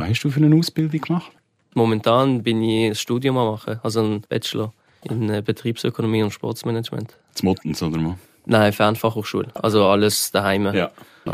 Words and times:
Was 0.00 0.10
hast 0.10 0.22
du 0.24 0.30
für 0.30 0.40
eine 0.42 0.54
Ausbildung 0.56 1.00
gemacht? 1.00 1.30
Momentan 1.74 2.42
bin 2.42 2.62
ich 2.62 2.86
ein 2.90 2.94
Studium 2.94 3.36
am 3.38 3.52
machen, 3.52 3.78
also 3.82 4.02
ein 4.02 4.22
Bachelor 4.28 4.72
in 5.04 5.30
äh, 5.30 5.42
Betriebsökonomie 5.44 6.22
und 6.22 6.32
Sportsmanagement. 6.32 7.16
Zum 7.34 7.48
Muttens, 7.48 7.82
oder 7.82 7.98
mal? 7.98 8.18
Nein, 8.46 8.72
Fernfachhochschule. 8.72 9.48
Also 9.54 9.86
alles 9.86 10.30
daheim. 10.32 10.66
Ja. 10.74 10.90
Äh, 11.26 11.30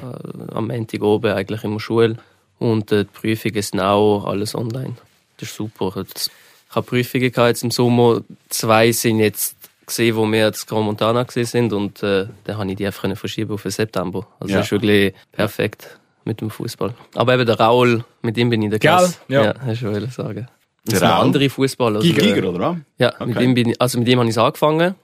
am 0.52 0.66
Montag 0.68 1.02
oben 1.02 1.32
eigentlich 1.32 1.64
immer 1.64 1.80
Schule. 1.80 2.16
Und 2.58 2.92
äh, 2.92 3.04
die 3.04 3.10
Prüfungen 3.10 3.62
sind 3.62 3.80
auch 3.80 4.24
alles 4.26 4.54
online. 4.54 4.96
Das 5.38 5.48
ist 5.48 5.56
super. 5.56 5.92
Jetzt, 5.96 6.30
ich 6.68 6.76
habe 6.76 6.86
Prüfungen 6.86 7.32
gehabt 7.32 7.48
jetzt 7.48 7.64
im 7.64 7.70
Sommer. 7.70 8.20
Zwei 8.48 8.92
sind 8.92 9.20
jetzt 9.20 9.56
gesehen, 9.86 10.16
wo 10.16 10.26
wir 10.26 10.40
jetzt 10.46 10.66
Grand 10.66 10.84
Montana 10.84 11.22
gesehen 11.22 11.44
sind 11.46 11.72
und 11.72 12.02
äh, 12.02 12.26
dann 12.44 12.58
habe 12.58 12.70
ich 12.70 12.76
die 12.76 12.86
einfach 12.86 13.16
verschieben 13.16 13.54
auf 13.54 13.62
den 13.62 13.70
September. 13.70 14.26
Also 14.40 14.52
Ja. 14.52 14.58
das 14.58 14.66
ist 14.66 14.72
wirklich 14.72 15.14
perfekt 15.32 15.98
mit 16.26 16.40
dem 16.42 16.50
Fußball. 16.50 16.94
Aber 17.14 17.34
eben 17.34 17.46
der 17.46 17.58
Raul, 17.58 18.04
mit 18.22 18.36
ihm 18.36 18.50
bin 18.50 18.60
ich 18.62 18.66
in 18.66 18.70
der 18.70 18.78
Gell? 18.80 18.90
Klasse. 18.90 19.18
Ja. 19.28 19.44
ja 19.44 19.54
hast 19.64 19.80
du 19.82 19.86
wollen 19.92 20.10
sagen. 20.10 20.48
Das 20.84 21.00
Der 21.00 21.14
andere 21.16 21.48
Fußballer. 21.48 22.00
Also, 22.00 22.12
Giger, 22.12 22.48
oder 22.48 22.60
was? 22.60 22.76
ja, 22.98 23.12
Okay. 23.18 23.26
mit 23.26 23.40
ihm 23.40 23.54
bin 23.54 23.68
ich, 23.70 23.80
also 23.80 23.98
mit 23.98 24.06
ihm 24.08 24.18
habe 24.18 24.28
ich 24.28 24.34
es 24.34 24.38
angefangen 24.38 24.94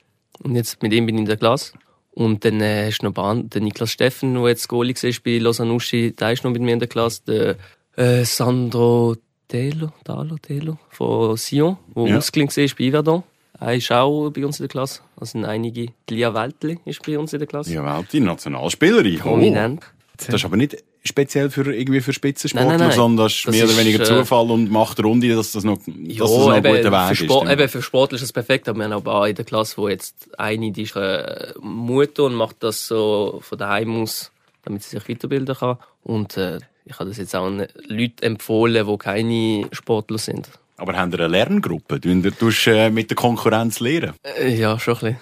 und 0.43 0.55
jetzt 0.55 0.81
mit 0.83 0.93
ihm 0.93 1.07
bin 1.07 1.17
ich 1.17 1.21
in 1.21 1.27
der 1.27 1.37
Klasse. 1.39 1.73
Und 2.13 2.45
dann 2.45 2.61
äh, 2.61 2.87
hast 2.87 2.99
du 2.99 3.07
noch 3.07 3.15
Bahn, 3.15 3.49
der 3.51 3.63
Niklas 3.63 3.91
Steffen, 3.91 4.35
der 4.35 4.49
jetzt 4.49 4.69
Goalie 4.69 4.95
war 4.95 5.11
bei 5.25 5.39
Lausanne-Uschi, 5.39 6.13
der 6.13 6.33
ist 6.33 6.45
noch 6.45 6.51
mit 6.53 6.61
mir 6.63 6.75
in 6.75 6.79
der 6.79 6.89
Klasse. 6.89 7.23
Der 7.27 7.57
äh, 7.97 8.25
Sandro 8.25 9.17
Telo, 9.49 9.93
Talo, 10.05 10.37
Telo 10.39 10.79
von 10.91 11.37
Sion, 11.37 11.79
der 11.97 12.07
Ja. 12.07 12.15
Muskeln 12.17 12.49
war 12.49 12.67
bei 12.79 12.91
Yverdon. 12.91 13.23
Er 13.59 13.75
ist 13.75 13.91
auch 13.93 14.31
bei 14.31 14.45
uns 14.45 14.59
in 14.61 14.65
der 14.65 14.69
Klasse. 14.69 15.01
Also 15.17 15.33
sind 15.33 15.45
einige. 15.45 15.87
Die 16.09 16.15
Lia 16.15 16.35
Weltli 16.35 16.79
ist 16.85 17.03
bei 17.05 17.19
uns 17.19 17.33
in 17.33 17.39
der 17.39 17.49
Klasse. 17.49 17.73
Ja, 17.73 17.85
Welt, 17.99 18.09
die 18.13 18.21
Nationalspielerin. 18.21 19.17
Oh. 19.21 19.23
Prominent. 19.23 19.83
Das 20.17 20.29
ist 20.29 20.45
aber 20.45 20.57
nicht 20.57 20.77
speziell 21.05 21.51
für, 21.51 21.75
irgendwie 21.75 22.01
für 22.01 22.13
Spitzensportler, 22.13 22.71
Nein, 22.71 22.79
nein, 22.79 22.89
nein. 22.89 22.97
sondern 22.97 23.27
das 23.27 23.35
ist 23.35 23.47
Das 23.47 23.55
mehr 23.55 23.65
oder 23.65 23.73
ist, 23.73 23.79
weniger 23.79 24.01
äh, 24.03 24.05
Zufall 24.07 24.51
und 24.51 24.71
macht 24.71 25.03
Runde, 25.03 25.35
dass 25.35 25.53
das 25.53 25.65
noch, 25.65 25.79
dass 25.79 25.87
das 25.87 25.95
noch 25.97 26.07
Ja, 26.09 26.55
ein 26.55 26.63
guter 26.63 26.93
Weg 27.09 27.17
für, 27.17 27.25
Sport, 27.25 27.47
ist. 27.47 27.53
eben 27.53 27.69
für 27.69 27.83
Sport 27.83 28.13
ist 28.13 28.23
das 28.23 28.33
perfekt, 28.33 28.69
aber 28.69 28.79
wir 28.79 28.85
haben 28.85 28.93
auch 28.93 28.99
ein 28.99 29.05
paar 29.05 29.29
in 29.29 29.35
der 29.35 29.45
Klasse, 29.45 29.77
wo 29.79 29.89
jetzt 29.89 30.15
eine, 30.39 30.71
die 30.73 30.83
ist 30.83 30.95
äh, 30.97 31.53
Mutter 31.61 32.25
und 32.25 32.35
macht 32.35 32.57
das 32.61 32.87
so 32.87 33.41
von 33.43 33.59
daheim 33.59 34.03
aus, 34.03 34.31
damit 34.65 34.83
sie 34.83 34.91
sich 34.99 35.09
weiterbilden 35.09 35.57
kann. 35.57 35.79
Und 36.05 36.37
äh, 36.37 36.59
ich 36.85 36.99
habe 36.99 37.09
das 37.11 37.19
jetzt 37.19 37.35
auch 37.35 37.47
an 37.47 37.67
Leute 37.87 38.23
empfohlen, 38.25 38.87
die 38.87 38.99
keine 38.99 39.67
Sportler 39.73 40.19
sind. 40.19 40.49
Aber 40.77 40.95
haben 40.97 41.13
ihr 41.13 41.19
eine 41.21 41.29
Lerngruppe? 41.29 42.01
Du 42.01 42.31
tust 42.31 42.67
äh, 42.67 42.91
mit 42.91 43.11
der 43.11 43.17
Konkurrenz 43.17 43.79
lernen? 43.81 44.15
Äh, 44.39 44.55
ja, 44.57 44.79
schon 44.81 44.97
ein 44.99 45.19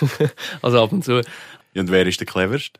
bisschen. 0.00 0.30
also 0.62 0.82
ab 0.82 0.92
und 0.92 1.04
zu. 1.04 1.20
Ja, 1.74 1.80
Und 1.80 1.90
wer 1.90 2.06
ist 2.06 2.20
der 2.20 2.26
cleverste? 2.26 2.78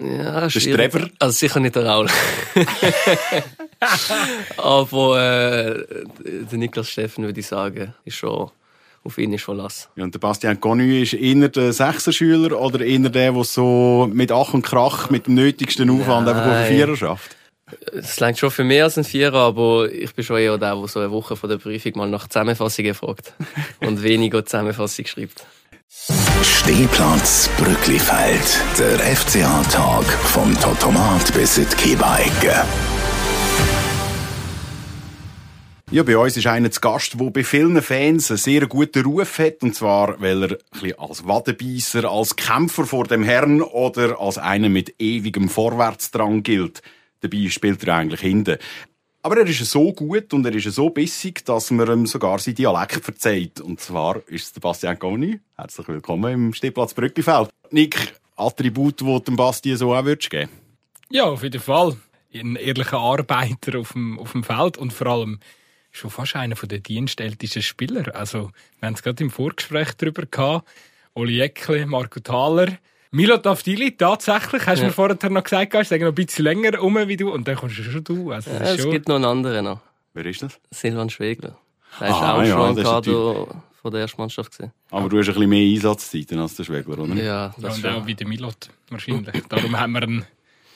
Ja, 0.00 0.50
schwierig. 0.50 0.92
Trevor? 0.92 1.08
Also 1.18 1.32
sicher 1.32 1.60
nicht 1.60 1.74
der 1.74 1.86
Raul. 1.86 2.08
aber 4.56 5.18
äh, 5.18 5.84
der 6.24 6.58
Niklas 6.58 6.90
Steffen, 6.90 7.24
würde 7.24 7.40
ich 7.40 7.46
sagen, 7.46 7.94
ist 8.04 8.16
schon, 8.16 8.50
auf 9.04 9.18
ihn 9.18 9.32
ist 9.32 9.44
Verlass. 9.44 9.88
Ja, 9.96 10.04
und 10.04 10.14
der 10.14 10.18
Bastian 10.18 10.60
Connu 10.60 11.02
ist 11.02 11.14
eher 11.14 11.48
der 11.48 11.72
Sechserschüler 11.72 12.60
oder 12.60 12.80
eher 12.80 12.98
der, 12.98 13.32
der 13.32 13.44
so 13.44 14.08
mit 14.12 14.30
Ach 14.30 14.52
und 14.52 14.62
Krach, 14.62 15.08
mit 15.08 15.26
dem 15.26 15.34
nötigsten 15.34 15.88
Aufwand 15.88 16.28
einfach 16.28 16.42
auf 16.42 16.48
den 16.48 16.52
Nein. 16.52 16.74
Vierer 16.74 16.96
schafft? 16.96 17.36
Es 17.92 18.20
langt 18.20 18.38
schon 18.38 18.50
für 18.50 18.64
mehr 18.64 18.84
als 18.84 18.98
ein 18.98 19.04
Vierer, 19.04 19.38
aber 19.38 19.90
ich 19.90 20.14
bin 20.14 20.24
schon 20.24 20.38
eher 20.38 20.58
der, 20.58 20.74
der 20.74 20.88
so 20.88 21.00
eine 21.00 21.10
Woche 21.10 21.36
vor 21.36 21.48
der 21.48 21.58
Prüfung 21.58 21.92
mal 21.96 22.08
nach 22.08 22.28
Zusammenfassungen 22.28 22.94
fragt 22.94 23.32
und 23.80 24.02
weniger 24.02 24.44
Zusammenfassung 24.44 25.06
schreibt. 25.06 25.46
Stehplatz 26.68 27.48
Brücklifeld. 27.56 28.62
Der 28.78 28.98
FCA-Tag 28.98 30.04
vom 30.04 30.54
Totomat 30.60 31.32
bis 31.32 31.56
in 31.56 31.66
die 31.70 31.76
Kiebeicke. 31.76 32.62
Ja, 35.90 36.02
bei 36.02 36.18
uns 36.18 36.36
ist 36.36 36.46
einer 36.46 36.70
zu 36.70 36.80
Gast, 36.82 37.18
der 37.18 37.30
bei 37.30 37.42
vielen 37.42 37.80
Fans 37.80 38.30
einen 38.30 38.36
sehr 38.36 38.66
guten 38.66 39.02
Ruf 39.02 39.38
hat. 39.38 39.62
Und 39.62 39.74
zwar, 39.74 40.20
weil 40.20 40.42
er 40.42 40.58
als 40.98 41.26
Wadenbeisser, 41.26 42.04
als 42.04 42.36
Kämpfer 42.36 42.84
vor 42.84 43.04
dem 43.04 43.22
Herrn 43.22 43.62
oder 43.62 44.20
als 44.20 44.36
einer 44.36 44.68
mit 44.68 44.94
ewigem 44.98 45.48
Vorwärtsdrang 45.48 46.42
gilt. 46.42 46.82
Dabei 47.20 47.48
spielt 47.48 47.82
er 47.84 47.96
eigentlich 47.96 48.20
hinten. 48.20 48.58
Aber 49.20 49.36
er 49.38 49.46
ist 49.46 49.64
so 49.64 49.92
gut 49.92 50.32
und 50.32 50.46
er 50.46 50.54
ist 50.54 50.72
so 50.72 50.90
bissig, 50.90 51.44
dass 51.44 51.72
man 51.72 51.90
ihm 51.90 52.06
sogar 52.06 52.38
sein 52.38 52.54
Dialekt 52.54 53.04
verzeiht. 53.04 53.60
Und 53.60 53.80
zwar 53.80 54.22
ist 54.28 54.44
es 54.44 54.52
der 54.52 54.60
Bastian 54.60 54.96
Goni. 54.96 55.40
Herzlich 55.56 55.88
willkommen 55.88 56.32
im 56.32 56.54
Stehplatz 56.54 56.94
Brücklifeld. 56.94 57.50
Nick, 57.72 58.14
Attribut, 58.36 59.00
du 59.00 59.18
dem 59.18 59.34
Bastian 59.34 59.76
so 59.76 59.92
auch 59.92 60.04
würdest 60.04 60.30
geben 60.30 60.50
Ja, 61.10 61.24
auf 61.24 61.42
jeden 61.42 61.60
Fall. 61.60 61.96
Ein 62.32 62.54
ehrlicher 62.54 62.98
Arbeiter 62.98 63.80
auf 63.80 63.92
dem, 63.92 64.20
auf 64.20 64.32
dem 64.32 64.44
Feld 64.44 64.78
und 64.78 64.92
vor 64.92 65.08
allem 65.08 65.40
schon 65.90 66.10
fast 66.10 66.36
einer 66.36 66.54
der 66.54 66.78
dienstältesten 66.78 67.62
Spieler. 67.62 68.14
Also, 68.14 68.52
wir 68.78 68.86
haben 68.86 68.94
es 68.94 69.02
gerade 69.02 69.24
im 69.24 69.30
Vorgespräch 69.30 69.94
darüber 69.94 70.26
gehabt. 70.26 70.68
Oli 71.14 71.40
Eckle, 71.40 71.86
Marco 71.86 72.20
Thaler. 72.20 72.78
Milo 73.10 73.38
Tafdili, 73.38 73.96
tatsächlich, 73.96 74.66
hast 74.66 74.78
du 74.78 74.82
Ja. 74.82 74.88
mir 74.88 74.92
vorher 74.92 75.30
noch 75.30 75.42
gesagt, 75.44 75.74
ich 75.74 75.88
sage 75.88 76.04
noch 76.04 76.12
ein 76.12 76.14
bisschen 76.14 76.44
länger 76.44 76.82
um 76.82 76.96
wie 77.08 77.16
du 77.16 77.32
und 77.32 77.48
dann 77.48 77.56
kommst 77.56 77.78
du 77.78 77.82
schon 77.82 78.04
du. 78.04 78.32
Also, 78.32 78.50
Ja, 78.50 78.60
es 78.60 78.80
schon... 78.82 78.90
gibt 78.90 79.08
noch 79.08 79.16
einen 79.16 79.24
anderen 79.24 79.64
noch, 79.64 79.80
Wer 80.14 80.26
ist 80.26 80.42
das? 80.42 80.58
Silvan 80.70 81.08
Schwegler. 81.08 81.56
Der 82.00 82.08
ist 82.08 82.14
Ah, 82.14 82.34
auch 82.34 82.42
ja, 82.42 82.52
schon 82.52 82.76
ist 82.76 82.84
Kader 82.84 83.62
von 83.80 83.92
der 83.92 84.00
ersten 84.02 84.20
Mannschaft 84.20 84.50
gesehen. 84.50 84.72
Aber 84.90 85.08
du 85.08 85.18
hast 85.18 85.28
ein 85.28 85.34
bisschen 85.34 85.48
mehr 85.50 85.74
Einsatzzeiten 85.74 86.38
als 86.38 86.56
der 86.56 86.64
Schwegler, 86.64 86.98
oder? 86.98 87.14
Ja, 87.14 87.22
Ja, 87.24 87.54
das 87.58 87.76
und 87.76 87.82
schon. 87.82 87.90
auch 87.94 88.06
wie 88.06 88.14
der 88.14 88.26
Milot, 88.26 88.68
wahrscheinlich. 88.90 89.42
Darum 89.48 89.78
haben 89.78 89.92
wir 89.92 90.02
einen, 90.02 90.24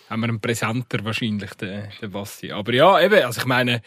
haben 0.08 0.20
wir 0.20 0.28
einen 0.28 0.40
Präsenter, 0.40 1.04
wahrscheinlich, 1.04 1.52
den, 1.54 1.88
den 2.00 2.10
Bassi. 2.10 2.50
Aber 2.52 2.72
ja, 2.72 2.98
eben, 3.00 3.22
also 3.24 3.40
ich 3.40 3.46
meine, 3.46 3.82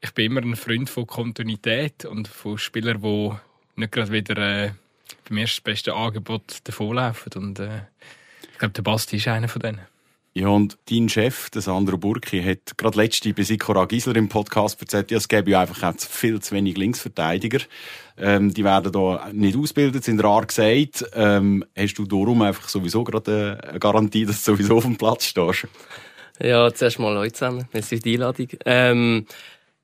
ich 0.00 0.12
bin 0.14 0.26
immer 0.26 0.40
ein 0.42 0.56
Freund 0.56 0.88
von 0.90 1.06
Kontinuität 1.06 2.04
und 2.06 2.26
von 2.26 2.58
Spielern, 2.58 3.00
die 3.02 3.30
nicht 3.76 3.92
gerade 3.92 4.10
wieder 4.12 4.36
äh, 4.64 4.70
beim 5.28 5.38
ersten 5.38 5.62
besten 5.62 5.90
Angebot 5.90 6.58
davonlaufen. 6.64 7.32
Und 7.36 7.58
äh, 7.58 7.82
ich 8.52 8.58
glaube, 8.58 8.72
der 8.72 8.82
Basti 8.82 9.16
ist 9.16 9.28
einer 9.28 9.48
von 9.48 9.60
denen. 9.60 9.80
Ja, 10.34 10.48
und 10.48 10.78
dein 10.88 11.08
Chef, 11.08 11.50
der 11.50 11.62
Sandro 11.62 11.98
Burki, 11.98 12.40
hat 12.40 12.78
gerade 12.78 12.96
letzte 12.96 13.34
bei 13.34 13.42
Sikora 13.42 13.86
Gisler 13.86 14.14
im 14.14 14.28
Podcast 14.28 14.80
erzählt, 14.80 15.10
ja, 15.10 15.16
es 15.16 15.26
gäbe 15.26 15.50
ja 15.50 15.62
einfach 15.62 15.82
auch 15.82 15.98
viel 15.98 16.40
zu 16.40 16.54
wenig 16.54 16.76
Linksverteidiger. 16.76 17.58
Ähm, 18.16 18.54
die 18.54 18.62
werden 18.62 18.92
da 18.92 19.30
nicht 19.32 19.56
ausgebildet, 19.56 20.04
sind 20.04 20.22
rar 20.22 20.46
gesagt. 20.46 21.04
Ähm, 21.14 21.64
hast 21.76 21.94
du 21.94 22.04
darum 22.04 22.42
einfach 22.42 22.68
sowieso 22.68 23.02
gerade 23.02 23.58
eine 23.68 23.80
Garantie, 23.80 24.26
dass 24.26 24.44
du 24.44 24.52
sowieso 24.52 24.76
auf 24.76 24.84
dem 24.84 24.96
Platz 24.96 25.24
stehst? 25.24 25.66
Ja, 26.40 26.72
zuerst 26.72 27.00
mal 27.00 27.14
Leute 27.14 27.32
zusammen. 27.32 27.68
Merci 27.72 27.96
für 27.96 28.02
die 28.02 28.14
Einladung. 28.14 28.48
Ähm, 28.64 29.26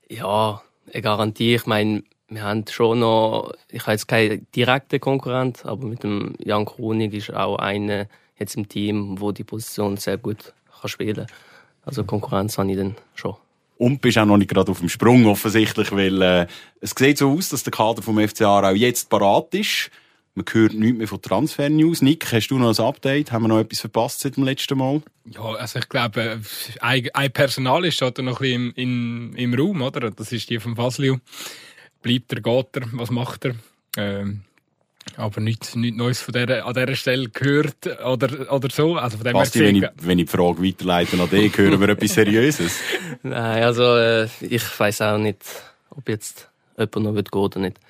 ja, 0.08 0.62
eine 0.92 1.02
Garantie. 1.02 1.56
Ich 1.56 1.66
meine, 1.66 2.04
wir 2.28 2.42
haben 2.42 2.64
schon 2.68 3.00
noch, 3.00 3.52
ich 3.68 3.82
habe 3.82 3.92
jetzt 3.92 4.08
keinen 4.08 4.46
direkten 4.52 5.00
Konkurrent, 5.00 5.64
aber 5.66 5.86
mit 5.86 6.02
dem 6.02 6.34
Jan 6.38 6.64
Kronig 6.64 7.12
ist 7.14 7.32
auch 7.32 7.56
einer 7.56 8.06
jetzt 8.38 8.56
im 8.56 8.68
Team, 8.68 9.20
wo 9.20 9.32
die 9.32 9.44
Position 9.44 9.96
sehr 9.96 10.18
gut 10.18 10.52
kann 10.80 10.88
spielen. 10.88 11.26
Also 11.84 12.04
Konkurrenz 12.04 12.58
habe 12.58 12.70
ich 12.70 12.76
dann 12.76 12.96
schon. 13.14 13.36
Und 13.76 14.00
bist 14.00 14.18
auch 14.18 14.24
noch 14.24 14.36
nicht 14.36 14.50
gerade 14.50 14.70
auf 14.70 14.78
dem 14.78 14.88
Sprung, 14.88 15.26
offensichtlich, 15.26 15.92
weil 15.92 16.22
äh, 16.22 16.46
es 16.80 16.94
sieht 16.96 17.18
so 17.18 17.32
aus, 17.32 17.48
dass 17.50 17.64
der 17.64 17.72
Kader 17.72 18.02
vom 18.02 18.18
FCA 18.18 18.70
auch 18.70 18.74
jetzt 18.74 19.10
parat 19.10 19.52
ist. 19.54 19.90
Man 20.36 20.44
hört 20.50 20.74
nichts 20.74 20.98
mehr 20.98 21.06
von 21.06 21.22
Transfer-News. 21.22 22.02
Nick, 22.02 22.32
hast 22.32 22.48
du 22.48 22.58
noch 22.58 22.76
ein 22.76 22.84
Update? 22.84 23.30
Haben 23.30 23.44
wir 23.44 23.48
noch 23.48 23.60
etwas 23.60 23.80
verpasst 23.80 24.20
seit 24.20 24.36
dem 24.36 24.44
letzten 24.44 24.78
Mal? 24.78 25.00
Ja, 25.26 25.42
also 25.42 25.78
ich 25.78 25.88
glaube, 25.88 26.40
ein, 26.80 27.08
ein 27.12 27.32
Personal 27.32 27.84
ist 27.84 27.94
steht 27.94 28.18
da 28.18 28.22
noch 28.22 28.40
ein 28.40 28.42
bisschen 28.42 28.72
im, 28.76 29.32
im, 29.32 29.36
im 29.36 29.54
Raum, 29.54 29.82
oder? 29.82 30.10
Das 30.10 30.32
ist 30.32 30.50
die 30.50 30.58
von 30.58 30.74
Faslio. 30.74 31.18
Bleibt 32.04 32.32
er, 32.34 32.40
geht 32.42 32.76
er, 32.76 32.82
was 32.92 33.10
macht 33.10 33.46
er? 33.46 33.54
Ähm, 33.96 34.42
aber 35.16 35.40
nichts, 35.40 35.74
nichts 35.74 35.96
Neues 35.96 36.20
von 36.20 36.32
der, 36.34 36.66
an 36.66 36.74
dieser 36.74 36.96
Stelle 36.96 37.30
gehört 37.30 37.86
oder, 38.04 38.52
oder 38.52 38.68
so. 38.70 38.96
Also 38.96 39.16
von 39.16 39.24
dem 39.24 39.32
Basti, 39.32 39.58
her 39.58 39.68
wenn 39.68 39.76
ich, 39.76 39.84
wenn 40.02 40.18
ich 40.18 40.30
die 40.30 40.36
Frage 40.36 40.62
weiterleite 40.62 41.18
an 41.18 41.30
dich, 41.30 41.56
hören 41.56 41.80
wir 41.80 41.88
etwas 41.88 42.12
Seriöses. 42.12 42.78
Nein, 43.22 43.62
also 43.62 43.96
äh, 43.96 44.28
ich 44.40 44.78
weiß 44.78 45.00
auch 45.00 45.18
nicht, 45.18 45.38
ob 45.88 46.06
jetzt 46.10 46.50
jemand 46.76 46.96
noch 46.96 47.14
wird 47.14 47.32
gehen 47.32 47.40
oder 47.40 47.58
nicht. 47.60 47.80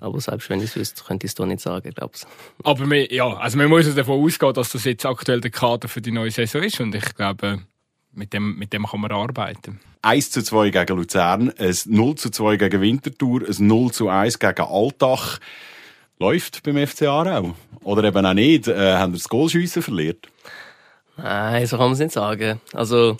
Aber 0.00 0.20
selbst 0.20 0.50
wenn 0.50 0.58
ich 0.58 0.66
es 0.66 0.76
wüsste, 0.76 1.04
könnte 1.04 1.26
ich 1.26 1.30
es 1.30 1.34
doch 1.36 1.46
nicht 1.46 1.60
sagen, 1.60 1.92
glaubst 1.94 2.26
Aber 2.64 2.90
wir, 2.90 3.12
ja, 3.12 3.36
also 3.36 3.56
man 3.56 3.68
muss 3.68 3.94
davon 3.94 4.24
ausgehen, 4.24 4.54
dass 4.54 4.72
das 4.72 4.84
jetzt 4.84 5.06
aktuell 5.06 5.40
der 5.40 5.52
Kader 5.52 5.86
für 5.86 6.00
die 6.00 6.10
neue 6.10 6.32
Saison 6.32 6.62
ist. 6.62 6.80
Und 6.80 6.92
ich 6.94 7.14
glaube, 7.14 7.60
mit 8.12 8.32
dem, 8.32 8.56
mit 8.58 8.72
dem 8.72 8.86
kann 8.86 9.00
man 9.00 9.12
arbeiten. 9.12 9.80
1 10.02 10.30
zu 10.30 10.42
2 10.42 10.70
gegen 10.70 10.96
Luzern, 10.96 11.52
ein 11.58 11.74
0 11.86 12.14
zu 12.14 12.30
2 12.30 12.56
gegen 12.56 12.80
Winterthur, 12.80 13.42
ein 13.42 13.66
0 13.66 13.92
zu 13.92 14.08
1 14.08 14.38
gegen 14.38 14.62
Altach. 14.62 15.38
Läuft 16.18 16.62
beim 16.62 16.86
FCA 16.86 17.38
auch? 17.38 17.54
Oder 17.82 18.04
eben 18.04 18.24
auch 18.26 18.34
nicht? 18.34 18.68
Äh, 18.68 18.96
haben 18.96 19.12
wir 19.12 19.18
das 19.18 19.28
Goalschiessen 19.28 19.82
verliert? 19.82 20.28
Nein, 21.16 21.66
so 21.66 21.76
kann 21.76 21.86
man 21.86 21.92
es 21.94 21.98
nicht 21.98 22.12
sagen. 22.12 22.60
Also, 22.72 23.16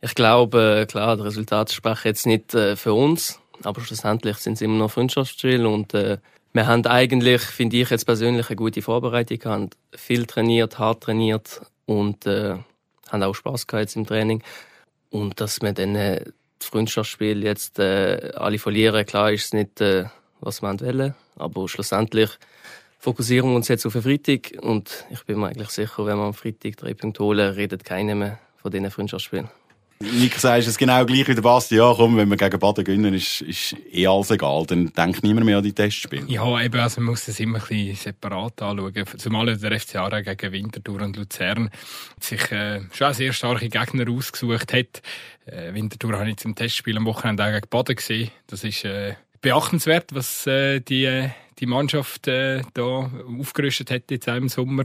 ich 0.00 0.14
glaube, 0.14 0.86
klar, 0.88 1.16
die 1.16 1.22
Resultate 1.22 1.72
sprechen 1.72 2.08
jetzt 2.08 2.26
nicht 2.26 2.54
äh, 2.54 2.76
für 2.76 2.94
uns, 2.94 3.40
aber 3.62 3.80
schlussendlich 3.80 4.36
sind 4.38 4.54
es 4.54 4.60
immer 4.60 4.78
noch 4.78 4.90
Freundschaftsspiele 4.90 5.68
und 5.68 5.94
äh, 5.94 6.18
wir 6.52 6.66
haben 6.66 6.86
eigentlich, 6.86 7.42
finde 7.42 7.76
ich 7.76 7.90
jetzt 7.90 8.06
persönlich, 8.06 8.48
eine 8.48 8.56
gute 8.56 8.80
Vorbereitung 8.80 9.38
gehabt. 9.38 9.76
Viel 9.94 10.24
trainiert, 10.24 10.78
hart 10.78 11.02
trainiert 11.02 11.60
und 11.84 12.26
äh, 12.26 12.56
haben 13.10 13.22
auch 13.22 13.34
Spass 13.34 13.66
gehabt 13.66 13.82
jetzt 13.82 13.96
im 13.96 14.06
Training. 14.06 14.42
Und 15.10 15.40
dass 15.40 15.60
wir 15.62 15.72
dann 15.72 15.94
äh, 15.94 16.24
das 16.58 16.68
Freundschaftsspiel 16.68 17.44
jetzt 17.44 17.78
äh, 17.78 18.32
alle 18.34 18.58
verlieren. 18.58 19.04
Klar 19.06 19.32
ist 19.32 19.46
es 19.46 19.52
nicht, 19.52 19.80
äh, 19.80 20.04
was 20.40 20.62
wir 20.62 20.80
wollen, 20.80 21.14
aber 21.36 21.68
schlussendlich 21.68 22.30
fokussieren 22.98 23.50
wir 23.50 23.56
uns 23.56 23.68
jetzt 23.68 23.86
auf 23.86 23.92
den 23.92 24.02
Freitag 24.02 24.62
und 24.62 25.04
ich 25.10 25.24
bin 25.24 25.38
mir 25.38 25.48
eigentlich 25.48 25.70
sicher, 25.70 26.06
wenn 26.06 26.16
wir 26.16 26.24
am 26.24 26.34
Freitag 26.34 26.76
drei 26.76 26.94
Punkte 26.94 27.22
holen, 27.22 27.54
redet 27.54 27.84
keiner 27.84 28.14
mehr 28.14 28.38
von 28.56 28.70
diesen 28.70 28.90
Freundschaftsspielen. 28.90 29.48
Nick 29.98 30.34
sagst 30.34 30.68
es 30.68 30.76
genau 30.76 31.04
gleich 31.06 31.26
wie 31.26 31.34
der 31.34 31.42
Basti. 31.42 31.76
Ja, 31.76 31.92
komm, 31.96 32.16
wenn 32.18 32.28
wir 32.28 32.36
gegen 32.36 32.58
Baden 32.58 32.84
gewinnen, 32.84 33.14
ist, 33.14 33.40
ist 33.40 33.74
eh 33.90 34.06
alles 34.06 34.30
egal. 34.30 34.66
Dann 34.66 34.92
denkt 34.92 35.22
niemand 35.22 35.46
mehr 35.46 35.58
an 35.58 35.62
die 35.62 35.72
Testspiele. 35.72 36.26
Ja, 36.26 36.60
eben, 36.60 36.78
also 36.78 37.00
man 37.00 37.10
muss 37.10 37.24
das 37.24 37.40
immer 37.40 37.58
ein 37.58 37.66
bisschen 37.66 37.96
separat 37.96 38.60
anschauen. 38.60 39.04
Zumal 39.16 39.56
der 39.56 39.80
FC 39.80 39.96
Aarau 39.96 40.22
gegen 40.22 40.52
Winterthur 40.52 41.00
und 41.00 41.16
Luzern 41.16 41.70
sich 42.20 42.52
äh, 42.52 42.82
schon 42.92 43.14
sehr 43.14 43.32
starke 43.32 43.70
Gegner 43.70 44.10
ausgesucht 44.10 44.74
hat. 44.74 45.02
Äh, 45.46 45.72
Winterthur 45.72 46.18
habe 46.18 46.30
ich 46.30 46.36
zum 46.36 46.54
Testspiel 46.54 46.98
am 46.98 47.06
Wochenende 47.06 47.44
auch 47.44 47.52
gegen 47.52 47.68
Baden 47.70 47.96
gesehen. 47.96 48.30
Das 48.48 48.64
ist 48.64 48.84
äh, 48.84 49.14
beachtenswert, 49.40 50.14
was 50.14 50.46
äh, 50.46 50.80
die, 50.80 51.04
äh, 51.04 51.30
die 51.58 51.66
Mannschaft 51.66 52.28
äh, 52.28 52.62
da 52.74 53.10
aufgerüstet 53.38 53.90
hat 53.90 54.10
jetzt 54.10 54.28
auch 54.28 54.36
im 54.36 54.48
Sommer. 54.48 54.84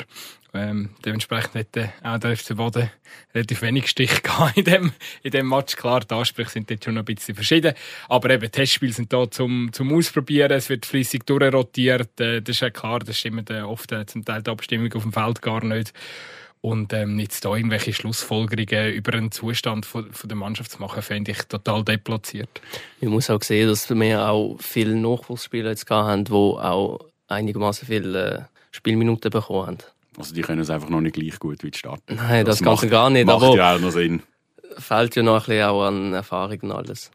Ähm, 0.53 0.89
dementsprechend 1.05 1.55
hätte 1.55 1.93
auch 2.03 2.17
der 2.17 2.35
FC 2.35 2.57
Baden 2.57 2.91
relativ 3.33 3.61
wenig 3.61 3.87
Stich 3.87 4.21
gehabt 4.23 4.57
in 4.57 4.65
dem, 4.65 4.91
in 5.23 5.31
dem 5.31 5.47
Match. 5.47 5.77
Klar, 5.77 6.01
die 6.01 6.13
Ansprüche 6.13 6.49
sind 6.49 6.69
jetzt 6.69 6.83
schon 6.83 6.97
ein 6.97 7.05
bisschen 7.05 7.35
verschieden. 7.35 7.73
Aber 8.09 8.29
eben, 8.29 8.51
Testspiele 8.51 8.91
sind 8.91 9.13
da 9.13 9.29
zum, 9.31 9.71
zum 9.71 9.93
Ausprobieren. 9.93 10.51
Es 10.51 10.69
wird 10.69 10.85
fließig 10.85 11.23
durchrotiert. 11.23 12.19
Äh, 12.19 12.41
das 12.41 12.57
ist 12.57 12.61
ja 12.61 12.69
klar, 12.69 12.99
das 12.99 13.17
stimmt 13.17 13.49
äh, 13.49 13.61
oft 13.61 13.91
äh, 13.93 14.05
zum 14.05 14.25
Teil 14.25 14.43
die 14.43 14.51
Abstimmung 14.51 14.91
auf 14.93 15.03
dem 15.03 15.13
Feld 15.13 15.41
gar 15.41 15.63
nicht. 15.63 15.93
Und 16.61 16.93
ähm, 16.93 17.17
jetzt 17.17 17.43
da 17.43 17.55
irgendwelche 17.55 17.91
Schlussfolgerungen 17.91 18.93
über 18.93 19.11
den 19.11 19.31
Zustand 19.31 19.85
von, 19.85 20.13
von 20.13 20.27
der 20.27 20.37
Mannschaft 20.37 20.71
zu 20.71 20.79
machen, 20.79 21.01
fände 21.01 21.31
ich 21.31 21.41
total 21.43 21.83
deplatziert. 21.83 22.61
Ich 22.99 23.09
muss 23.09 23.31
auch 23.31 23.41
sehen, 23.41 23.67
dass 23.67 23.89
wir 23.89 24.29
auch 24.29 24.57
viele 24.59 24.95
Nachwuchsspieler 24.95 25.71
jetzt 25.71 25.89
haben, 25.89 26.25
die 26.25 26.31
auch 26.31 26.99
einigermaßen 27.27 27.87
viele 27.87 28.31
äh, 28.31 28.41
Spielminuten 28.71 29.31
bekommen 29.31 29.67
haben. 29.67 29.77
Also 30.17 30.35
die 30.35 30.41
können 30.41 30.61
es 30.61 30.69
einfach 30.69 30.89
noch 30.89 31.01
nicht 31.01 31.15
gleich 31.15 31.39
gut 31.39 31.63
wie 31.63 31.71
die 31.71 31.77
Start. 31.77 32.01
Nein, 32.07 32.45
das, 32.45 32.59
das 32.59 32.65
Ganze 32.65 32.89
gar 32.89 33.09
nicht. 33.09 33.25
Macht 33.25 33.43
aber 33.43 33.55
ja 33.55 33.75
auch 33.75 33.79
noch 33.79 33.91
Sinn. 33.91 34.21
Fehlt 34.77 35.15
ja 35.15 35.23
noch 35.23 35.47
ein 35.47 35.55
bisschen 35.55 35.63
auch 35.63 35.83
an 35.83 36.13
Erfahrung 36.13 36.59
und 36.61 36.71
alles. 36.71 37.11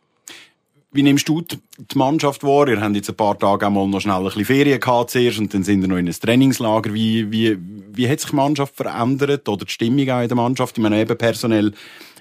Wie 0.97 1.03
nimmst 1.03 1.29
du 1.29 1.43
die 1.43 1.59
Mannschaft 1.95 2.43
wahr? 2.43 2.69
Ihr 2.69 2.81
habt 2.81 2.97
jetzt 2.97 3.11
ein 3.11 3.17
paar 3.17 3.39
Tage 3.39 3.67
einmal 3.67 3.87
noch 3.87 4.01
schnell 4.01 4.15
ein 4.15 4.25
bisschen 4.25 4.47
Ferien 4.47 4.81
gehabt 4.81 5.11
zuerst 5.11 5.39
und 5.39 5.53
dann 5.53 5.63
sind 5.63 5.83
wir 5.83 5.89
noch 5.89 5.99
in 5.99 6.09
ein 6.09 6.15
Trainingslager. 6.15 6.95
Wie, 6.95 7.31
wie, 7.31 7.59
wie 7.93 8.09
hat 8.09 8.21
sich 8.21 8.31
die 8.31 8.37
Mannschaft 8.37 8.75
verändert 8.75 9.47
oder 9.47 9.67
die 9.67 9.71
Stimmung 9.71 10.09
auch 10.09 10.23
in 10.23 10.29
der 10.29 10.37
Mannschaft? 10.37 10.79
Ich 10.79 10.83
meine, 10.83 10.99
eben 10.99 11.19
personell 11.19 11.73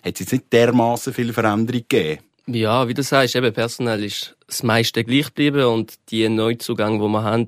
hat 0.04 0.16
es 0.16 0.20
jetzt 0.20 0.34
nicht 0.34 0.52
dermaßen 0.52 1.14
viel 1.14 1.32
Veränderung 1.32 1.84
gegeben. 1.88 2.22
Ja, 2.48 2.86
wie 2.90 2.94
du 2.94 3.02
sagst, 3.02 3.38
eben 3.38 3.54
personell 3.54 4.04
ist 4.04 4.36
das 4.46 4.62
meiste 4.62 5.06
gleich 5.06 5.28
geblieben 5.28 5.64
und 5.64 5.94
die 6.10 6.28
Neuzugänge, 6.28 7.00
die 7.00 7.08
wir 7.08 7.24
haben, 7.24 7.48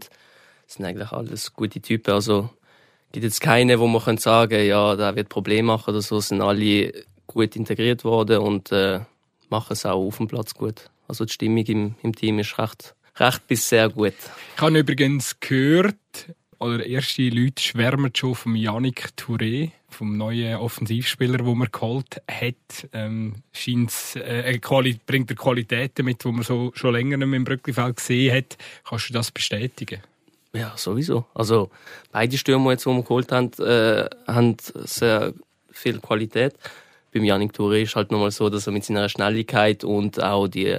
sind 0.65 0.85
eigentlich 0.85 1.11
alles 1.11 1.51
gute 1.51 1.81
Typen. 1.81 2.13
Also 2.13 2.51
gibt 3.11 3.25
jetzt 3.25 3.41
keine, 3.41 3.81
wo 3.81 3.87
man 3.87 4.01
kann 4.01 4.17
sagen, 4.17 4.65
ja, 4.65 4.95
da 4.95 5.13
wird 5.17 5.27
Probleme 5.27 5.67
machen 5.67 5.89
oder 5.89 6.01
so. 6.01 6.21
Sind 6.21 6.41
alle 6.41 6.93
gut 7.27 7.57
integriert 7.57 8.05
worden 8.05 8.37
und 8.37 8.71
äh, 8.71 9.01
machen 9.49 9.73
es 9.73 9.85
auch 9.85 10.07
auf 10.07 10.15
dem 10.15 10.29
Platz 10.29 10.53
gut. 10.53 10.89
Also 11.07 11.25
die 11.25 11.33
Stimmung 11.33 11.65
im, 11.65 11.95
im 12.03 12.15
Team 12.15 12.39
ist 12.39 12.57
recht, 12.59 12.95
recht 13.17 13.47
bis 13.47 13.69
sehr 13.69 13.89
gut. 13.89 14.13
Ich 14.55 14.61
habe 14.61 14.79
übrigens 14.79 15.39
gehört, 15.39 15.95
oder 16.59 16.85
erste 16.85 17.29
Leute 17.29 17.61
schwärmen 17.61 18.11
schon 18.15 18.35
vom 18.35 18.55
Yannick 18.55 19.09
Touré, 19.15 19.71
vom 19.89 20.17
neuen 20.17 20.57
Offensivspieler, 20.57 21.37
den 21.37 21.57
man 21.57 21.69
geholt 21.71 22.21
hat. 22.29 22.89
Ähm, 22.93 23.35
äh, 24.15 24.59
bringt 25.05 25.29
er 25.29 25.35
Qualitäten 25.35 26.05
mit, 26.05 26.23
die 26.23 26.31
man 26.31 26.43
so 26.43 26.71
schon 26.73 26.93
länger 26.93 27.17
nicht 27.17 27.27
mehr 27.27 27.37
im 27.37 27.43
Brücklifeld 27.43 27.97
gesehen 27.97 28.35
hat. 28.35 28.57
Kannst 28.83 29.09
du 29.09 29.13
das 29.13 29.31
bestätigen? 29.31 30.01
Ja, 30.53 30.73
sowieso. 30.75 31.25
Also 31.33 31.69
beide 32.11 32.37
Stürmer, 32.37 32.71
jetzt, 32.71 32.85
die 32.85 32.89
wir 32.89 33.03
geholt 33.03 33.31
haben, 33.31 33.51
äh, 33.59 34.09
haben 34.25 34.57
sehr 34.85 35.33
viel 35.71 35.99
Qualität. 35.99 36.55
Beim 37.13 37.23
Yannick 37.23 37.53
Touré 37.53 37.83
ist 37.83 37.95
halt 37.95 38.11
nochmal 38.11 38.31
so, 38.31 38.49
dass 38.49 38.67
er 38.67 38.73
mit 38.73 38.83
seiner 38.83 39.09
Schnelligkeit 39.09 39.83
und 39.83 40.21
auch 40.21 40.47
die, 40.47 40.77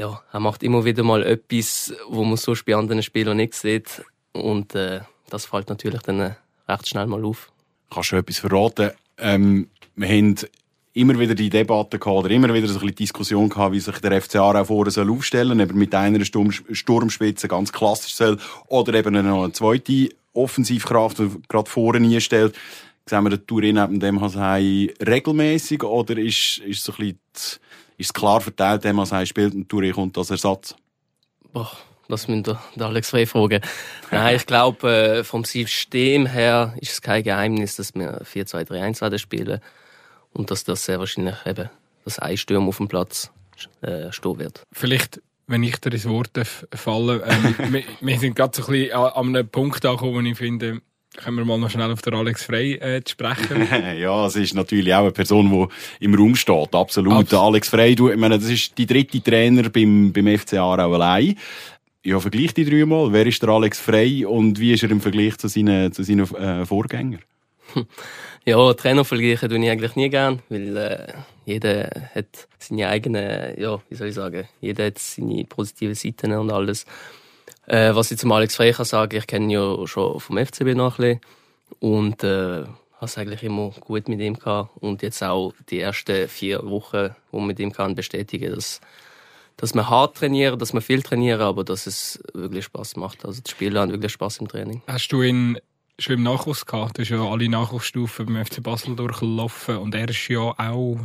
ja, 0.00 0.22
er 0.32 0.40
macht 0.40 0.62
immer 0.62 0.86
wieder 0.86 1.02
mal 1.02 1.22
etwas, 1.22 1.92
wo 2.08 2.24
man 2.24 2.38
so 2.38 2.54
bei 2.64 2.74
anderen 2.74 3.02
Spielern 3.02 3.36
nicht 3.36 3.52
sieht. 3.52 4.02
Und 4.32 4.74
äh, 4.74 5.00
das 5.28 5.44
fällt 5.44 5.68
natürlich 5.68 6.00
dann 6.00 6.20
äh, 6.20 6.34
recht 6.66 6.88
schnell 6.88 7.06
mal 7.06 7.22
auf. 7.22 7.52
Kannst 7.90 8.12
du 8.12 8.16
etwas 8.16 8.38
verraten? 8.38 8.92
Ähm, 9.18 9.68
wir 9.96 10.08
haben 10.08 10.36
immer 10.94 11.18
wieder 11.18 11.34
die 11.34 11.50
Debatte 11.50 11.98
gehabt, 11.98 12.16
oder 12.16 12.30
immer 12.30 12.52
wieder 12.54 12.66
so 12.66 12.74
ein 12.74 12.80
bisschen 12.80 12.96
Diskussion 12.96 13.50
gehabt, 13.50 13.74
wie 13.74 13.80
sich 13.80 13.98
der 13.98 14.22
FC 14.22 14.36
Aarau 14.36 14.64
vorne 14.64 14.90
soll 14.90 15.10
aufstellen 15.10 15.58
soll, 15.58 15.64
ob 15.64 15.70
er 15.70 15.76
mit 15.76 15.94
einer 15.94 16.24
Sturm 16.24 16.50
Sturmspitze 16.50 17.46
ganz 17.46 17.70
klassisch 17.70 18.14
soll, 18.14 18.38
oder 18.68 18.94
eben 18.94 19.12
noch 19.12 19.44
eine 19.44 19.52
zweite 19.52 20.08
Offensivkraft, 20.32 21.18
die 21.18 21.30
gerade 21.46 21.68
vorne 21.68 21.98
einstellt. 21.98 22.56
Sehen 23.04 23.24
wir 23.24 23.30
den 23.30 23.46
Tourin 23.46 23.74
neben 23.74 24.00
dem 24.00 24.20
Hasei 24.20 24.94
regelmäßig 25.06 25.82
oder 25.82 26.16
ist, 26.16 26.58
ist 26.58 26.84
so 26.84 26.92
ein 26.92 26.96
bisschen, 26.96 27.60
ist 28.00 28.06
es 28.06 28.12
klar 28.14 28.40
verteilt, 28.40 28.82
dem 28.84 28.98
Hasei 28.98 29.26
spielt 29.26 29.54
und 29.54 29.68
Tourin 29.68 29.92
kommt 29.92 30.16
als 30.16 30.30
Ersatz? 30.30 30.74
Boah, 31.52 31.70
das 32.08 32.28
müssen 32.28 32.46
wir 32.46 32.86
Alex 32.86 33.10
Frey 33.10 33.26
fragen. 33.26 33.60
Nein, 34.10 34.36
ich 34.36 34.46
glaube, 34.46 34.90
äh, 34.90 35.24
vom 35.24 35.44
System 35.44 36.24
her 36.24 36.74
ist 36.80 36.92
es 36.92 37.02
kein 37.02 37.22
Geheimnis, 37.22 37.76
dass 37.76 37.94
wir 37.94 38.22
4-2-3-1 38.22 39.18
spielen 39.18 39.60
und 40.32 40.50
dass 40.50 40.64
das 40.64 40.84
sehr 40.86 40.98
wahrscheinlich 40.98 41.36
eben 41.44 41.68
das 42.04 42.18
Einstürmen 42.18 42.70
auf 42.70 42.78
dem 42.78 42.88
Platz 42.88 43.30
äh, 43.82 44.10
stehen 44.10 44.38
wird. 44.38 44.62
Vielleicht, 44.72 45.20
wenn 45.46 45.62
ich 45.62 45.76
dir 45.76 45.92
ins 45.92 46.08
Wort 46.08 46.30
falle, 46.72 47.22
ähm, 47.26 47.54
wir, 47.72 47.84
wir, 48.00 48.18
sind 48.18 48.34
gerade 48.34 48.56
so 48.56 48.66
ein 48.66 48.72
bisschen 48.72 48.96
an 48.96 49.36
einem 49.36 49.46
Punkt 49.46 49.84
angekommen, 49.84 50.14
wo 50.14 50.20
ich 50.20 50.38
finde, 50.38 50.80
können 51.16 51.36
wir 51.36 51.44
mal 51.44 51.58
noch 51.58 51.70
schnell 51.70 51.90
auf 51.90 52.02
den 52.02 52.14
Alex 52.14 52.44
Frey 52.44 52.74
äh, 52.74 53.02
sprechen? 53.06 53.68
ja, 53.98 54.26
es 54.26 54.36
ist 54.36 54.54
natürlich 54.54 54.94
auch 54.94 55.02
eine 55.02 55.12
Person, 55.12 55.68
die 56.00 56.04
im 56.04 56.14
Raum 56.14 56.36
steht, 56.36 56.74
absolut. 56.74 57.12
Abs 57.12 57.34
Alex 57.34 57.68
Frey, 57.68 57.94
du, 57.94 58.10
ich 58.10 58.16
meine, 58.16 58.38
das 58.38 58.48
ist 58.48 58.76
die 58.78 58.86
dritte 58.86 59.22
Trainer 59.22 59.68
beim, 59.68 60.12
beim 60.12 60.38
FC 60.38 60.54
Aarau 60.54 60.94
allein. 60.94 61.36
Ja, 62.02 62.18
vergleich 62.18 62.54
die 62.54 62.64
drei 62.64 62.86
mal. 62.86 63.12
Wer 63.12 63.26
ist 63.26 63.42
der 63.42 63.50
Alex 63.50 63.78
Frey 63.78 64.24
und 64.24 64.58
wie 64.58 64.72
ist 64.72 64.82
er 64.82 64.90
im 64.90 65.00
Vergleich 65.00 65.36
zu 65.36 65.48
seinen, 65.48 65.92
zu 65.92 66.02
seinen 66.02 66.32
äh, 66.34 66.64
Vorgängern? 66.64 67.20
Ja, 68.46 68.72
Trainer 68.72 69.04
vergleichen 69.04 69.50
tue 69.50 69.58
ich 69.58 69.70
eigentlich 69.70 69.96
nie 69.96 70.08
gern, 70.08 70.40
weil 70.48 70.74
äh, 70.74 71.12
jeder 71.44 71.90
hat 72.14 72.48
seine 72.58 72.88
eigenen, 72.88 73.60
ja, 73.60 73.78
wie 73.90 73.94
soll 73.94 74.08
ich 74.08 74.14
sagen, 74.14 74.48
jeder 74.62 74.86
hat 74.86 74.98
seine 74.98 75.44
positiven 75.44 75.94
Seiten 75.94 76.32
und 76.32 76.50
alles. 76.50 76.86
Äh, 77.66 77.94
was 77.94 78.10
ich 78.10 78.18
zum 78.18 78.32
Alex 78.32 78.56
Frey 78.56 78.72
kann 78.72 78.84
sagen, 78.84 79.16
ich 79.16 79.26
kenne 79.26 79.46
ihn 79.46 79.50
ja 79.50 79.86
schon 79.86 80.18
vom 80.20 80.38
FCB 80.38 80.74
noch 80.74 80.98
ein 80.98 81.20
bisschen 81.20 81.20
und 81.78 82.24
äh, 82.24 82.64
habe 82.64 83.06
es 83.06 83.16
eigentlich 83.16 83.42
immer 83.42 83.70
gut 83.80 84.08
mit 84.08 84.20
ihm 84.20 84.38
gehabt 84.38 84.70
und 84.80 85.02
jetzt 85.02 85.22
auch 85.22 85.52
die 85.68 85.80
ersten 85.80 86.28
vier 86.28 86.68
Wochen, 86.68 87.14
wo 87.30 87.38
man 87.38 87.48
mit 87.48 87.60
ihm 87.60 87.72
kann 87.72 87.94
bestätigen, 87.94 88.54
dass 88.54 88.80
dass 89.56 89.74
man 89.74 89.90
hart 89.90 90.16
trainieren, 90.16 90.58
dass 90.58 90.72
man 90.72 90.80
viel 90.80 91.02
trainieren, 91.02 91.42
aber 91.42 91.64
dass 91.64 91.86
es 91.86 92.18
wirklich 92.32 92.64
Spaß 92.64 92.96
macht. 92.96 93.26
Also 93.26 93.42
die 93.42 93.50
Spieler 93.50 93.82
haben 93.82 93.92
wirklich 93.92 94.12
Spaß 94.12 94.38
im 94.38 94.48
Training. 94.48 94.80
Hast 94.86 95.12
du 95.12 95.20
ihn 95.20 95.58
schon 95.98 96.14
im 96.14 96.22
Nachwuchs 96.22 96.64
gehabt. 96.64 96.96
Du 96.96 97.02
hast 97.02 97.10
ja 97.10 97.22
alle 97.22 97.48
Nachwuchsstufen 97.48 98.26
beim 98.26 98.44
FC 98.44 98.62
Basel 98.62 98.96
durchlaufen 98.96 99.76
und 99.76 99.94
er 99.94 100.08
ist 100.08 100.28
ja 100.28 100.40
auch 100.40 100.98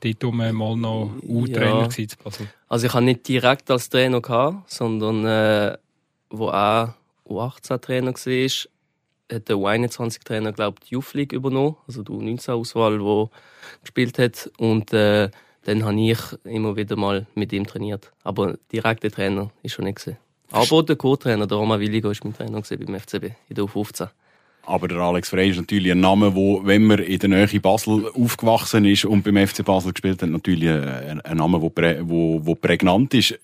dort 0.00 0.34
mal 0.34 0.52
noch 0.52 1.12
U-Trainer 1.22 1.88
ja. 1.90 2.06
Basel. 2.22 2.48
Also 2.68 2.86
ich 2.86 2.92
habe 2.92 3.06
nicht 3.06 3.26
direkt 3.26 3.70
als 3.70 3.88
Trainer 3.88 4.20
gehabt, 4.20 4.70
sondern 4.70 5.24
äh, 5.24 5.78
wo 6.38 6.48
er 6.48 6.94
U18-Trainer 7.28 8.12
war, 8.12 8.50
hat 9.32 9.48
der 9.48 9.56
U21-Trainer, 9.56 10.52
glaube 10.52 10.76
ich, 10.82 10.88
die 10.88 10.94
Youth 10.94 11.14
übernommen, 11.32 11.76
also 11.86 12.02
die 12.02 12.12
U19-Auswahl, 12.12 13.00
wo 13.00 13.30
gespielt 13.82 14.18
hat. 14.18 14.50
Und 14.58 14.92
äh, 14.92 15.30
dann 15.64 15.84
habe 15.84 16.00
ich 16.00 16.18
immer 16.44 16.76
wieder 16.76 16.96
mal 16.96 17.26
mit 17.34 17.52
ihm 17.52 17.66
trainiert. 17.66 18.12
Aber 18.22 18.56
direkter 18.70 19.10
Trainer 19.10 19.50
ist 19.62 19.72
schon 19.72 19.86
nicht. 19.86 20.14
Aber 20.50 20.82
der 20.82 20.96
Co-Trainer, 20.96 21.46
der 21.46 21.58
Roman 21.58 21.80
Willigo, 21.80 22.08
war 22.08 22.16
mein 22.22 22.34
Trainer 22.34 22.60
beim 22.60 23.00
FCB 23.00 23.24
in 23.48 23.56
der 23.56 23.64
U15. 23.64 24.08
Aber 24.66 24.88
der 24.88 24.98
Alex 24.98 25.28
Frey 25.28 25.50
ist 25.50 25.58
natürlich 25.58 25.92
ein 25.92 26.00
Name, 26.00 26.34
wo, 26.34 26.64
wenn 26.64 26.84
man 26.84 26.98
in 26.98 27.18
der 27.18 27.28
Nähe 27.28 27.60
Basel 27.60 28.10
aufgewachsen 28.14 28.84
ist 28.86 29.04
und 29.04 29.22
beim 29.22 29.46
FC 29.46 29.64
Basel 29.64 29.92
gespielt 29.92 30.22
hat, 30.22 30.30
natürlich 30.30 30.70
ein, 30.70 31.20
ein 31.20 31.36
Name, 31.36 31.60
wo, 31.60 31.70
wo, 31.70 32.40
wo 32.46 32.54
prägnant 32.54 33.12
ist. 33.12 33.38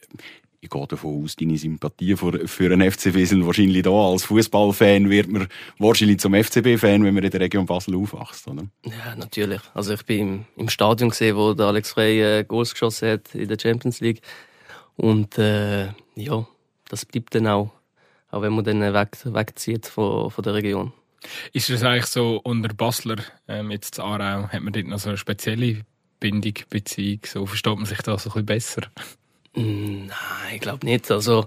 Ich 0.62 0.68
gehe 0.68 0.86
davon 0.86 1.24
aus, 1.24 1.36
deine 1.36 1.56
Sympathie 1.56 2.16
für, 2.16 2.46
für 2.46 2.70
einen 2.70 2.90
FCB 2.90 3.24
sind 3.24 3.46
wahrscheinlich 3.46 3.82
da. 3.82 3.90
Als 3.90 4.24
Fußballfan 4.24 5.08
wird 5.08 5.28
man 5.30 5.48
wahrscheinlich 5.78 6.20
zum 6.20 6.34
FCB-Fan, 6.34 7.02
wenn 7.02 7.14
man 7.14 7.24
in 7.24 7.30
der 7.30 7.40
Region 7.40 7.64
Basel 7.64 7.96
aufwächst, 7.96 8.46
oder? 8.46 8.64
Ja, 8.84 9.16
natürlich. 9.16 9.62
Also 9.72 9.94
ich 9.94 10.04
bin 10.04 10.18
im, 10.18 10.44
im 10.56 10.68
Stadion 10.68 11.08
gesehen, 11.08 11.36
wo 11.36 11.54
der 11.54 11.66
Alex 11.66 11.92
Frey 11.92 12.40
äh, 12.40 12.44
Goals 12.44 12.72
geschossen 12.72 13.08
hat 13.08 13.34
in 13.34 13.48
der 13.48 13.58
Champions 13.58 14.00
League. 14.00 14.20
Und 14.96 15.38
äh, 15.38 15.86
ja, 16.14 16.46
das 16.90 17.06
bleibt 17.06 17.34
dann 17.34 17.46
auch, 17.46 17.70
auch 18.30 18.42
wenn 18.42 18.52
man 18.52 18.64
dann 18.64 18.80
weg, 18.80 19.16
wegzieht 19.24 19.86
von, 19.86 20.30
von 20.30 20.44
der 20.44 20.52
Region. 20.52 20.92
Ist 21.54 21.70
es 21.70 21.82
eigentlich 21.82 22.06
so 22.06 22.38
unter 22.44 22.74
Basler, 22.74 23.16
ähm, 23.48 23.70
jetzt 23.70 23.94
zu 23.94 24.02
Aarau, 24.02 24.48
hat 24.48 24.62
man 24.62 24.74
dort 24.74 24.86
noch 24.86 24.98
so 24.98 25.08
eine 25.08 25.16
spezielle 25.16 25.86
Bindung, 26.18 26.54
Beziehung? 26.68 27.20
So 27.24 27.46
versteht 27.46 27.76
man 27.76 27.86
sich 27.86 28.02
da 28.02 28.18
so 28.18 28.28
ein 28.28 28.44
bisschen 28.44 28.46
besser? 28.46 28.82
Mm, 29.56 29.99
Nein, 30.10 30.54
ich 30.56 30.60
glaube 30.60 30.84
nicht. 30.86 31.10
Also, 31.10 31.46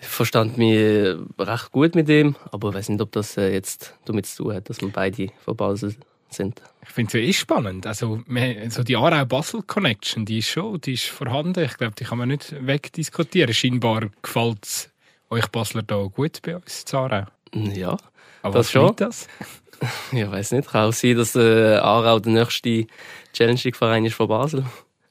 ich 0.00 0.06
verstand 0.08 0.58
mich 0.58 1.16
recht 1.38 1.72
gut 1.72 1.94
mit 1.94 2.08
ihm, 2.08 2.36
aber 2.52 2.70
ich 2.70 2.74
weiß 2.76 2.88
nicht, 2.90 3.00
ob 3.00 3.12
das 3.12 3.36
äh, 3.36 3.52
jetzt 3.52 3.94
damit 4.04 4.26
zu 4.26 4.44
tun 4.44 4.54
hat, 4.54 4.68
dass 4.68 4.80
wir 4.80 4.88
beide 4.90 5.28
von 5.44 5.56
Basel 5.56 5.94
sind. 6.30 6.60
Ich 6.82 6.88
finde 6.90 7.08
es 7.08 7.12
ja 7.14 7.20
eh 7.20 7.32
spannend. 7.32 7.86
Also, 7.86 8.20
wir- 8.26 8.70
so 8.70 8.82
die 8.82 8.96
Aarau-Basel-Connection, 8.96 10.24
die 10.24 10.38
ist 10.38 10.48
schon, 10.48 10.80
die 10.80 10.94
ist 10.94 11.04
vorhanden. 11.06 11.64
Ich 11.64 11.76
glaube, 11.76 11.94
die 11.98 12.04
kann 12.04 12.18
man 12.18 12.28
nicht 12.28 12.54
wegdiskutieren. 12.66 13.52
Scheinbar 13.54 14.08
gefällt 14.22 14.64
es 14.64 14.90
euch 15.30 15.46
Basler 15.48 15.82
da 15.82 15.96
gut 16.04 16.40
bei 16.42 16.56
uns 16.56 16.84
zu 16.84 16.96
Aarau. 16.98 17.26
Ja, 17.54 17.96
Aber 18.42 18.54
Das 18.58 18.70
schon. 18.70 18.94
das? 18.96 19.26
ich 20.12 20.30
weiß 20.30 20.52
nicht. 20.52 20.68
Kann 20.68 20.88
auch 20.88 20.92
sein, 20.92 21.16
dass 21.16 21.34
äh, 21.36 21.76
Aarau 21.76 22.18
der 22.18 22.32
nächste 22.32 22.86
Challenging-Verein 23.32 24.04
ist 24.06 24.14
von 24.14 24.28
Basel. 24.28 24.64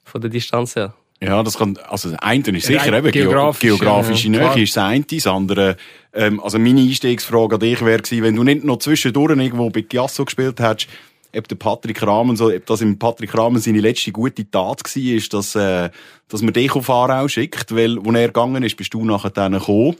Von 0.04 0.20
der 0.20 0.30
Distanz 0.30 0.76
her. 0.76 0.94
Ja, 1.24 1.42
das 1.42 1.58
kann, 1.58 1.78
also 1.88 2.10
das 2.10 2.18
eine 2.20 2.40
ist 2.40 2.68
Ja, 2.68 2.80
sicher 2.80 2.98
eben 2.98 3.10
geografisch, 3.10 3.60
geografisch, 3.60 4.22
geografische 4.24 4.28
ja, 4.28 4.54
Nähe 4.54 4.62
ist 4.64 4.76
das 4.76 4.84
eine, 4.84 5.04
das 5.04 5.26
andere, 5.26 5.76
ähm, 6.12 6.40
also 6.40 6.58
meine 6.58 6.80
Einstiegsfrage 6.80 7.54
an 7.54 7.60
dich 7.60 7.84
wäre 7.84 8.02
gewesen, 8.02 8.22
wenn 8.22 8.36
du 8.36 8.42
nicht 8.42 8.64
noch 8.64 8.78
zwischendurch 8.78 9.30
irgendwo 9.30 9.70
bei 9.70 9.80
Giasso 9.82 10.24
gespielt 10.24 10.60
hättest, 10.60 10.88
ob 11.36 11.48
der 11.48 11.56
Patrick 11.56 12.02
Rahmen, 12.02 12.36
so, 12.36 12.48
ob 12.48 12.66
das 12.66 12.80
im 12.80 12.98
Patrick 12.98 13.36
Rahmen 13.36 13.60
seine 13.60 13.80
letzte 13.80 14.12
gute 14.12 14.48
Tat 14.48 14.82
war, 14.84 15.02
ist, 15.02 15.32
dass, 15.32 15.54
äh, 15.54 15.90
dass 16.28 16.42
man 16.42 16.52
dich 16.52 16.74
auf 16.74 16.88
Aarau 16.88 17.28
schickt, 17.28 17.74
weil, 17.74 17.98
wo 18.04 18.12
er 18.12 18.28
gegangen 18.28 18.62
ist, 18.62 18.76
bist 18.76 18.94
du 18.94 19.04
nachher 19.04 19.30
dann 19.30 19.52
gekommen. 19.52 19.96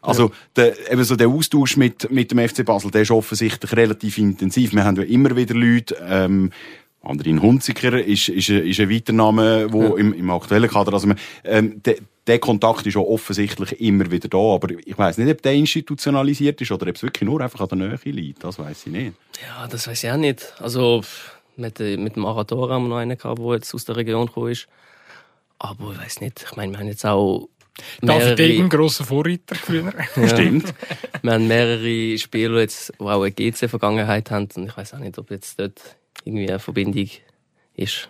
Also, 0.00 0.30
der, 0.56 0.92
eben 0.92 1.04
so 1.04 1.16
der 1.16 1.28
Austausch 1.28 1.76
mit, 1.76 2.10
mit 2.10 2.30
dem 2.30 2.38
FC 2.46 2.64
Basel, 2.64 2.90
der 2.90 3.02
ist 3.02 3.10
offensichtlich 3.10 3.72
relativ 3.72 4.16
intensiv. 4.18 4.72
Wir 4.72 4.84
haben 4.84 4.96
ja 4.96 5.02
immer 5.02 5.36
wieder 5.36 5.54
Leute, 5.54 5.96
ähm, 6.08 6.50
Andrin 7.02 7.40
Hunziker 7.40 8.04
ist, 8.04 8.28
ist, 8.28 8.48
ein- 8.50 8.66
ist 8.66 8.80
ein 8.80 8.90
weiterer 8.90 9.16
Name, 9.16 9.72
wo 9.72 9.96
im, 9.96 10.12
im 10.12 10.30
aktuellen 10.30 10.68
Kader, 10.68 10.92
also, 10.92 11.06
man- 11.06 11.18
ähm, 11.44 11.80
der, 11.84 11.96
der 12.26 12.38
Kontakt 12.40 12.86
ist 12.86 12.96
auch 12.96 13.06
offensichtlich 13.08 13.80
immer 13.80 14.10
wieder 14.10 14.28
da, 14.28 14.36
aber 14.38 14.68
ich 14.84 14.98
weiß 14.98 15.18
nicht, 15.18 15.30
ob 15.30 15.40
der 15.42 15.54
institutionalisiert 15.54 16.60
ist 16.60 16.70
oder 16.72 16.88
ob 16.88 16.96
es 16.96 17.02
wirklich 17.02 17.26
nur 17.28 17.40
einfach 17.40 17.60
an 17.60 17.68
der 17.68 17.88
Nähe 17.88 17.98
liegt, 18.12 18.44
das 18.44 18.58
weiß 18.58 18.86
ich 18.86 18.92
nicht. 18.92 19.12
Ja, 19.46 19.66
das 19.68 19.86
weiß 19.86 20.04
ich 20.04 20.10
auch 20.10 20.16
nicht. 20.16 20.52
Also, 20.60 21.02
mit, 21.56 21.78
mit 21.80 22.16
dem 22.16 22.26
Aratora 22.26 22.74
haben 22.74 22.84
wir 22.84 22.88
noch 22.90 22.96
einen 22.98 23.16
gehabt, 23.16 23.38
der 23.38 23.54
jetzt 23.54 23.74
aus 23.74 23.84
der 23.84 23.96
Region 23.96 24.26
gekommen 24.26 24.52
ist. 24.52 24.66
Aber 25.58 25.92
ich 25.92 25.98
weiß 25.98 26.20
nicht. 26.20 26.44
Ich 26.50 26.56
meine, 26.56 26.72
wir 26.72 26.78
haben 26.78 26.86
jetzt 26.88 27.04
auch 27.06 27.48
David 28.00 28.38
Degen, 28.38 28.54
mehrere, 28.64 28.68
grosser 28.68 29.04
Vorreiter 29.04 29.54
früher. 29.54 29.92
Stimmt. 30.28 30.72
wir 31.22 31.32
haben 31.32 31.48
mehrere 31.48 32.18
Spieler 32.18 32.60
jetzt, 32.60 32.92
die 32.98 33.04
auch 33.04 33.22
eine 33.22 33.32
GC-Vergangenheit 33.32 34.30
haben. 34.30 34.48
Und 34.56 34.66
ich 34.68 34.76
weiß 34.76 34.94
auch 34.94 34.98
nicht, 34.98 35.18
ob 35.18 35.30
jetzt 35.30 35.58
dort 35.58 35.80
irgendwie 36.24 36.48
eine 36.48 36.58
Verbindung 36.58 37.08
ist. 37.74 38.08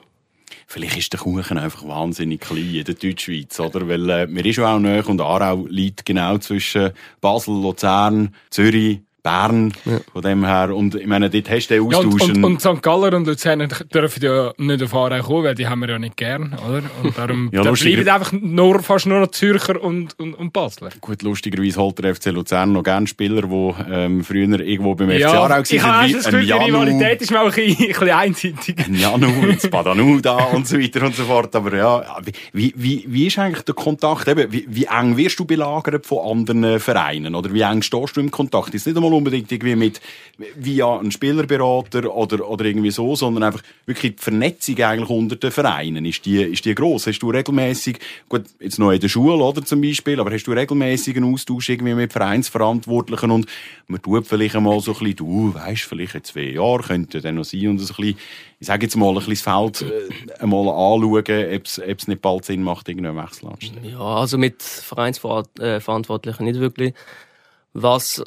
Vielleicht 0.66 0.96
ist 0.96 1.12
der 1.12 1.20
Kuchen 1.20 1.58
einfach 1.58 1.86
wahnsinnig 1.86 2.40
klein 2.40 2.74
in 2.74 2.84
der 2.84 2.94
Deutschschweiz, 2.94 3.58
oder? 3.60 3.88
Weil, 3.88 4.08
äh, 4.08 4.26
mir 4.26 4.44
ist 4.44 4.58
auch 4.58 4.78
näher 4.78 5.08
und 5.08 5.20
Aarau 5.20 5.66
liegt 5.66 6.04
genau 6.04 6.38
zwischen 6.38 6.92
Basel, 7.20 7.60
Luzern, 7.60 8.34
Zürich, 8.50 9.00
Bern, 9.28 9.72
von 10.12 10.22
dem 10.22 10.44
her. 10.44 10.74
Und 10.74 10.94
ich 10.94 11.06
meine, 11.06 11.28
dort 11.28 11.50
hast 11.50 11.68
du 11.68 11.74
den 11.74 11.90
Ja, 11.90 11.98
und, 11.98 12.06
Austausch. 12.14 12.30
und, 12.30 12.44
und 12.44 12.60
St. 12.62 12.82
Galler 12.82 13.14
und 13.14 13.26
Luzern 13.26 13.68
dürfen 13.92 14.22
ja 14.22 14.52
nicht 14.56 14.82
auf 14.82 14.94
Aarau 14.94 15.20
kommen, 15.22 15.44
weil 15.44 15.54
die 15.54 15.66
haben 15.66 15.80
wir 15.80 15.90
ja 15.90 15.98
nicht 15.98 16.16
gern, 16.16 16.56
oder? 16.66 16.82
Und 17.02 17.18
darum 17.18 17.50
Ja, 17.52 17.62
da 17.62 17.72
bleiben 17.72 18.08
einfach 18.08 18.32
nur, 18.32 18.82
fast 18.82 19.04
nur 19.06 19.20
noch 19.20 19.30
Zürcher 19.30 19.82
und, 19.82 20.18
und, 20.18 20.32
und 20.34 20.52
Basler. 20.54 20.90
Gut, 21.00 21.22
lustigerweise 21.22 21.78
holt 21.80 21.98
der 21.98 22.14
FC 22.14 22.26
Luzern 22.26 22.72
noch 22.72 22.82
gerne 22.82 23.06
Spieler, 23.06 23.42
die 23.42 23.74
ähm, 23.90 24.24
früher 24.24 24.60
irgendwo 24.60 24.94
beim 24.94 25.10
FC 25.10 25.18
Ja, 25.20 25.32
Aarau 25.42 25.60
ich 25.68 25.82
habe 25.82 25.92
waren, 25.92 26.12
das 26.12 26.24
Gefühl, 26.24 26.46
die 26.46 26.52
Rivalität 26.52 27.20
ist 27.20 27.30
mir 27.30 27.40
auch 27.42 27.44
ein 27.46 27.52
bisschen, 27.52 27.76
ein 27.84 27.88
bisschen 27.88 28.10
einseitig. 28.10 28.78
ein 28.86 28.94
Janu, 28.94 29.28
das 29.52 29.68
Badanu 29.68 30.20
da 30.22 30.36
und 30.36 30.66
so 30.66 30.78
weiter 30.78 31.02
und 31.04 31.14
so 31.14 31.24
fort. 31.24 31.54
Aber 31.54 31.76
ja, 31.76 32.16
wie, 32.54 32.72
wie, 32.76 33.04
wie 33.06 33.26
ist 33.26 33.38
eigentlich 33.38 33.64
der 33.64 33.74
Kontakt? 33.74 34.26
Eben, 34.28 34.50
wie, 34.50 34.64
wie 34.68 34.84
eng 34.86 35.16
wirst 35.18 35.38
du 35.38 35.44
belagert 35.44 36.06
von 36.06 36.18
anderen 36.38 36.80
Vereinen? 36.80 37.34
Oder 37.34 37.52
wie 37.52 37.60
eng 37.60 37.82
stehst 37.82 38.16
du 38.16 38.20
im 38.20 38.30
Kontakt? 38.30 38.74
Ist 38.74 38.86
nicht 38.86 38.96
einmal 38.96 39.12
unbedingt 39.18 39.52
irgendwie 39.52 39.76
mit, 39.76 40.00
via 40.56 40.98
einen 40.98 41.10
Spielerberater 41.10 42.14
oder, 42.14 42.48
oder 42.48 42.64
irgendwie 42.64 42.90
so, 42.90 43.16
sondern 43.16 43.42
einfach 43.42 43.62
wirklich 43.86 44.16
die 44.16 44.22
Vernetzung 44.22 44.78
eigentlich 44.78 45.10
unter 45.10 45.36
den 45.36 45.50
Vereinen. 45.50 46.04
Ist 46.04 46.24
die, 46.24 46.42
ist 46.42 46.64
die 46.64 46.74
gross? 46.74 47.06
Hast 47.06 47.18
du 47.18 47.30
regelmäßig, 47.30 47.98
gut, 48.28 48.44
jetzt 48.60 48.78
noch 48.78 48.92
in 48.92 49.00
der 49.00 49.08
Schule, 49.08 49.42
oder, 49.42 49.64
zum 49.64 49.80
Beispiel, 49.80 50.20
aber 50.20 50.30
hast 50.30 50.44
du 50.44 50.52
regelmäßig 50.52 51.16
einen 51.16 51.32
Austausch 51.32 51.68
irgendwie 51.68 51.94
mit 51.94 52.12
Vereinsverantwortlichen 52.12 53.30
und 53.30 53.46
man 53.88 54.00
tut 54.00 54.26
vielleicht 54.26 54.54
einmal 54.54 54.80
so 54.80 54.92
ein 54.92 54.98
bisschen, 54.98 55.16
du, 55.16 55.54
weisst, 55.54 55.84
vielleicht 55.84 56.14
in 56.14 56.24
zwei 56.24 56.42
Jahren 56.42 56.82
könnte 56.82 57.20
dann 57.20 57.34
noch 57.34 57.44
sein 57.44 57.68
und 57.68 57.78
so 57.78 57.92
ein 57.92 57.96
bisschen, 57.96 58.18
ich 58.60 58.66
sage 58.66 58.86
jetzt 58.86 58.96
mal, 58.96 59.08
ein 59.08 59.14
bisschen 59.14 59.32
das 59.32 59.40
Feld 59.42 59.82
äh, 59.82 60.42
einmal 60.42 60.68
anschauen, 60.68 61.12
ob 61.12 61.64
es 61.64 62.08
nicht 62.08 62.22
bald 62.22 62.44
Sinn 62.44 62.62
macht, 62.62 62.88
irgendeinen 62.88 63.16
Wechsel 63.16 63.48
anzustellen. 63.48 63.90
Ja, 63.90 63.98
also 63.98 64.38
mit 64.38 64.62
Vereinsverantwortlichen 64.62 66.44
nicht 66.44 66.60
wirklich. 66.60 66.94
Was 67.72 68.22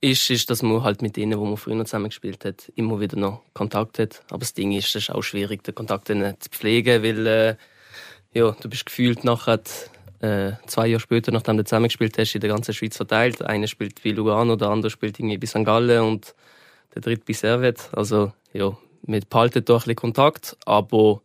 ist, 0.00 0.30
ist, 0.30 0.50
dass 0.50 0.62
man 0.62 0.82
halt 0.82 1.02
mit 1.02 1.16
denen, 1.16 1.38
wo 1.38 1.44
man 1.44 1.56
früher 1.56 1.84
zusammen 1.84 2.08
gespielt 2.10 2.44
hat, 2.44 2.70
immer 2.74 3.00
wieder 3.00 3.16
noch 3.16 3.42
Kontakt 3.54 3.98
hat. 3.98 4.22
Aber 4.28 4.40
das 4.40 4.52
Ding 4.54 4.72
ist, 4.72 4.88
es 4.90 4.94
ist 5.04 5.10
auch 5.10 5.22
schwierig, 5.22 5.64
den 5.64 5.74
Kontakt 5.74 6.10
dann 6.10 6.34
zu 6.38 6.50
pflegen, 6.50 7.02
weil 7.02 7.26
äh, 7.26 7.56
ja, 8.32 8.50
du 8.52 8.68
bist 8.68 8.86
gefühlt 8.86 9.24
nachher 9.24 9.60
äh, 10.20 10.52
zwei 10.66 10.88
Jahre 10.88 11.00
später, 11.00 11.32
nachdem 11.32 11.56
du 11.56 11.64
zusammen 11.64 11.88
gespielt 11.88 12.16
hast, 12.18 12.34
in 12.34 12.40
der 12.40 12.50
ganzen 12.50 12.74
Schweiz 12.74 12.96
verteilt. 12.96 13.42
Einer 13.42 13.66
spielt 13.66 14.02
bei 14.02 14.10
Lugano, 14.10 14.56
der 14.56 14.68
andere 14.68 14.90
spielt 14.90 15.18
irgendwie 15.18 15.38
bei 15.38 15.46
St. 15.46 15.64
Gallen 15.64 16.02
und 16.02 16.34
der 16.94 17.02
dritte 17.02 17.24
bei 17.26 17.32
Servet. 17.32 17.88
Also 17.92 18.32
ja, 18.52 18.76
wir 19.02 19.20
behalten 19.20 19.64
da 19.64 19.74
ein 19.74 19.78
bisschen 19.78 19.96
Kontakt, 19.96 20.56
aber 20.66 21.22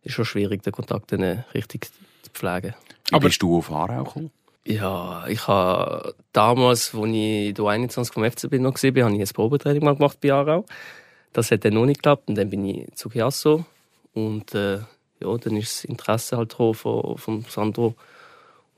es 0.00 0.06
ist 0.10 0.14
schon 0.14 0.24
schwierig, 0.24 0.62
den 0.62 0.72
Kontakt 0.72 1.12
dann 1.12 1.44
richtig 1.54 1.86
zu 2.22 2.30
pflegen. 2.32 2.74
Aber 3.08 3.16
Aber- 3.16 3.26
bist 3.28 3.42
du 3.42 3.58
auf 3.58 3.70
Aarau 3.70 4.04
gekommen? 4.04 4.30
Ja, 4.66 5.26
ich 5.28 5.46
habe 5.46 6.14
damals, 6.32 6.94
als 6.94 7.08
ich 7.12 7.52
der 7.54 7.66
21 7.66 8.14
vom 8.14 8.24
FCB 8.24 8.54
noch 8.54 8.74
war, 8.74 9.04
habe 9.04 9.14
ich 9.14 9.20
ein 9.20 9.34
Probetraining 9.34 9.84
mal 9.84 9.94
gemacht 9.94 10.20
bei 10.22 10.32
Aarau. 10.32 10.64
Das 11.34 11.50
hat 11.50 11.64
dann 11.64 11.74
noch 11.74 11.84
nicht 11.84 11.98
geklappt 11.98 12.28
und 12.28 12.36
dann 12.36 12.48
bin 12.48 12.64
ich 12.64 12.94
zu 12.94 13.10
Chiasso 13.10 13.66
und 14.14 14.54
äh, 14.54 14.78
ja, 15.20 15.36
dann 15.38 15.56
ist 15.56 15.76
das 15.76 15.84
Interesse 15.84 16.38
halt 16.38 16.54
von, 16.54 16.74
von 16.74 17.44
Sandro 17.48 17.94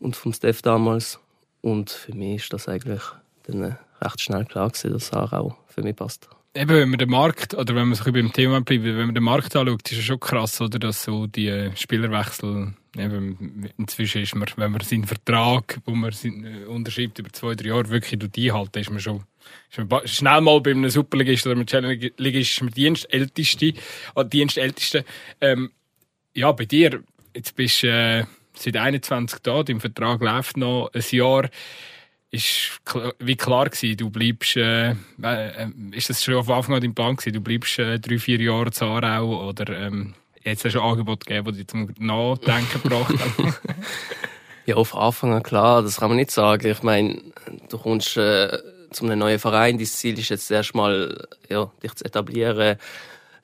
und 0.00 0.16
vom 0.16 0.32
Steph 0.32 0.62
damals 0.62 1.20
und 1.62 1.90
für 1.90 2.14
mich 2.14 2.42
ist 2.42 2.52
das 2.52 2.68
eigentlich 2.68 3.02
dann 3.44 3.76
recht 4.00 4.20
schnell 4.20 4.44
klar 4.44 4.70
gewesen, 4.70 4.92
dass 4.92 5.12
Aarau 5.12 5.56
für 5.68 5.82
mich 5.82 5.94
passt. 5.94 6.28
Eben, 6.56 6.70
wenn 6.70 6.88
man 6.88 6.98
den 6.98 7.10
Markt, 7.10 7.52
oder 7.52 7.74
wenn 7.74 7.88
man 7.88 7.94
sich 7.94 8.10
beim 8.10 8.32
Thema 8.32 8.62
bleibt, 8.62 8.82
wenn 8.84 8.96
man 8.96 9.14
den 9.14 9.22
Markt 9.22 9.54
anschaut, 9.54 9.90
ist 9.90 9.98
es 9.98 10.04
schon 10.04 10.18
krass, 10.18 10.58
oder, 10.62 10.78
dass 10.78 11.02
so 11.04 11.26
die 11.26 11.48
äh, 11.48 11.76
Spielerwechsel, 11.76 12.72
eben, 12.96 13.68
inzwischen 13.76 14.22
ist 14.22 14.34
man, 14.34 14.48
wenn 14.56 14.72
man 14.72 14.80
seinen 14.80 15.04
Vertrag, 15.04 15.78
wo 15.84 15.94
man 15.94 16.10
äh, 16.24 16.64
unterschreibt 16.64 17.18
über 17.18 17.30
zwei, 17.30 17.54
drei 17.54 17.68
Jahre, 17.68 17.90
wirklich 17.90 18.18
durch 18.18 18.32
die 18.32 18.52
halten, 18.52 18.78
ist 18.78 18.90
man 18.90 19.00
schon 19.00 19.24
ist 19.70 19.78
man 19.78 20.08
schnell 20.08 20.40
mal 20.40 20.60
bei 20.60 20.70
einem 20.70 20.88
Superligist 20.88 21.46
oder 21.46 21.56
einem 21.56 21.66
Challenger-Ligist 21.66 22.52
ist 22.52 22.62
man 22.62 22.72
Dienstälteste, 22.72 23.74
oder 24.14 24.28
Dienstälteste. 24.28 25.04
Ähm, 25.40 25.70
ja, 26.34 26.50
bei 26.52 26.64
dir, 26.64 27.02
jetzt 27.34 27.54
bist 27.54 27.82
du 27.82 27.88
äh, 27.88 28.24
seit 28.54 28.76
21 28.76 29.40
da, 29.42 29.62
dein 29.62 29.80
Vertrag 29.80 30.20
läuft 30.22 30.56
noch 30.56 30.90
ein 30.92 31.04
Jahr 31.10 31.50
ist 32.30 32.80
wie 33.18 33.36
klar 33.36 33.66
gewesen, 33.66 33.96
du 33.96 34.10
bleibst, 34.10 34.56
äh, 34.56 34.90
äh, 34.90 35.68
ist 35.92 36.10
das 36.10 36.22
schon 36.22 36.34
auf 36.34 36.50
Anfang 36.50 36.74
an 36.74 36.80
dein 36.80 36.94
Plan 36.94 37.16
gewesen, 37.16 37.32
du 37.32 37.40
bleibst 37.40 37.78
äh, 37.78 37.98
drei, 37.98 38.18
vier 38.18 38.40
Jahre 38.40 38.70
zu 38.70 38.84
Aarau 38.84 39.48
oder 39.48 39.68
ähm, 39.76 40.14
jetzt 40.42 40.64
hast 40.64 40.74
du 40.74 40.80
ein 40.80 40.90
Angebot 40.90 41.26
gegeben, 41.26 41.46
das 41.46 41.56
dich 41.56 41.68
zum 41.68 41.88
Nachdenken 41.98 42.82
gebracht 42.82 43.14
hat? 43.18 43.60
Ja, 44.66 44.74
auf 44.74 44.96
Anfang 44.96 45.32
an 45.32 45.44
klar, 45.44 45.80
das 45.80 45.98
kann 45.98 46.08
man 46.08 46.16
nicht 46.16 46.32
sagen. 46.32 46.66
Ich 46.66 46.82
meine, 46.82 47.22
du 47.68 47.78
kommst 47.78 48.16
äh, 48.16 48.58
zu 48.90 49.04
einem 49.04 49.20
neuen 49.20 49.38
Verein, 49.38 49.78
dein 49.78 49.86
Ziel 49.86 50.18
ist 50.18 50.28
jetzt 50.28 50.50
erstmal, 50.50 51.28
ja, 51.48 51.70
dich 51.84 51.94
zu 51.94 52.04
etablieren, 52.04 52.76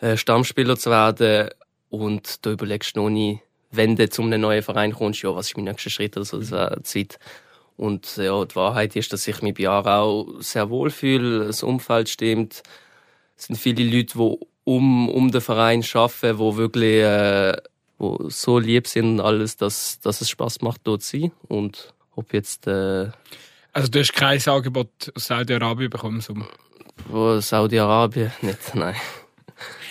äh, 0.00 0.16
Stammspieler 0.16 0.76
zu 0.76 0.90
werden 0.90 1.50
und 1.90 2.44
du 2.44 2.50
überlegst 2.50 2.96
noch 2.96 3.08
nie, 3.08 3.40
wenn 3.70 3.94
du 3.94 4.08
zu 4.10 4.22
einem 4.22 4.40
neuen 4.40 4.64
Verein 4.64 4.92
kommst, 4.92 5.22
ja, 5.22 5.32
was 5.32 5.46
ist 5.46 5.56
mein 5.56 5.66
nächster 5.66 5.90
Schritt 5.90 6.16
oder 6.16 6.26
so, 6.26 6.40
das 6.40 6.50
wäre 6.50 6.82
Zeit. 6.82 7.20
Und 7.76 8.16
ja, 8.16 8.44
die 8.44 8.54
Wahrheit 8.54 8.96
ist, 8.96 9.12
dass 9.12 9.26
ich 9.26 9.42
mich 9.42 9.54
bei 9.54 9.68
Aarau 9.68 10.40
sehr 10.40 10.70
wohl 10.70 10.90
fühle, 10.90 11.46
das 11.46 11.62
Umfeld 11.62 12.08
stimmt, 12.08 12.62
es 13.36 13.46
sind 13.46 13.56
viele 13.56 13.84
Leute, 13.84 14.18
die 14.18 14.38
um, 14.64 15.08
um 15.08 15.32
den 15.32 15.40
Verein 15.40 15.84
arbeiten, 15.94 16.38
die 16.38 16.56
wirklich 16.56 17.02
äh, 17.02 17.56
wo 17.98 18.28
so 18.28 18.58
lieb 18.58 18.86
sind 18.86 19.18
und 19.18 19.20
alles, 19.20 19.56
dass, 19.56 20.00
dass 20.00 20.20
es 20.20 20.28
Spaß 20.30 20.60
macht, 20.60 20.82
dort 20.84 21.02
zu 21.02 21.20
sein. 21.20 21.32
Und 21.48 21.94
ob 22.14 22.32
jetzt 22.32 22.66
äh, 22.66 23.10
Also 23.72 23.88
du 23.90 24.00
hast 24.00 24.12
kein 24.12 24.40
Angebot 24.46 25.12
aus 25.14 25.26
Saudi-Arabien 25.26 25.90
bekommen? 25.90 26.20
Saudi-Arabien 27.40 28.32
nicht, 28.42 28.74
nein. 28.74 28.96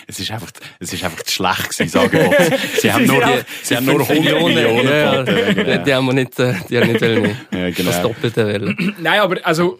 Es 0.06 0.18
ist 0.20 0.30
einfach, 0.30 0.50
es 0.80 0.92
ist 0.92 1.04
einfach 1.04 1.22
zu 1.22 1.32
schlecht 1.32 1.70
gewesen, 1.70 1.88
sage 1.88 2.30
ich. 2.50 2.60
Sie 2.80 2.92
haben 2.92 3.06
nur, 3.06 3.20
Ja, 3.20 3.38
sie 3.62 3.76
haben 3.76 3.86
nur 3.86 4.00
100 4.00 4.42
Millionen 4.42 4.88
ja, 4.88 5.22
geboten. 5.22 5.68
ja, 5.68 5.78
die 5.78 5.94
haben 5.94 6.06
wir 6.06 6.12
nicht, 6.14 6.38
äh, 6.38 6.54
die 6.68 6.78
haben 6.78 6.92
nicht 6.92 7.00
wollen, 7.00 7.24
Ja, 7.52 7.66
das 7.68 7.76
genau. 7.76 8.02
Doppelte 8.02 8.46
wollen. 8.46 8.94
Nein, 9.00 9.20
aber 9.20 9.36
also 9.46 9.78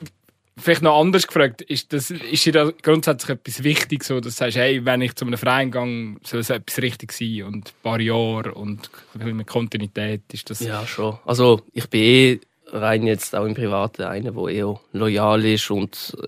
vielleicht 0.58 0.82
noch 0.82 1.00
anders 1.00 1.26
gefragt, 1.26 1.62
ist, 1.62 1.92
das, 1.92 2.10
ist 2.10 2.44
dir 2.44 2.52
da 2.52 2.70
grundsätzlich 2.82 3.30
etwas 3.30 3.62
wichtig, 3.62 4.04
so, 4.04 4.20
dass 4.20 4.34
du 4.36 4.44
sagst, 4.44 4.56
hey, 4.56 4.84
wenn 4.84 5.00
ich 5.00 5.14
zu 5.14 5.24
einem 5.24 5.38
Verein 5.38 5.70
gehe, 5.70 6.16
soll 6.24 6.40
es 6.40 6.50
etwas 6.50 6.78
richtig 6.82 7.12
sein 7.12 7.42
und 7.44 7.68
ein 7.68 7.82
paar 7.82 8.00
Jahre 8.00 8.54
und 8.54 8.90
mit 9.14 9.46
Kontinuität, 9.46 10.22
ist 10.32 10.50
das... 10.50 10.60
Ja, 10.60 10.86
schon. 10.86 11.18
Also, 11.24 11.62
ich 11.72 11.88
bin 11.88 12.00
eh 12.02 12.40
rein 12.72 13.06
jetzt 13.06 13.34
auch 13.34 13.44
im 13.44 13.54
Privaten 13.54 14.02
einer, 14.02 14.32
der 14.32 14.48
eher 14.48 14.80
loyal 14.92 15.44
ist 15.44 15.70
und 15.70 16.16
äh, 16.22 16.26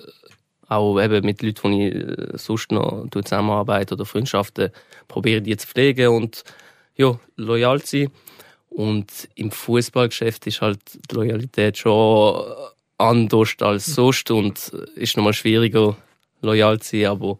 auch 0.68 1.00
eben 1.00 1.24
mit 1.24 1.42
Leuten, 1.42 1.72
die 1.72 1.88
ich 1.88 1.94
äh, 1.94 2.38
sonst 2.38 2.72
noch 2.72 3.06
zusammenarbeite 3.10 3.94
oder 3.94 4.04
Freundschaften, 4.04 4.70
probiere 5.08 5.42
die 5.42 5.56
zu 5.56 5.66
pflegen 5.66 6.08
und 6.08 6.44
ja, 6.96 7.18
loyal 7.36 7.82
zu 7.82 7.98
sein. 7.98 8.10
Und 8.70 9.28
im 9.36 9.50
Fußballgeschäft 9.50 10.46
ist 10.46 10.60
halt 10.60 10.80
die 11.10 11.14
Loyalität 11.14 11.78
schon 11.78 12.44
anders 12.98 13.54
als 13.60 13.86
sonst 13.86 14.30
und 14.30 14.68
ist 14.96 15.16
nochmal 15.16 15.32
schwieriger, 15.32 15.96
loyal 16.42 16.80
zu 16.80 16.96
sein, 16.96 17.06
aber 17.06 17.38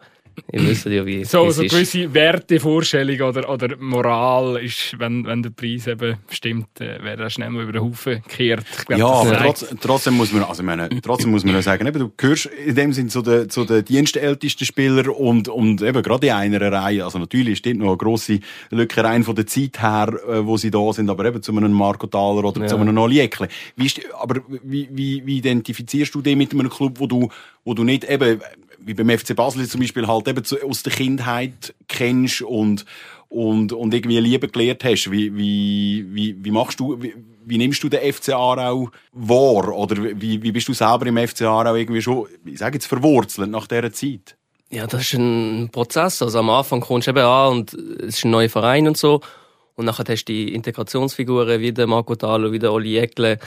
ihr 0.53 0.61
wisst 0.63 0.87
ja, 0.87 1.05
wie 1.07 1.25
So, 1.25 1.47
es 1.47 1.57
so 1.57 1.63
ist. 1.63 1.73
gewisse 1.73 2.13
Wertevorstellung 2.15 3.21
oder, 3.29 3.49
oder 3.49 3.77
Moral 3.79 4.57
ist, 4.63 4.95
wenn, 4.99 5.25
wenn 5.27 5.43
der 5.43 5.51
Preis 5.51 5.87
eben 5.87 6.17
stimmt, 6.31 6.81
äh, 6.81 7.03
wäre 7.03 7.23
er 7.25 7.31
schnell 7.31 7.51
mal 7.51 7.63
über 7.63 7.73
den 7.73 7.83
Haufen 7.83 8.23
gekehrt. 8.23 8.65
Glaub, 8.87 8.99
Ja, 8.99 9.09
das 9.09 9.27
aber 9.29 9.39
trotz, 9.45 9.75
trotzdem 9.81 10.15
muss 10.15 10.33
man, 10.33 10.43
also 10.45 10.63
ich 10.63 10.67
meine, 10.67 10.89
trotzdem 11.03 11.31
muss 11.31 11.45
man 11.45 11.55
ja 11.55 11.63
sagen, 11.63 11.87
eben, 11.87 11.99
du 11.99 12.13
gehörst 12.17 12.47
in 12.47 12.75
dem 12.75 12.93
Sinn 12.93 13.09
zu 13.09 13.23
den, 13.23 13.49
zu 13.51 13.65
den 13.65 13.85
dienstältesten 13.85 14.67
Spielern 14.67 15.09
und, 15.09 15.49
und 15.49 15.83
eben 15.83 16.03
gerade 16.03 16.27
in 16.27 16.33
einer 16.33 16.73
Reihe, 16.73 17.05
also 17.05 17.19
natürlich 17.19 17.59
steht 17.59 17.77
noch 17.79 17.89
eine 17.89 17.97
grosse 17.97 18.41
Lücke 18.71 19.03
rein 19.05 19.25
von 19.25 19.35
der 19.35 19.47
Zeit 19.47 19.81
her, 19.83 20.13
äh, 20.29 20.45
wo 20.47 20.57
sie 20.57 20.71
da 20.71 20.93
sind, 20.93 21.09
aber 21.11 21.25
eben 21.27 21.43
zu 21.43 21.57
einem 21.57 21.73
Marco 21.73 22.07
Thaler 22.07 22.45
oder 22.45 22.61
Ja. 22.63 22.67
zu 22.69 22.77
einem 22.77 22.97
Oli 22.99 23.21
Ekle. 23.21 23.49
Wie 23.77 23.87
ist, 23.87 24.01
aber 24.21 24.41
wie, 24.63 24.89
wie, 24.93 25.23
wie 25.27 25.39
identifizierst 25.39 26.15
du 26.15 26.23
den 26.23 26.39
mit 26.39 26.53
einem 26.53 26.69
Club, 26.71 26.99
wo 27.01 27.07
du, 27.07 27.29
wo 27.65 27.75
du 27.75 27.85
nicht 27.85 28.05
eben, 28.05 28.41
wie 28.85 28.95
beim 28.95 29.11
FC 29.11 29.35
Basel 29.35 29.69
zum 29.69 29.81
Beispiel 29.81 30.07
halt 30.07 30.29
eben 30.29 30.45
zu, 30.45 30.63
aus 30.63 30.83
der 30.83 30.93
Kindheit 30.93 31.75
kennst 31.89 32.43
und, 32.43 32.85
und, 33.29 33.73
und 33.73 33.95
irgendwie 33.95 34.19
Liebe 34.21 34.49
gelernt 34.49 34.85
hast. 34.85 35.11
Wie, 35.11 35.37
wie, 35.37 36.07
wie, 36.09 36.45
wie 36.45 36.51
machst 36.51 36.81
du, 36.81 37.01
wie, 37.03 37.15
wie 37.45 37.59
nimmst 37.59 37.83
du 37.83 37.89
den 37.89 38.13
FC 38.13 38.31
Aarau 38.31 38.91
wahr? 39.13 39.77
Oder 39.77 40.21
wie, 40.21 40.43
wie 40.43 40.53
bist 40.53 40.69
du 40.69 40.73
selber 40.73 41.07
im 41.07 41.17
FC 41.17 41.43
Aarau 41.43 41.75
irgendwie 41.75 42.03
schon, 42.03 42.27
ich 42.45 42.59
sage 42.59 42.77
jetzt, 42.77 42.87
verwurzelt 42.87 43.51
nach 43.51 43.67
dieser 43.67 43.93
Zeit? 43.93 44.37
Ja, 44.71 44.87
das 44.87 45.03
ist 45.03 45.15
ein 45.15 45.69
Prozess. 45.71 46.23
Also 46.23 46.39
am 46.39 46.51
Anfang 46.51 46.81
kommst 46.81 47.07
du 47.07 47.13
eben 47.13 47.21
an 47.25 47.53
und 47.53 47.75
es 47.75 48.17
ist 48.17 48.25
ein 48.25 48.31
neuer 48.31 48.49
Verein 48.49 48.89
und 48.89 48.97
so. 48.97 49.21
Und 49.77 49.87
nachher 49.87 50.05
hast 50.09 50.25
du 50.25 50.33
die 50.33 50.55
Integrationsfiguren 50.55 51.61
wie 51.61 51.73
der 51.73 51.87
Marco 51.87 52.15
Thaler, 52.15 52.53
wie 52.53 52.59
der 52.59 52.73
Oli 52.73 52.99
Ekle. 52.99 53.39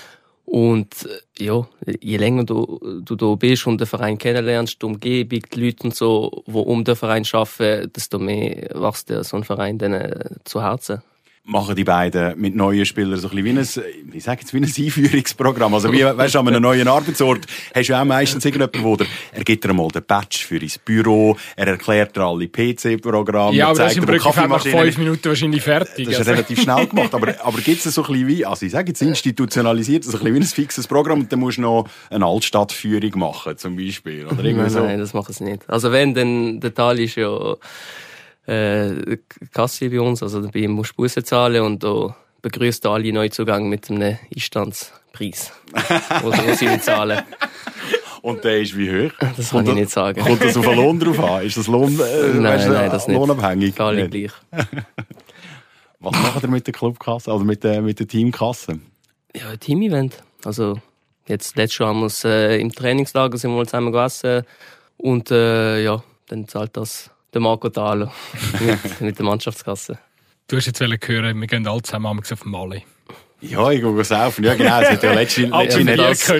Und 0.48 1.06
äh, 1.06 1.44
ja, 1.44 1.68
je 2.00 2.16
länger 2.16 2.46
du, 2.46 2.80
du 3.04 3.16
da 3.18 3.36
bist 3.36 3.68
und 3.68 3.82
den 3.82 3.86
Verein 3.86 4.18
kennenlernst, 4.18 4.82
die 4.82 4.86
Umgebung, 4.86 5.42
die 5.54 5.60
Leute 5.60 5.84
und 5.84 5.94
so, 5.94 6.44
die 6.48 6.52
um 6.52 6.86
den 6.86 6.96
Verein 6.96 7.26
arbeiten, 7.34 7.92
desto 7.94 8.18
mehr 8.18 8.70
wächst 8.74 9.10
dir 9.10 9.26
so 9.26 9.36
ein 9.36 9.44
Verein 9.44 9.78
zu 10.46 10.62
Herzen. 10.62 11.02
Machen 11.50 11.76
die 11.78 11.86
beiden 11.86 12.38
mit 12.42 12.56
neuen 12.58 12.86
Spielern 12.86 13.18
so 13.18 13.30
ein 13.30 13.36
bisschen 13.44 13.82
wie 13.82 13.88
ein, 14.12 14.14
ich 14.18 14.24
sage 14.26 14.42
jetzt, 14.42 14.54
wie 14.54 14.58
ein 14.58 14.66
Einführungsprogramm. 14.66 15.74
Also 15.74 15.90
wie, 15.94 16.04
weißt 16.04 16.36
du, 16.36 16.40
an 16.40 16.48
einem 16.50 16.62
neuen 16.62 16.86
Arbeitsort 16.90 17.46
hast 17.74 17.88
du 17.88 17.94
ja 17.94 18.02
auch 18.02 18.06
meistens 18.06 18.44
irgendjemanden, 18.44 18.84
wo 18.84 18.98
der, 18.98 19.08
er 19.32 19.46
gibt 19.46 19.64
dir 19.64 19.72
mal 19.72 19.88
den 19.88 20.04
Badge 20.06 20.40
für 20.46 20.58
ins 20.58 20.78
Büro, 20.78 21.38
er 21.56 21.68
erklärt 21.68 22.18
dir 22.18 22.24
alle 22.24 22.50
PC-Programme, 22.50 23.56
Ja, 23.56 23.68
aber 23.70 23.78
das 23.78 23.78
zeigt 23.78 23.92
ist 23.92 23.98
im 24.00 24.06
Brücke 24.06 24.48
nach 24.50 24.62
fünf 24.62 24.98
Minuten 24.98 25.24
wahrscheinlich 25.30 25.62
fertig. 25.64 26.06
Das 26.08 26.16
ist 26.16 26.20
Also- 26.20 26.32
relativ 26.32 26.62
schnell 26.62 26.86
gemacht, 26.86 27.14
aber, 27.14 27.34
aber 27.42 27.58
gibt 27.62 27.86
es 27.86 27.96
so 27.96 28.04
ein 28.04 28.12
bisschen 28.12 28.28
wie, 28.28 28.46
also 28.46 28.66
ich 28.66 28.74
sage 28.74 28.90
jetzt 28.90 29.02
institutionalisiert, 29.02 30.04
so 30.04 30.10
ein 30.10 30.20
bisschen 30.20 30.36
wie 30.36 30.40
ein 30.40 30.44
fixes 30.44 30.86
Programm 30.86 31.22
und 31.22 31.32
dann 31.32 31.40
musst 31.40 31.60
du 31.60 31.62
noch 31.62 31.88
eine 32.10 32.26
Altstadtführung 32.26 33.18
machen, 33.18 33.58
zum 33.58 33.78
Beispiel, 33.78 34.26
oder 34.26 34.44
irgendwie 34.44 34.64
Nein, 34.64 34.70
so. 34.70 34.80
nein, 34.80 35.00
das 35.00 35.14
machen 35.14 35.34
sie 35.34 35.46
nicht. 35.46 35.62
Also 35.70 35.94
wenn, 35.94 36.14
dann, 36.14 36.60
der 36.60 36.74
Teil 36.74 37.00
ist 37.00 37.16
ja 37.16 37.56
äh, 38.48 39.18
Kasse 39.54 39.90
bei 39.90 40.00
uns, 40.00 40.24
also 40.24 40.42
bei 40.50 40.60
ihm 40.60 40.72
musst 40.72 40.92
du 40.92 40.96
Bussen 40.98 41.24
zahlen 41.24 41.62
und 41.62 41.84
da 41.84 42.16
begrüßt 42.42 42.86
alle 42.86 43.12
Neuzugang 43.12 43.68
mit 43.68 43.90
einem 43.90 44.18
Einstandspreis, 44.34 45.52
wo, 46.22 46.32
sie 46.56 46.68
nicht 46.68 46.84
zahlen. 46.84 47.22
Und 48.22 48.44
der 48.44 48.62
ist 48.62 48.76
wie 48.78 48.90
hoch? 49.08 49.12
Das 49.36 49.52
kann 49.52 49.66
ich 49.68 49.74
nicht 49.74 49.92
sagen. 49.92 50.22
Kommt 50.22 50.44
das 50.44 50.58
auf 50.58 50.66
den 50.66 50.76
Lohn 50.76 51.00
drauf 51.00 51.20
an? 51.20 51.46
Ist 51.46 51.58
das 51.58 51.68
Lohn, 51.68 52.00
äh, 52.00 52.34
Nein, 52.34 52.44
weißt 52.44 52.70
nein, 52.70 52.90
das 52.90 53.08
nicht. 53.08 53.18
lohnabhängig? 53.18 53.76
Für 53.76 53.86
alle 53.86 54.08
Nicht. 54.08 54.34
gleich. 54.52 54.66
Was 56.00 56.14
macht 56.14 56.44
ihr 56.44 56.50
mit 56.50 56.68
der 56.68 56.74
Clubkasse, 56.74 57.32
also 57.32 57.44
mit 57.44 57.64
der, 57.64 57.82
mit 57.82 58.00
der 58.00 58.08
Teamkasse? 58.08 58.80
Ja, 59.36 59.50
ein 59.50 59.60
Team-Event. 59.60 60.22
Also 60.44 60.80
jetzt 61.28 61.56
letztes 61.56 61.80
Jahr 61.80 61.90
haben 61.90 62.00
wir 62.02 62.08
es, 62.08 62.24
äh, 62.24 62.58
im 62.58 62.72
Trainingslager 62.72 63.38
sind 63.38 63.52
wir 63.52 63.58
mal 63.58 63.66
zusammen 63.66 63.92
gegessen 63.92 64.44
und 64.98 65.32
äh, 65.32 65.84
ja, 65.84 66.04
dann 66.28 66.48
zahlt 66.48 66.78
das 66.78 67.10
der 67.34 67.42
Marco 67.42 67.70
Thaler 67.70 68.12
mit, 68.60 69.02
mit 69.02 69.18
der 69.18 69.26
Mannschaftskasse. 69.26 70.00
Du 70.48 70.56
hast 70.56 70.66
jetzt 70.66 70.80
hören, 70.80 71.40
wir 71.40 71.48
gehen 71.48 71.68
alle 71.68 71.82
zusammen 71.82 72.20
auf 72.20 72.46
Mali. 72.46 72.84
Ja, 73.40 73.70
ich 73.72 73.82
gehe 73.82 74.04
saufen. 74.04 74.44
Ja, 74.44 74.56
genau. 74.56 74.82
Es 74.82 74.90
hat 74.90 75.04
ja 75.04 75.14
letzte, 75.14 75.46
Ab 75.54 75.64
letzte 75.64 75.82
in 75.82 75.88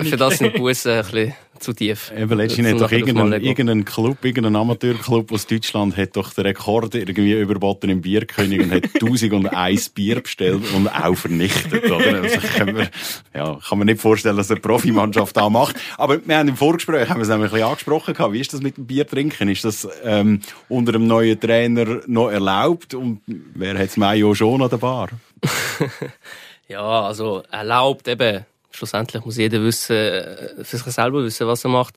für, 0.04 0.16
das, 0.16 0.38
sind 0.38 0.54
die 0.54 0.58
Bussen 0.58 0.90
ein 0.90 1.02
bisschen 1.02 1.34
zu 1.60 1.72
tief. 1.72 2.12
eben 2.16 2.36
letzte 2.36 2.56
Zum 2.56 2.64
nicht 2.66 2.80
doch 2.80 2.90
irgendein, 2.90 3.32
irgendein 3.42 3.84
Club, 3.84 4.24
irgendein 4.24 4.56
Amateurclub 4.56 5.32
aus 5.32 5.46
Deutschland 5.46 5.96
hat 5.96 6.16
doch 6.16 6.32
den 6.32 6.46
Rekord 6.46 6.94
irgendwie 6.94 7.32
überboten 7.32 7.90
im 7.90 8.00
Bierkönig 8.00 8.60
und 8.60 8.72
hat 8.72 8.84
1001 8.94 9.88
Bier 9.90 10.20
bestellt 10.20 10.62
und 10.74 10.88
auch 10.88 11.14
vernichtet, 11.14 11.84
oder? 11.90 12.22
Also 12.22 12.38
kann 12.56 12.72
man, 12.72 12.88
ja, 13.34 13.58
kann 13.68 13.78
man 13.78 13.86
nicht 13.86 14.00
vorstellen, 14.00 14.36
dass 14.36 14.50
eine 14.50 14.60
Profimannschaft 14.60 15.36
da 15.36 15.48
macht. 15.48 15.76
Aber 15.96 16.24
wir 16.24 16.36
haben 16.36 16.48
im 16.48 16.56
Vorgespräch, 16.56 17.08
haben 17.08 17.18
wir 17.18 17.22
es 17.22 17.28
nämlich 17.28 17.50
ein 17.50 17.54
bisschen 17.54 17.68
angesprochen 17.68 18.14
gehabt. 18.14 18.32
Wie 18.32 18.40
ist 18.40 18.52
das 18.52 18.60
mit 18.60 18.76
dem 18.76 18.86
Bier 18.86 19.06
trinken? 19.06 19.48
Ist 19.48 19.64
das, 19.64 19.88
ähm, 20.04 20.40
unter 20.68 20.94
einem 20.94 21.06
neuen 21.06 21.38
Trainer 21.38 22.00
noch 22.06 22.30
erlaubt? 22.30 22.94
Und 22.94 23.20
wer 23.26 23.78
hat 23.78 23.88
es 23.88 23.96
Mayo 23.96 24.34
schon 24.34 24.62
an 24.62 24.70
der 24.70 24.78
Bar? 24.78 25.08
Ja, 26.68 27.02
also 27.02 27.42
erlaubt 27.50 28.06
eben. 28.08 28.44
Schlussendlich 28.70 29.24
muss 29.24 29.38
jeder 29.38 29.62
wissen, 29.62 29.96
äh, 29.96 30.64
für 30.64 30.76
sich 30.76 30.92
selber 30.92 31.24
wissen, 31.24 31.46
was 31.46 31.64
er 31.64 31.70
macht. 31.70 31.94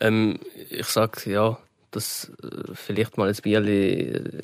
Ähm, 0.00 0.38
ich 0.70 0.86
sag 0.86 1.26
ja, 1.26 1.58
dass 1.90 2.32
äh, 2.42 2.74
vielleicht 2.74 3.16
mal 3.18 3.28
ein 3.28 3.36
Bierli 3.42 3.90
äh, 3.90 4.42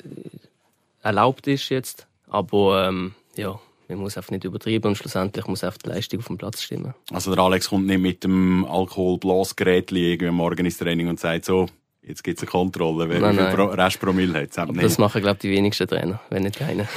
erlaubt 1.01 1.47
ist 1.47 1.69
jetzt, 1.69 2.07
aber 2.29 2.87
ähm, 2.87 3.15
ja, 3.35 3.59
man 3.89 3.99
muss 3.99 4.15
einfach 4.17 4.31
nicht 4.31 4.43
übertreiben 4.43 4.89
und 4.89 4.95
schlussendlich 4.95 5.45
muss 5.47 5.63
einfach 5.63 5.79
die 5.79 5.89
Leistung 5.89 6.19
auf 6.19 6.27
dem 6.27 6.37
Platz 6.37 6.61
stimmen. 6.61 6.93
Also 7.11 7.33
der 7.33 7.43
Alex 7.43 7.69
kommt 7.69 7.87
nicht 7.87 7.99
mit 7.99 8.23
dem 8.23 8.63
Alkoholblasgerät 8.65 9.91
irgendwie 9.91 10.27
am 10.27 10.35
Morgen 10.35 10.65
ins 10.65 10.77
Training 10.77 11.07
und 11.09 11.19
sagt 11.19 11.45
so, 11.45 11.67
jetzt 12.01 12.23
gibt's 12.23 12.41
eine 12.41 12.51
Kontrolle, 12.51 13.09
wer 13.09 13.19
Nein, 13.19 13.33
wie 13.33 13.37
viel 13.37 13.45
nein. 13.45 13.55
Pro 13.55 13.65
Restpromille 13.65 14.41
hat. 14.41 14.57
Das 14.57 14.67
Das 14.73 14.97
machen, 14.97 15.21
glaube 15.21 15.37
ich, 15.37 15.41
die 15.41 15.51
wenigsten 15.51 15.87
Trainer, 15.87 16.21
wenn 16.29 16.43
nicht 16.43 16.57
keiner. 16.57 16.87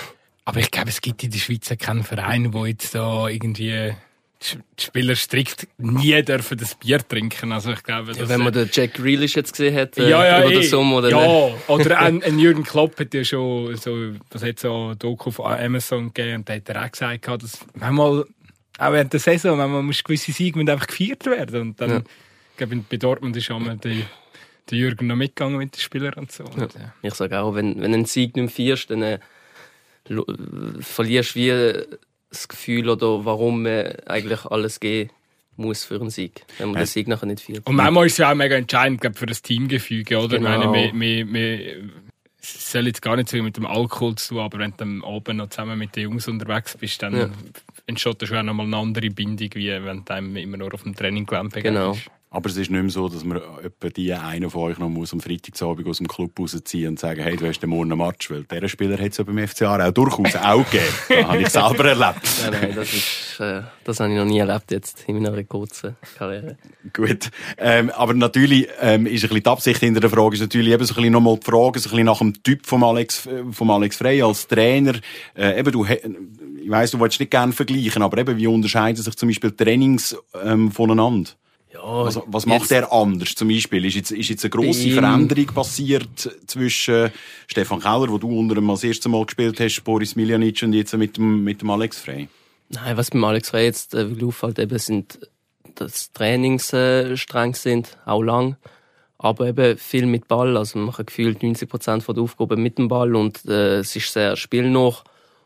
Aber 0.44 0.60
ich 0.60 0.70
glaube, 0.70 0.90
es 0.90 1.00
gibt 1.00 1.22
in 1.24 1.30
der 1.30 1.38
Schweiz 1.38 1.72
keinen 1.78 2.04
Verein, 2.04 2.52
wo 2.52 2.66
jetzt 2.66 2.94
da 2.94 3.28
irgendwie 3.28 3.94
die 4.42 4.82
Spieler 4.82 5.16
strikt 5.16 5.68
nie 5.78 6.22
dürfen 6.22 6.58
das 6.58 6.74
Bier 6.74 6.98
trinken. 6.98 7.52
Also 7.52 7.72
ich 7.72 7.82
glaube, 7.82 8.12
Ja, 8.12 8.18
das, 8.18 8.28
wenn 8.28 8.42
man 8.42 8.52
den 8.52 8.68
Jack 8.70 8.94
Grealish 8.94 9.36
jetzt 9.36 9.52
gesehen 9.52 9.74
hat, 9.74 9.96
äh, 9.96 10.10
ja, 10.10 10.24
ja, 10.24 10.44
über 10.44 10.60
eh. 10.60 10.62
Sommer, 10.62 11.02
dann, 11.02 11.10
ja, 11.12 11.54
oder 11.68 11.98
ein, 12.00 12.22
ein 12.22 12.38
Jürgen 12.38 12.62
Klopp 12.62 12.98
hat 12.98 13.14
ja 13.14 13.24
schon 13.24 13.74
so, 13.76 14.12
was 14.30 14.42
hat 14.42 14.58
so 14.58 14.90
ein 14.90 14.98
Doku 14.98 15.30
von 15.30 15.46
Amazon 15.52 16.12
gegeben 16.12 16.36
und 16.40 16.48
da 16.48 16.54
hat 16.54 16.68
er 16.68 16.84
auch 16.84 16.90
gesagt, 16.90 17.26
dass 17.42 17.60
manchmal, 17.74 18.26
auch 18.78 18.92
während 18.92 19.12
der 19.12 19.20
Saison, 19.20 19.56
manchmal 19.56 19.82
muss 19.82 20.04
gewisse 20.04 20.32
Siege 20.32 20.58
müssen 20.58 20.70
einfach 20.70 20.88
gefeiert 20.88 21.24
werden 21.26 21.60
und 21.62 21.80
dann, 21.80 21.90
Ja. 21.90 21.98
ich 22.50 22.56
glaube, 22.58 22.84
bei 22.88 22.96
Dortmund 22.98 23.36
ist 23.36 23.50
einmal 23.50 23.76
der, 23.78 23.94
der 24.70 24.78
Jürgen 24.78 25.06
noch 25.06 25.16
mitgegangen 25.16 25.56
mit 25.56 25.74
den 25.74 25.80
Spielern 25.80 26.14
und 26.14 26.32
so. 26.32 26.44
Und. 26.44 26.68
Ich 27.02 27.14
sage 27.14 27.40
auch, 27.40 27.54
wenn, 27.54 27.80
wenn 27.80 27.94
einen 27.94 28.04
Sieg 28.04 28.36
nicht 28.36 28.54
feierst, 28.54 28.90
dann 28.90 29.02
äh, 29.02 29.18
verlierst 30.80 31.34
wie 31.34 31.50
das 32.30 32.48
Gefühl 32.48 32.88
oder 32.88 33.24
warum 33.24 33.62
man 33.62 33.86
eigentlich 34.06 34.44
alles 34.46 34.80
geben 34.80 35.10
muss 35.56 35.84
für 35.84 36.00
einen 36.00 36.10
Sieg, 36.10 36.44
wenn 36.58 36.68
man 36.70 36.78
den 36.78 36.86
Sieg 36.86 37.06
nachher 37.06 37.26
nicht 37.26 37.40
feiert. 37.42 37.66
Und 37.66 37.76
manchmal 37.76 38.06
ist 38.06 38.12
es 38.12 38.18
ja 38.18 38.30
auch 38.32 38.34
mega 38.34 38.56
entscheidend 38.56 39.00
glaub, 39.00 39.16
für 39.16 39.26
das 39.26 39.40
Teamgefüge, 39.40 40.18
oder? 40.18 40.38
Genau. 40.38 40.52
Ich 40.52 40.58
meine, 40.58 40.72
wir, 40.72 40.92
wir, 41.00 41.32
wir, 41.32 41.90
es 42.42 42.72
soll 42.72 42.88
jetzt 42.88 43.00
gar 43.02 43.16
nicht 43.16 43.28
so 43.28 43.40
mit 43.42 43.56
dem 43.56 43.64
Alkohol 43.66 44.16
zu 44.16 44.34
tun, 44.34 44.38
aber 44.42 44.58
wenn 44.58 44.72
du 44.72 44.76
dann 44.78 45.00
oben 45.02 45.36
noch 45.36 45.48
zusammen 45.50 45.78
mit 45.78 45.94
den 45.94 46.02
Jungs 46.04 46.26
unterwegs 46.26 46.76
bist, 46.76 47.02
dann 47.02 47.16
Ja. 47.16 47.28
entsteht 47.86 48.20
da 48.20 48.26
schon 48.26 48.38
auch 48.38 48.42
nochmal 48.42 48.66
eine 48.66 48.76
andere 48.78 49.10
Bindung, 49.10 49.48
wie 49.54 49.68
wenn 49.70 50.04
du 50.04 50.40
immer 50.40 50.56
nur 50.56 50.74
auf 50.74 50.82
dem 50.82 50.94
Traininggelände 50.96 51.62
Genau. 51.62 51.92
begegnest. 51.92 52.10
Aber 52.34 52.50
es 52.50 52.56
ist 52.56 52.68
nicht 52.68 52.82
mehr 52.82 52.90
so, 52.90 53.08
dass 53.08 53.22
man 53.22 53.40
etwa 53.62 53.88
die 53.90 54.12
einen 54.12 54.50
von 54.50 54.62
euch 54.62 54.78
noch 54.78 54.88
muss 54.88 55.12
am 55.12 55.20
Freitagabend 55.20 55.86
aus 55.86 55.98
dem 55.98 56.08
Club 56.08 56.32
rausziehen 56.36 56.88
und 56.88 56.98
sagen, 56.98 57.22
hey, 57.22 57.36
du 57.36 57.46
hast 57.46 57.60
den 57.60 57.70
morgen 57.70 57.92
einen 57.92 58.04
Match, 58.04 58.28
weil 58.28 58.42
dieser 58.42 58.68
Spieler 58.68 58.98
hat 58.98 59.12
es 59.12 59.18
ja 59.18 59.24
beim 59.24 59.38
FCA 59.46 59.86
auch 59.86 59.92
durchaus 59.92 60.34
auch 60.34 60.68
gegeben. 60.68 60.84
Das 61.14 61.28
habe 61.28 61.42
ich 61.42 61.48
selber 61.48 61.84
erlebt. 61.84 62.20
Nein, 62.42 62.60
nein, 62.60 62.72
das, 62.74 62.92
ist, 62.92 63.38
äh, 63.38 63.62
das 63.84 64.00
habe 64.00 64.10
ich 64.10 64.18
noch 64.18 64.24
nie 64.24 64.38
erlebt 64.38 64.72
jetzt 64.72 65.04
in 65.06 65.22
meiner 65.22 65.44
kurzen 65.44 65.96
Karriere. 66.18 66.56
Gut. 66.92 67.30
Ähm, 67.56 67.90
aber 67.90 68.14
natürlich 68.14 68.66
ähm, 68.80 69.06
ist 69.06 69.22
ein 69.22 69.28
bisschen 69.28 69.42
die 69.44 69.48
Absicht 69.48 69.78
hinter 69.78 70.00
der 70.00 70.10
Frage, 70.10 70.34
ist 70.34 70.40
natürlich 70.40 70.72
eben 70.72 70.84
so 70.84 70.94
ein 70.94 70.96
bisschen 70.96 71.12
nochmal 71.12 71.38
die 71.38 71.44
Frage, 71.44 71.78
so 71.78 71.88
ein 71.88 71.92
bisschen 71.92 72.06
nach 72.06 72.18
dem 72.18 72.42
Typ 72.42 72.66
vom 72.66 72.82
Alex, 72.82 73.26
äh, 73.26 73.44
vom 73.52 73.70
Alex 73.70 73.96
Frey 73.96 74.22
als 74.22 74.48
Trainer. 74.48 74.94
Äh, 75.36 75.60
eben, 75.60 75.70
du, 75.70 75.84
ich 75.84 76.70
weiss, 76.70 76.90
du 76.90 76.98
willst 76.98 77.20
nicht 77.20 77.30
gerne 77.30 77.52
vergleichen, 77.52 78.02
aber 78.02 78.18
eben, 78.18 78.36
wie 78.36 78.48
unterscheiden 78.48 79.00
sich 79.00 79.16
zum 79.16 79.28
Beispiel 79.28 79.52
Trainings 79.52 80.16
ähm, 80.42 80.72
voneinander? 80.72 81.30
Ja, 81.84 82.06
was, 82.06 82.18
was 82.26 82.46
macht 82.46 82.70
er 82.70 82.90
anders 82.90 83.34
zum 83.34 83.48
Beispiel? 83.48 83.84
Ist 83.84 83.94
jetzt, 83.94 84.10
ist 84.10 84.30
jetzt 84.30 84.42
eine 84.44 84.50
grosse 84.50 84.90
Veränderung 84.90 85.46
passiert 85.46 86.30
zwischen 86.46 87.10
Stefan 87.46 87.80
Keller, 87.80 88.08
wo 88.08 88.16
du 88.16 88.38
unter 88.38 88.56
ihm 88.56 88.70
als 88.70 88.84
erstes 88.84 89.06
Mal 89.06 89.24
gespielt 89.26 89.60
hast, 89.60 89.82
Boris 89.82 90.16
Miljanic 90.16 90.62
und 90.62 90.72
jetzt 90.72 90.96
mit 90.96 91.18
dem, 91.18 91.44
mit 91.44 91.60
dem 91.60 91.68
Alex 91.68 92.00
Frey? 92.00 92.28
Nein, 92.70 92.96
was 92.96 93.10
beim 93.10 93.22
Alex 93.24 93.50
Frey 93.50 93.66
jetzt 93.66 93.94
äh, 93.94 94.08
auffällt, 94.22 94.58
eben 94.58 94.78
sind, 94.78 95.18
dass 95.74 96.10
Trainings 96.12 96.72
äh, 96.72 97.18
streng 97.18 97.54
sind, 97.54 97.98
auch 98.06 98.22
lang. 98.22 98.56
Aber 99.18 99.46
eben 99.46 99.76
viel 99.76 100.06
mit 100.06 100.26
Ball. 100.26 100.56
Also 100.56 100.78
man 100.78 100.96
hat 100.96 101.08
gefühlt 101.08 101.42
90 101.42 101.68
Prozent 101.68 102.08
der 102.08 102.18
Aufgaben 102.18 102.62
mit 102.62 102.78
dem 102.78 102.88
Ball 102.88 103.14
und 103.14 103.44
äh, 103.44 103.80
es 103.80 103.94
ist 103.94 104.10
sehr 104.10 104.36
spielnah. 104.36 104.94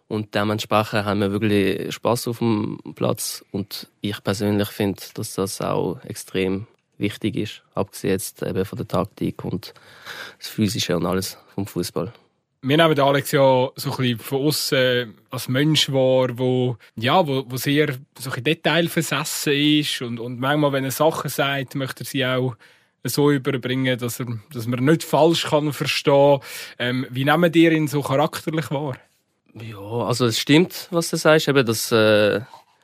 Und 0.08 0.34
dementsprechend 0.34 1.04
haben 1.04 1.20
wir 1.20 1.32
wirklich 1.32 1.92
Spaß 1.94 2.28
auf 2.28 2.38
dem 2.38 2.78
Platz. 2.94 3.44
Und 3.52 3.88
ich 4.00 4.22
persönlich 4.24 4.68
finde, 4.68 5.02
dass 5.14 5.34
das 5.34 5.60
auch 5.60 6.02
extrem 6.04 6.66
wichtig 6.96 7.36
ist. 7.36 7.62
Abgesehen 7.74 8.12
jetzt 8.12 8.42
eben 8.42 8.64
von 8.64 8.78
der 8.78 8.88
Taktik 8.88 9.44
und 9.44 9.74
das 10.38 10.48
Physische 10.48 10.96
und 10.96 11.06
alles 11.06 11.38
vom 11.54 11.66
Fußball. 11.66 12.12
Wir 12.60 12.76
nehmen 12.76 12.98
Alex 12.98 13.30
ja 13.30 13.70
so 13.76 13.90
ein 13.90 13.96
bisschen 13.96 14.18
von 14.18 14.46
außen 14.46 15.14
als 15.30 15.48
Mensch 15.48 15.92
wahr, 15.92 16.36
wo, 16.36 16.76
ja, 16.96 17.24
wo, 17.24 17.44
wo 17.46 17.56
sehr 17.56 17.96
so 18.18 18.32
ein 18.32 18.42
Detail 18.42 18.88
versessen 18.88 19.52
ist 19.52 20.02
und, 20.02 20.18
und 20.18 20.40
manchmal, 20.40 20.72
wenn 20.72 20.84
er 20.84 20.90
Sachen 20.90 21.30
sagt, 21.30 21.76
möchte 21.76 22.02
er 22.02 22.06
sie 22.06 22.26
auch 22.26 22.56
so 23.04 23.30
überbringen, 23.30 23.96
dass, 23.96 24.18
er, 24.18 24.26
dass 24.52 24.66
man 24.66 24.84
nicht 24.84 25.04
falsch 25.04 25.44
kann 25.44 25.72
verstehen. 25.72 26.40
Ähm, 26.80 27.06
wie 27.10 27.24
nehmen 27.24 27.52
ihr 27.54 27.70
ihn 27.70 27.86
so 27.86 28.02
charakterlich 28.02 28.72
wahr? 28.72 28.96
Ja, 29.62 30.06
also 30.06 30.26
es 30.26 30.38
stimmt, 30.38 30.88
was 30.90 31.10
du 31.10 31.16
sagst, 31.16 31.48
eben, 31.48 31.64
dass 31.64 31.92
äh, 31.92 32.40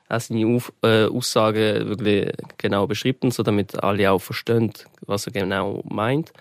er 0.08 0.20
seine 0.20 0.46
Auf 0.46 0.72
äh, 0.82 1.06
Aussagen 1.06 1.88
wirklich 1.88 2.32
genau 2.56 2.86
beschreibt, 2.86 3.24
so 3.32 3.42
damit 3.42 3.82
alle 3.82 4.10
auch 4.10 4.20
verstehen, 4.20 4.72
was 5.06 5.26
er 5.26 5.32
genau 5.32 5.82
meint. 5.88 6.32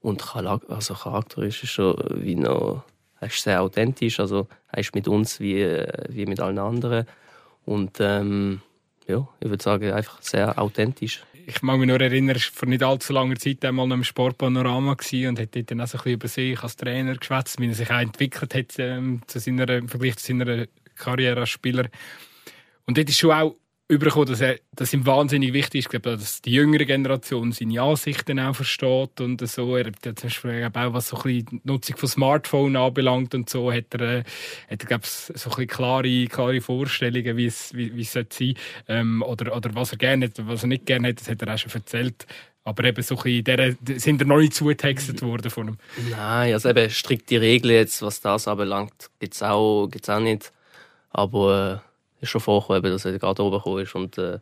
Und 0.00 0.34
also 0.34 0.94
charakterisch 0.94 1.62
ist 1.62 1.70
schon 1.70 1.96
wie 2.16 2.34
noch, 2.34 2.82
er 3.20 3.28
ist 3.28 3.42
sehr 3.42 3.62
authentisch, 3.62 4.18
also 4.18 4.48
er 4.72 4.80
ist 4.80 4.94
mit 4.94 5.06
uns 5.06 5.38
wie, 5.38 5.64
wie 6.08 6.26
mit 6.26 6.40
allen 6.40 6.58
anderen. 6.58 7.06
Und 7.64 7.98
ähm, 8.00 8.60
ja, 9.06 9.28
ich 9.40 9.48
würde 9.48 9.62
sagen, 9.62 9.92
einfach 9.92 10.20
sehr 10.22 10.58
authentisch 10.58 11.22
ich 11.46 11.62
mag 11.62 11.78
mich 11.78 11.88
nur 11.88 12.00
erinnern, 12.00 12.30
er 12.30 12.34
war 12.36 12.52
vor 12.52 12.68
nicht 12.68 12.82
allzu 12.82 13.12
langer 13.12 13.36
Zeit 13.36 13.64
einmal 13.64 13.90
im 13.90 14.04
Sportpanorama 14.04 14.92
und 14.92 15.38
hat 15.38 15.70
dann 15.70 15.80
auch 15.80 15.86
so 15.86 15.98
ein 15.98 16.02
bisschen 16.02 16.12
über 16.12 16.28
sich 16.28 16.62
als 16.62 16.76
Trainer 16.76 17.16
geschwätzt, 17.16 17.60
wie 17.60 17.68
er 17.68 17.74
sich 17.74 17.90
auch 17.90 18.00
entwickelt 18.00 18.54
hat 18.54 18.78
ähm, 18.78 19.22
zu 19.26 19.38
seiner, 19.38 19.68
im 19.70 19.88
Vergleich 19.88 20.16
zu 20.16 20.26
seiner 20.26 20.66
Karriere 20.94 21.40
als 21.40 21.50
Spieler. 21.50 21.88
Und 22.86 22.96
dort 22.96 23.08
ist 23.08 23.18
schon 23.18 23.32
auch 23.32 23.56
übergekommen, 23.92 24.28
dass, 24.28 24.42
dass 24.74 24.92
ihm 24.92 25.06
wahnsinnig 25.06 25.52
wichtig 25.52 25.86
ist, 25.92 26.06
dass 26.06 26.42
die 26.42 26.52
jüngere 26.52 26.84
Generation 26.84 27.52
seine 27.52 27.80
Ansichten 27.80 28.40
auch 28.40 28.54
versteht 28.54 29.20
und 29.20 29.46
so. 29.46 29.76
Er 29.76 29.86
hat 29.86 30.02
zum 30.02 30.14
Beispiel 30.14 30.70
auch, 30.72 30.92
was 30.92 31.08
so 31.08 31.20
die 31.22 31.44
Nutzung 31.64 31.96
von 31.96 32.08
Smartphone 32.08 32.76
anbelangt 32.76 33.34
und 33.34 33.50
so, 33.50 33.72
hat 33.72 33.94
er, 33.94 34.00
äh, 34.00 34.24
hat 34.70 34.82
er 34.82 34.86
glaube 34.86 35.04
so 35.04 35.50
klare, 35.50 36.26
klare 36.26 36.60
Vorstellungen, 36.60 37.36
wie 37.36 37.46
es, 37.46 37.74
wie, 37.74 37.94
wie 37.94 38.02
es 38.02 38.12
sein 38.12 38.26
sollte. 38.30 38.60
Ähm, 38.88 39.22
oder, 39.22 39.54
oder 39.54 39.74
was 39.74 39.92
er 39.92 39.98
gerne 39.98 40.26
hat, 40.26 40.34
was 40.46 40.62
er 40.62 40.68
nicht 40.68 40.86
gerne 40.86 41.08
hat, 41.08 41.20
das 41.20 41.28
hat 41.28 41.42
er 41.42 41.54
auch 41.54 41.58
schon 41.58 41.72
erzählt. 41.72 42.26
Aber 42.64 42.84
eben 42.84 43.02
so 43.02 43.18
ein 43.18 43.44
der, 43.44 43.74
sind 43.96 44.20
er 44.22 44.26
noch 44.26 44.38
nicht 44.38 44.54
zugetextet 44.54 45.20
worden 45.22 45.50
von 45.50 45.68
ihm? 45.68 45.78
Nein, 46.10 46.52
also 46.52 46.68
eben 46.68 46.88
strikte 46.90 47.40
Regeln 47.40 47.74
jetzt, 47.74 48.00
was 48.02 48.20
das 48.20 48.48
anbelangt, 48.48 49.10
gibt's 49.18 49.42
auch, 49.42 49.88
gibt's 49.88 50.08
auch 50.08 50.20
nicht. 50.20 50.52
Aber, 51.10 51.82
äh 51.84 51.91
ist 52.22 52.30
schon 52.30 52.40
vorgekommen, 52.40 52.90
dass 52.90 53.04
er 53.04 53.18
gerade 53.18 53.42
oben 53.42 53.58
gekommen 53.58 53.82
ist 53.82 53.94
und 53.94 54.18
äh, 54.18 54.38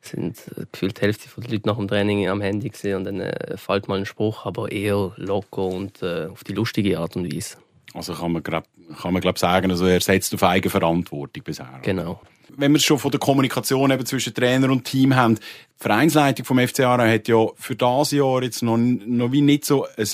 sind 0.00 0.38
äh, 0.56 0.64
gefühlt 0.70 0.96
die 0.98 1.02
Hälfte 1.02 1.28
der 1.40 1.50
Leute 1.50 1.68
nach 1.68 1.76
dem 1.76 1.88
Training 1.88 2.28
am 2.28 2.40
Handy 2.40 2.68
gesehen 2.68 2.96
und 2.96 3.04
dann 3.04 3.20
äh, 3.20 3.56
fällt 3.56 3.88
mal 3.88 3.98
ein 3.98 4.06
Spruch, 4.06 4.46
aber 4.46 4.70
eher 4.70 5.12
locker 5.16 5.64
und 5.64 6.02
äh, 6.02 6.26
auf 6.26 6.44
die 6.44 6.52
lustige 6.52 6.98
Art 6.98 7.16
und 7.16 7.32
Weise. 7.32 7.56
Also 7.94 8.14
kann 8.14 8.32
man, 8.32 8.42
glaub, 8.42 8.64
kann 9.00 9.12
man 9.12 9.22
glaub 9.22 9.38
sagen, 9.38 9.70
also 9.70 9.86
er 9.86 10.00
setzt 10.00 10.34
auf 10.34 10.42
Eigenverantwortung 10.42 11.42
bisher. 11.42 11.80
Genau. 11.82 12.20
Wenn 12.50 12.72
wir 12.72 12.76
es 12.76 12.84
schon 12.84 12.98
von 12.98 13.10
der 13.10 13.20
Kommunikation 13.20 13.90
eben 13.90 14.06
zwischen 14.06 14.34
Trainer 14.34 14.70
und 14.70 14.84
Team 14.84 15.16
haben, 15.16 15.36
die 15.36 15.42
Vereinsleitung 15.82 16.44
vom 16.44 16.58
FC 16.58 16.80
Aarau 16.80 17.06
hat 17.06 17.28
ja 17.28 17.46
für 17.56 17.74
das 17.74 18.12
Jahr 18.12 18.42
jetzt 18.42 18.62
noch, 18.62 18.76
noch 18.76 19.32
wie 19.32 19.40
nicht 19.40 19.64
so 19.64 19.86
ein, 19.96 20.08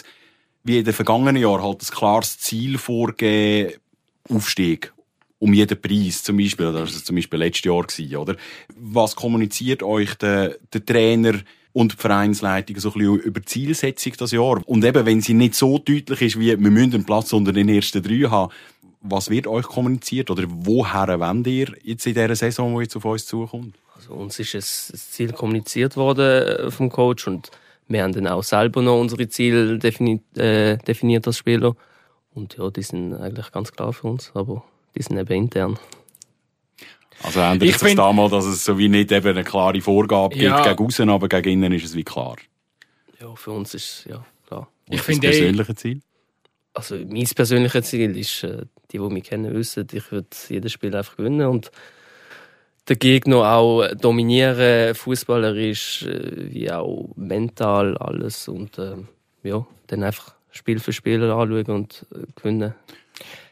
wie 0.65 0.79
in 0.79 0.85
den 0.85 0.95
vergangenen 0.95 1.37
Jahren 1.37 1.63
halt 1.63 1.83
ein 1.83 1.95
klares 1.95 2.39
Ziel 2.39 2.79
vorgegeben, 2.79 3.75
Aufstieg 4.29 4.93
um 5.43 5.53
jeden 5.55 5.81
Preis, 5.81 6.23
zum 6.23 6.37
Beispiel. 6.37 6.67
Das 6.67 6.95
war 6.95 7.05
zum 7.05 7.17
Beispiel 7.17 7.41
letztes 7.41 7.65
Jahr, 7.65 7.83
gewesen, 7.83 8.17
oder? 8.17 8.37
Was 8.77 9.17
kommuniziert 9.17 9.83
euch 9.83 10.15
der, 10.15 10.57
der 10.73 10.87
Trainer 10.87 11.35
und 11.73 11.93
die 11.93 11.97
Vereinsleitung 11.97 12.79
so 12.79 12.91
ein 12.91 12.93
bisschen 12.93 13.19
über 13.19 13.41
die 13.41 13.47
Zielsetzung 13.47 14.13
das 14.19 14.31
Jahr? 14.31 14.61
Und 14.67 14.85
eben, 14.85 15.05
wenn 15.05 15.21
sie 15.21 15.35
nicht 15.35 15.57
so 15.57 15.79
deutlich 15.79 16.23
ist, 16.23 16.39
wie 16.39 16.57
wir 16.57 16.71
müssen 16.71 16.95
einen 16.95 17.05
Platz 17.05 17.33
unter 17.33 17.53
den 17.53 17.69
ersten 17.69 18.05
drei 18.05 18.31
haben, 18.31 18.53
was 19.01 19.31
wird 19.31 19.49
euch 19.49 19.65
kommuniziert? 19.65 20.31
Oder 20.31 20.45
woher 20.47 21.19
wendet 21.19 21.53
ihr 21.53 21.77
jetzt 21.83 22.07
in 22.07 22.15
dieser 22.15 22.37
Saison, 22.37 22.77
die 22.77 22.85
jetzt 22.85 22.95
auf 22.95 23.05
uns 23.05 23.27
zukommt? 23.27 23.75
Also 23.97 24.15
uns 24.15 24.39
ist 24.39 24.55
ein 24.55 24.97
Ziel 24.97 25.33
kommuniziert 25.33 25.97
worden 25.97 26.67
äh, 26.67 26.71
vom 26.71 26.89
Coach 26.89 27.27
und 27.27 27.51
wir 27.89 28.05
haben 28.05 28.13
dann 28.13 28.29
auch 28.29 28.45
selber 28.45 28.81
noch 28.81 29.01
unsere 29.01 29.29
Ziele 29.29 29.77
definiert, 29.81 30.23
äh, 30.39 30.79
definiert 30.79 31.27
als 31.27 31.39
Spieler. 31.39 31.75
Und 32.33 32.57
ja, 32.59 32.71
die 32.71 32.83
sind 32.83 33.15
eigentlich 33.15 33.51
ganz 33.51 33.73
klar 33.73 33.93
für 33.93 34.07
uns. 34.07 34.31
Aber 34.35 34.63
die 34.95 35.03
sind 35.03 35.19
eben 35.19 35.35
intern. 35.35 35.79
Also 37.23 37.41
ändert 37.41 37.69
ich 37.69 37.79
sich 37.79 37.95
damals, 37.95 38.33
dass 38.33 38.45
es 38.47 38.65
so 38.65 38.77
wie 38.79 38.89
nicht 38.89 39.13
eben 39.13 39.29
eine 39.29 39.45
klare 39.45 39.81
Vorgabe 39.81 40.35
gibt 40.35 40.45
ja. 40.45 40.73
gegen 40.73 40.87
außen, 40.87 41.09
aber 41.09 41.29
gegen 41.29 41.51
innen 41.51 41.73
ist 41.73 41.85
es 41.85 41.95
wie 41.95 42.03
klar. 42.03 42.37
Ja, 43.21 43.35
für 43.37 43.53
uns 43.53 43.75
ist 43.75 43.85
es 43.85 44.05
ja 44.11 44.25
klar. 44.47 44.69
Und 44.89 44.95
ich 44.95 45.03
finde 45.03 45.29
das 45.29 45.37
persönliche 45.37 45.75
Ziel? 45.77 46.01
Also 46.75 46.97
mein 46.97 47.27
persönliches 47.27 47.87
Ziel 47.87 48.17
ist, 48.17 48.45
äh, 48.45 48.65
die, 48.91 48.99
die 48.99 49.09
mich 49.09 49.25
kennen, 49.25 49.55
wissen, 49.55 49.87
ich 49.93 50.11
würde 50.11 50.29
jedes 50.49 50.73
Spiel 50.73 50.95
einfach 50.97 51.17
gewinnen 51.17 51.47
und 51.47 51.71
den 52.89 52.99
Gegner 52.99 53.53
auch 53.53 53.87
dominieren, 53.95 54.95
fußballerisch 54.95 56.03
äh, 56.03 56.53
wie 56.53 56.73
auch 56.73 57.11
mental 57.15 57.97
alles 57.99 58.49
und 58.49 58.79
äh, 58.79 58.97
ja, 59.45 59.65
dann 59.87 60.03
einfach 60.03 60.35
Spiel 60.51 60.81
für 60.81 60.93
Spiel 60.93 61.23
anschauen 61.23 61.67
und 61.67 62.07
äh, 62.13 62.27
gewinnen. 62.35 62.75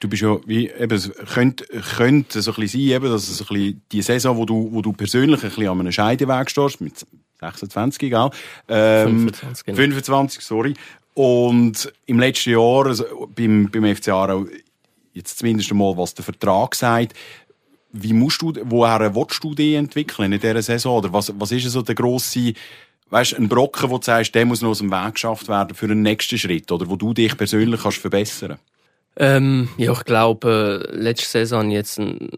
Du 0.01 0.09
bist 0.09 0.23
ja, 0.23 0.38
wie, 0.46 0.70
eben, 0.70 0.92
es 0.92 1.11
könnte, 1.33 1.66
könnte 1.96 2.42
so 2.42 2.53
ein 2.53 2.61
bisschen 2.61 2.81
sein, 2.81 2.96
eben, 2.96 3.11
dass 3.11 3.29
es 3.29 3.40
ein 3.40 3.46
bisschen 3.46 3.83
die 3.92 4.03
Saison, 4.03 4.37
wo 4.37 4.46
du, 4.46 4.68
wo 4.73 4.83
du 4.83 4.92
persönlich 4.92 5.42
ein 5.42 5.49
bisschen 5.49 5.68
an 5.68 5.81
einem 5.81 5.92
Scheideweg 5.92 6.51
stehst, 6.51 6.81
mit 6.81 7.07
26, 7.40 8.11
gell? 8.11 8.31
Ähm, 8.68 9.31
25, 9.31 9.66
genau. 9.66 9.77
25, 9.77 10.42
sorry. 10.42 10.75
Und 11.14 11.92
im 12.07 12.18
letzten 12.18 12.51
Jahr, 12.51 12.87
also 12.87 13.29
beim, 13.35 13.70
beim 13.70 13.94
FC 13.94 14.09
Aarau, 14.09 14.46
jetzt 15.12 15.38
zumindest 15.38 15.70
einmal, 15.70 15.96
was 15.96 16.14
der 16.14 16.25
Vertrag 16.25 16.75
sagt, 16.75 17.14
wie 17.92 18.12
musst 18.12 18.40
du, 18.42 18.55
woher 18.64 19.14
willst 19.14 19.42
du 19.42 19.55
dich 19.55 19.75
entwickeln 19.75 20.33
in 20.33 20.40
dieser 20.40 20.62
Saison? 20.62 20.99
Oder 20.99 21.12
was, 21.12 21.33
was 21.37 21.53
ist 21.53 21.64
so 21.64 21.83
der 21.83 21.94
grosse, 21.94 22.55
weißt, 23.11 23.35
ein 23.35 23.49
Brocken, 23.49 23.90
wo 23.90 23.99
du 23.99 24.05
sagst, 24.05 24.35
der 24.35 24.46
muss 24.46 24.62
noch 24.62 24.70
aus 24.70 24.79
dem 24.79 24.90
Weg 24.90 25.14
geschafft 25.14 25.49
werden 25.49 25.75
für 25.75 25.87
einen 25.87 26.03
nächsten 26.03 26.38
Schritt? 26.38 26.70
Oder 26.70 26.88
wo 26.88 26.96
du 26.96 27.12
dich 27.12 27.37
persönlich 27.37 27.83
kannst 27.83 27.99
verbessern 27.99 28.59
ähm, 29.16 29.68
ja, 29.77 29.92
ich 29.92 30.05
glaube, 30.05 30.88
äh, 30.90 30.96
letzte 30.96 31.27
Saison 31.27 31.70
jetzt 31.70 31.99
einen 31.99 32.31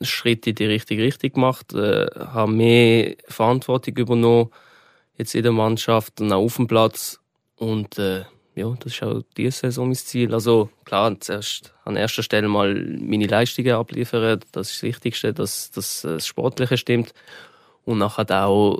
Schritt 0.00 0.46
in 0.46 0.54
die 0.54 0.66
richtige 0.66 1.02
Richtung 1.02 1.32
gemacht, 1.32 1.74
äh, 1.74 2.06
habe 2.16 2.52
mehr 2.52 3.16
Verantwortung 3.28 3.96
übernommen, 3.96 4.50
jetzt 5.16 5.34
in 5.34 5.42
der 5.42 5.52
Mannschaft 5.52 6.20
und 6.20 6.32
auch 6.32 6.44
auf 6.44 6.56
dem 6.56 6.66
Platz. 6.66 7.20
Und 7.56 7.98
äh, 7.98 8.24
ja, 8.54 8.74
das 8.80 8.92
ist 8.92 9.02
auch 9.02 9.22
diese 9.36 9.52
Saison 9.52 9.88
mein 9.88 9.96
Ziel. 9.96 10.34
Also 10.34 10.70
klar, 10.84 11.18
zuerst 11.20 11.72
an 11.84 11.96
erster 11.96 12.22
Stelle 12.22 12.48
mal 12.48 12.74
meine 12.74 13.26
Leistungen 13.26 13.74
abliefern, 13.74 14.40
das 14.52 14.70
ist 14.70 14.76
das 14.76 14.82
Wichtigste, 14.82 15.32
dass, 15.32 15.70
dass 15.70 16.02
das 16.02 16.26
Sportliche 16.26 16.76
stimmt. 16.76 17.14
Und 17.84 17.98
nachher 17.98 18.46
auch 18.46 18.78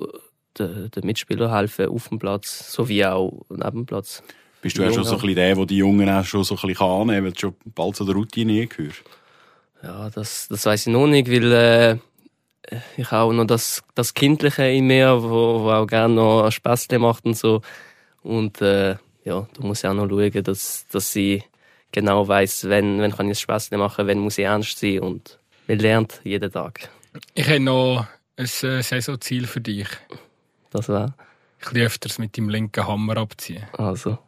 den, 0.59 0.91
den 0.91 1.07
Mitspielern 1.07 1.53
helfen 1.53 1.89
auf 1.89 2.09
dem 2.09 2.19
Platz, 2.19 2.73
sowie 2.73 3.05
auch 3.05 3.45
neben 3.49 3.79
dem 3.79 3.87
Platz. 3.87 4.23
Bist 4.63 4.79
du 4.79 4.83
ja 4.83 4.93
schon 4.93 5.03
so 5.03 5.17
ein 5.17 5.21
bisschen 5.21 5.35
der, 5.35 5.55
der 5.57 5.67
die 5.67 5.77
Jungen 5.79 6.09
auch 6.09 6.25
schon 6.25 6.45
so 6.45 6.55
ein 6.55 6.69
bisschen 6.69 6.87
annehmen 6.87 7.17
kann, 7.17 7.25
weil 7.25 7.33
du 7.33 7.41
schon 7.41 7.55
bald 7.75 7.97
zu 7.97 8.05
der 8.05 8.15
Routine 8.15 8.67
gehörst? 8.69 9.03
Ja, 9.83 10.09
das, 10.09 10.47
das 10.49 10.65
weiß 10.65 10.87
ich 10.87 10.93
noch 10.93 11.09
nicht, 11.09 11.29
weil 11.29 11.53
äh, 11.53 11.97
ich 12.97 13.11
auch 13.11 13.33
noch 13.33 13.45
das, 13.45 13.83
das 13.97 14.15
Kindliche 14.15 14.63
in 14.69 14.87
mir, 14.87 15.21
wo, 15.21 15.65
wo 15.65 15.71
auch 15.71 15.87
gerne 15.87 16.15
noch 16.15 16.51
Spass 16.53 16.89
macht 16.93 17.25
und 17.25 17.37
so. 17.37 17.61
Und 18.23 18.61
äh, 18.63 18.97
ja, 19.25 19.49
da 19.53 19.63
muss 19.63 19.83
ich 19.83 19.91
auch 19.91 19.95
noch 19.95 20.09
schauen, 20.09 20.45
dass, 20.45 20.87
dass 20.93 21.17
ich 21.17 21.43
genau 21.91 22.29
weiß, 22.29 22.69
wenn, 22.69 23.01
wenn 23.01 23.11
kann 23.11 23.29
ich 23.29 23.41
Spass 23.41 23.69
machen, 23.73 24.07
wenn 24.07 24.21
muss 24.21 24.39
ich 24.39 24.45
ernst 24.45 24.79
sein 24.79 25.01
und 25.01 25.41
man 25.67 25.81
lernt 25.81 26.21
jeden 26.23 26.53
Tag. 26.53 26.89
Ich 27.35 27.49
habe 27.49 27.59
noch 27.59 28.07
ein 28.37 28.45
äh, 28.45 28.83
Saisonziel 28.83 29.49
für 29.49 29.61
dich. 29.61 29.89
Das 30.71 30.89
war? 30.89 31.17
Ich 31.61 31.81
öfters 31.81 32.19
mit 32.19 32.37
dem 32.37 32.49
linken 32.49 32.87
Hammer 32.87 33.17
abziehen. 33.17 33.65
Also. 33.73 34.19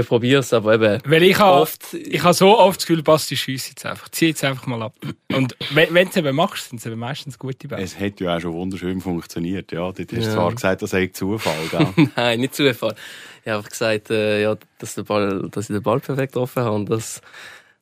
Ich 0.00 0.06
probiere 0.06 0.40
es, 0.40 0.52
aber 0.54 0.74
eben. 0.74 1.00
Weil 1.04 1.22
ich 1.24 1.38
habe 1.38 1.60
Oft- 1.60 1.92
ich 1.92 2.22
habe 2.22 2.32
so 2.32 2.58
oft 2.58 2.80
das 2.80 2.86
Gefühl, 2.86 3.02
passt 3.02 3.30
die 3.30 3.36
Schüsse 3.36 3.70
jetzt 3.70 3.84
einfach. 3.84 4.08
Zieh 4.08 4.28
jetzt 4.28 4.42
einfach 4.42 4.66
mal 4.66 4.80
ab. 4.82 4.94
Und 5.32 5.54
wenn 5.72 5.92
wenn 5.92 6.04
du 6.06 6.10
es 6.10 6.16
eben 6.16 6.34
machst, 6.34 6.70
sind 6.70 6.78
es 6.78 6.86
eben 6.86 6.98
meistens 6.98 7.38
gute 7.38 7.68
Bälle. 7.68 7.82
Es 7.82 7.98
hat 8.00 8.18
ja 8.20 8.36
auch 8.36 8.40
schon 8.40 8.54
wunderschön 8.54 9.00
funktioniert. 9.02 9.70
Ja, 9.72 9.80
dort 9.80 9.98
hast 9.98 10.10
du 10.12 10.16
Ja. 10.16 10.30
zwar 10.32 10.54
gesagt, 10.54 10.80
das 10.82 10.90
sei 10.90 11.08
Zufall. 11.08 11.68
Gell? 11.70 12.08
Nein, 12.16 12.40
nicht 12.40 12.54
Zufall. 12.54 12.94
Ich 13.42 13.48
habe 13.48 13.58
einfach 13.58 13.68
gesagt, 13.70 14.10
äh, 14.10 14.42
ja, 14.42 14.56
dass, 14.78 14.94
der 14.94 15.02
Ball, 15.02 15.48
dass 15.50 15.68
ich 15.68 15.74
den 15.74 15.82
Ball 15.82 16.00
perfekt 16.00 16.32
getroffen 16.32 16.62
habe 16.62 16.74
und 16.76 16.88
dass 16.88 17.20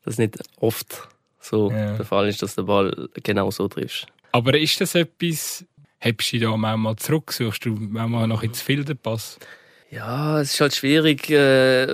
das 0.05 0.18
nicht 0.18 0.37
oft 0.59 1.09
so 1.38 1.70
Ja. 1.70 1.96
der 1.96 2.05
Fall 2.07 2.29
ist, 2.29 2.42
dass 2.42 2.57
der 2.57 2.62
Ball 2.64 3.09
genau 3.23 3.51
so 3.53 3.68
triffst. 3.68 4.07
Aber 4.33 4.59
ist 4.59 4.81
das 4.81 4.94
etwas, 4.96 5.64
hebst 5.99 6.33
du 6.33 6.38
dich 6.38 6.49
da 6.49 6.57
manchmal 6.57 6.96
zurück, 6.96 7.33
suchst 7.33 7.64
du 7.66 7.70
manchmal 7.79 8.27
noch 8.27 8.42
ins 8.42 8.61
Filterpass? 8.62 9.38
Ja, 9.90 10.40
es 10.40 10.55
ist 10.55 10.61
halt 10.61 10.74
schwierig. 10.74 11.29
Äh, 11.31 11.85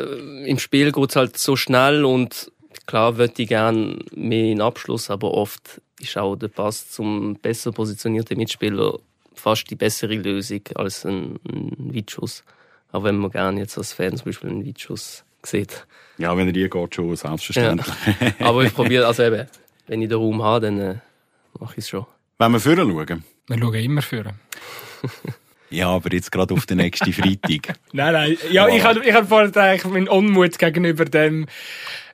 Im 0.44 0.58
Spiel 0.58 0.92
geht's 0.92 1.16
halt 1.16 1.38
so 1.38 1.56
schnell 1.56 2.04
und 2.04 2.52
klar 2.86 3.16
würde 3.16 3.42
ich 3.42 3.48
gerne 3.48 3.98
mehr 4.14 4.52
in 4.52 4.60
Abschluss, 4.60 5.10
aber 5.10 5.32
oft 5.32 5.80
ist 6.00 6.16
auch 6.18 6.36
der 6.36 6.48
Pass 6.48 6.90
zum 6.90 7.36
besser 7.36 7.72
positionierten 7.72 8.36
Mitspieler 8.36 8.98
fast 9.34 9.70
die 9.70 9.76
bessere 9.76 10.14
Lösung 10.14 10.60
als 10.74 11.06
ein, 11.06 11.38
ein 11.48 11.94
Weitschuss. 11.94 12.44
Auch 12.92 13.04
wenn 13.04 13.16
man 13.16 13.30
gerne 13.30 13.60
jetzt 13.60 13.78
als 13.78 13.92
Fan 13.92 14.16
zum 14.16 14.26
Beispiel 14.26 14.50
einen 14.50 14.66
Weitschuss 14.66 15.24
sieht. 15.42 15.86
ja, 16.18 16.36
wenn 16.36 16.46
er 16.46 16.52
die 16.52 16.68
geht, 16.68 16.94
schon 16.94 17.16
selbstverständlich. 17.16 17.94
Aber 18.40 18.64
ich 18.64 18.74
probiere, 18.74 19.06
also 19.06 19.22
eben, 19.22 19.46
wenn 19.86 20.02
ich 20.02 20.08
den 20.08 20.18
Raum 20.18 20.42
habe, 20.42 20.66
dann 20.66 20.80
äh, 20.80 20.94
mache 21.58 21.74
ich 21.74 21.78
es 21.84 21.88
schon. 21.88 22.06
Wenn 22.38 22.52
wir 22.52 22.60
vorher 22.60 22.84
schauen. 22.84 23.24
Wir 23.46 23.58
schauen 23.58 23.74
immer 23.74 24.02
für. 24.02 24.24
Ja, 25.70 25.88
aber 25.88 26.12
jetzt 26.12 26.30
gerade 26.30 26.54
auf 26.54 26.66
den 26.66 26.78
nächsten 26.78 27.12
Freitag. 27.12 27.78
Nein, 27.92 28.12
nein. 28.12 28.38
Ja, 28.50 28.68
ich 28.68 28.82
habe 28.84 29.04
ich 29.04 29.12
hab 29.12 29.28
vorhin 29.28 29.54
eigentlich 29.54 29.84
meinen 29.84 30.08
Unmut 30.08 30.58
gegenüber 30.58 31.04
dem, 31.04 31.46